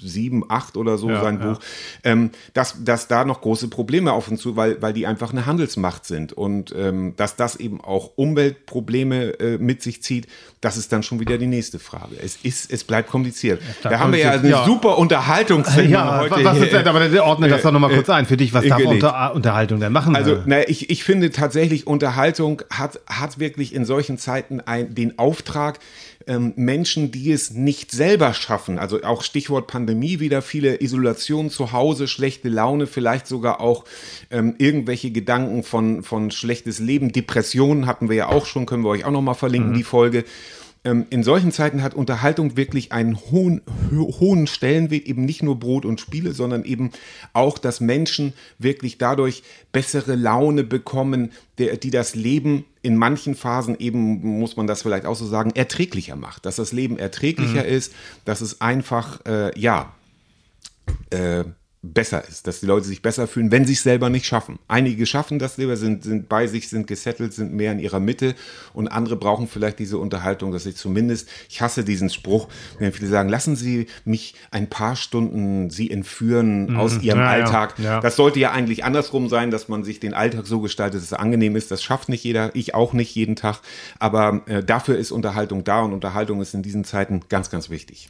sieben, 0.00 0.44
acht 0.48 0.76
oder 0.76 0.98
so 0.98 1.08
Ja, 1.10 1.22
sein 1.22 1.40
ja. 1.40 1.52
Buch, 1.52 1.60
ähm, 2.04 2.30
dass, 2.54 2.84
dass 2.84 3.08
da 3.08 3.24
noch 3.24 3.40
große 3.40 3.68
Probleme 3.68 4.12
auf 4.12 4.28
uns 4.28 4.40
zu, 4.40 4.56
weil, 4.56 4.80
weil 4.82 4.92
die 4.92 5.06
einfach 5.06 5.32
eine 5.32 5.46
Handelsmacht 5.46 6.04
sind 6.04 6.32
und 6.32 6.74
ähm, 6.76 7.14
dass 7.16 7.36
das 7.36 7.56
eben 7.56 7.80
auch 7.80 8.12
Umweltprobleme 8.16 9.38
äh, 9.40 9.58
mit 9.58 9.82
sich 9.82 10.02
zieht, 10.02 10.26
das 10.60 10.76
ist 10.76 10.92
dann 10.92 11.02
schon 11.02 11.20
wieder 11.20 11.38
die 11.38 11.46
nächste 11.46 11.78
Frage. 11.78 12.16
Es 12.20 12.36
ist, 12.42 12.72
es 12.72 12.84
bleibt 12.84 13.08
kompliziert. 13.10 13.60
bleibt 13.82 13.94
da 13.94 13.98
haben 14.00 14.12
wir 14.12 14.18
ja 14.18 14.32
eine 14.32 14.48
ja. 14.48 14.64
super 14.64 14.98
Unterhaltungssendung 14.98 15.92
Ja, 15.92 16.20
heute. 16.20 16.44
was 16.44 16.58
ist 16.58 16.72
denn, 16.72 16.86
aber 16.86 17.00
ordne 17.24 17.48
das 17.48 17.62
doch 17.62 17.72
nochmal 17.72 17.94
kurz 17.94 18.10
ein. 18.10 18.26
Für 18.26 18.36
dich, 18.36 18.52
was 18.52 18.64
äh, 18.64 18.68
darf 18.68 18.84
unter, 18.84 19.34
Unterhaltung 19.34 19.80
denn 19.80 19.92
machen? 19.92 20.16
Also, 20.16 20.32
äh? 20.32 20.42
na, 20.46 20.68
ich, 20.68 20.90
ich 20.90 21.04
finde 21.04 21.30
tatsächlich, 21.30 21.86
Unterhaltung 21.86 22.62
hat, 22.70 23.00
hat 23.06 23.38
wirklich 23.38 23.74
in 23.74 23.84
solchen 23.84 24.18
Zeiten 24.18 24.60
ein, 24.60 24.94
den 24.94 25.18
Auftrag, 25.18 25.78
ähm, 26.26 26.52
Menschen, 26.56 27.10
die 27.12 27.32
es 27.32 27.52
nicht 27.52 27.92
selber 27.92 28.34
schaffen, 28.34 28.78
also 28.78 29.02
auch 29.02 29.22
Stichwort 29.22 29.66
Pandemie 29.66 30.20
wieder, 30.20 30.42
viele 30.42 30.82
Isolation 30.82 31.50
zu 31.50 31.72
Hause, 31.72 32.08
schlechte 32.08 32.48
Laune, 32.48 32.86
vielleicht 32.86 33.26
sogar 33.26 33.60
auch 33.60 33.84
ähm, 34.30 34.54
irgendwelche 34.58 35.10
Gedanken 35.10 35.62
von, 35.62 36.02
von 36.02 36.30
schlechtes 36.30 36.78
Leben, 36.78 37.12
Depressionen 37.12 37.86
hatten 37.86 38.08
wir 38.08 38.16
ja 38.16 38.28
auch 38.28 38.46
schon, 38.46 38.66
können 38.66 38.84
wir 38.84 38.90
euch 38.90 39.04
auch 39.04 39.10
nochmal 39.10 39.34
verlinken, 39.34 39.74
die 39.74 39.84
Folge. 39.84 40.24
Ähm, 40.86 41.04
in 41.10 41.24
solchen 41.24 41.50
Zeiten 41.50 41.82
hat 41.82 41.94
Unterhaltung 41.94 42.56
wirklich 42.56 42.92
einen 42.92 43.16
hohen, 43.16 43.60
ho 43.90 44.14
hohen 44.20 44.46
Stellenwert, 44.46 45.04
eben 45.06 45.24
nicht 45.24 45.42
nur 45.42 45.58
Brot 45.58 45.84
und 45.84 46.00
Spiele, 46.00 46.32
sondern 46.32 46.64
eben 46.64 46.92
auch, 47.32 47.58
dass 47.58 47.80
Menschen 47.80 48.34
wirklich 48.58 48.96
dadurch 48.96 49.42
bessere 49.72 50.14
Laune 50.14 50.62
bekommen, 50.62 51.32
der, 51.58 51.76
die 51.76 51.90
das 51.90 52.14
Leben 52.14 52.64
in 52.82 52.96
manchen 52.96 53.34
Phasen 53.34 53.76
eben, 53.80 54.38
muss 54.38 54.56
man 54.56 54.68
das 54.68 54.82
vielleicht 54.82 55.06
auch 55.06 55.16
so 55.16 55.26
sagen, 55.26 55.50
erträglicher 55.56 56.14
macht. 56.14 56.46
Dass 56.46 56.54
das 56.54 56.72
Leben 56.72 57.00
erträglicher 57.00 57.66
ist, 57.66 57.92
dass 58.24 58.40
es 58.40 58.60
einfach, 58.60 59.26
äh, 59.26 59.58
ja, 59.58 59.92
äh, 61.10 61.42
besser 61.92 62.26
ist, 62.28 62.46
dass 62.46 62.60
die 62.60 62.66
Leute 62.66 62.86
sich 62.86 63.02
besser 63.02 63.26
fühlen, 63.26 63.50
wenn 63.50 63.64
sie 63.64 63.74
es 63.74 63.82
selber 63.82 64.10
nicht 64.10 64.26
schaffen. 64.26 64.58
Einige 64.68 65.06
schaffen 65.06 65.38
das 65.38 65.56
selber, 65.56 65.76
sind, 65.76 66.04
sind 66.04 66.28
bei 66.28 66.46
sich, 66.46 66.68
sind 66.68 66.86
gesettelt, 66.86 67.32
sind 67.34 67.52
mehr 67.52 67.72
in 67.72 67.78
ihrer 67.78 68.00
Mitte 68.00 68.34
und 68.72 68.88
andere 68.88 69.16
brauchen 69.16 69.48
vielleicht 69.48 69.78
diese 69.78 69.98
Unterhaltung, 69.98 70.52
dass 70.52 70.66
ich 70.66 70.76
zumindest, 70.76 71.28
ich 71.48 71.60
hasse 71.60 71.84
diesen 71.84 72.10
Spruch, 72.10 72.48
wenn 72.78 72.92
viele 72.92 73.08
sagen, 73.08 73.28
lassen 73.28 73.56
Sie 73.56 73.86
mich 74.04 74.34
ein 74.50 74.68
paar 74.68 74.96
Stunden 74.96 75.70
Sie 75.70 75.90
entführen 75.90 76.76
aus 76.76 76.98
Ihrem 77.02 77.18
ja, 77.20 77.24
ja, 77.24 77.30
Alltag. 77.30 77.74
ja. 77.78 78.00
Das 78.00 78.16
sollte 78.16 78.38
ja 78.40 78.52
eigentlich 78.52 78.84
andersrum 78.84 79.28
sein, 79.28 79.50
dass 79.50 79.68
man 79.68 79.84
sich 79.84 80.00
den 80.00 80.14
Alltag 80.14 80.46
so 80.46 80.60
gestaltet, 80.60 81.00
dass 81.00 81.06
es 81.06 81.12
angenehm 81.12 81.56
ist. 81.56 81.70
Das 81.70 81.82
schafft 81.82 82.08
nicht 82.08 82.24
jeder, 82.24 82.54
ich 82.54 82.74
auch 82.74 82.92
nicht 82.92 83.14
jeden 83.14 83.36
Tag. 83.36 83.60
Aber 83.98 84.42
äh, 84.46 84.62
dafür 84.62 84.96
ist 84.96 85.10
Unterhaltung 85.10 85.64
da 85.64 85.80
und 85.80 85.92
Unterhaltung 85.92 86.40
ist 86.40 86.54
in 86.54 86.62
diesen 86.62 86.84
Zeiten 86.84 87.20
ganz, 87.28 87.50
ganz 87.50 87.70
wichtig. 87.70 88.08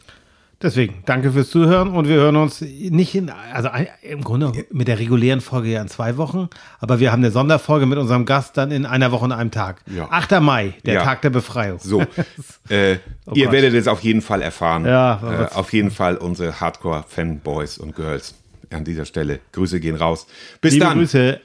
Deswegen, 0.62 1.02
danke 1.04 1.32
fürs 1.32 1.50
Zuhören 1.50 1.90
und 1.90 2.08
wir 2.08 2.14
hören 2.16 2.36
uns 2.36 2.62
nicht 2.62 3.14
in, 3.14 3.30
also 3.52 3.68
im 4.02 4.24
Grunde 4.24 4.52
mit 4.72 4.88
der 4.88 4.98
regulären 4.98 5.42
Folge 5.42 5.68
ja 5.68 5.82
in 5.82 5.88
zwei 5.88 6.16
Wochen, 6.16 6.48
aber 6.80 6.98
wir 6.98 7.12
haben 7.12 7.20
eine 7.22 7.30
Sonderfolge 7.30 7.84
mit 7.84 7.98
unserem 7.98 8.24
Gast 8.24 8.56
dann 8.56 8.70
in 8.70 8.86
einer 8.86 9.12
Woche 9.12 9.26
und 9.26 9.32
einem 9.32 9.50
Tag. 9.50 9.82
Ja. 9.86 10.08
8. 10.10 10.40
Mai, 10.40 10.72
der 10.86 10.94
Ja. 10.94 11.04
Tag 11.04 11.20
der 11.20 11.28
Befreiung. 11.30 11.78
So, 11.78 12.00
äh, 12.70 12.92
ihr 12.92 13.00
Oh 13.26 13.32
Gott. 13.34 13.52
werdet 13.52 13.74
es 13.74 13.86
auf 13.86 14.00
jeden 14.00 14.22
Fall 14.22 14.40
erfahren. 14.40 14.86
Ja, 14.86 15.48
äh, 15.50 15.54
auf 15.54 15.74
jeden 15.74 15.90
Fall 15.90 16.16
unsere 16.16 16.58
Hardcore-Fanboys 16.58 17.76
und 17.78 17.94
Girls. 17.94 18.34
An 18.72 18.82
dieser 18.84 19.04
Stelle, 19.04 19.38
Grüße 19.52 19.78
gehen 19.78 19.94
raus. 19.94 20.26
Bis 20.60 20.72
Liebe 20.72 20.86
dann. 20.86 20.98
Grüße. 20.98 21.38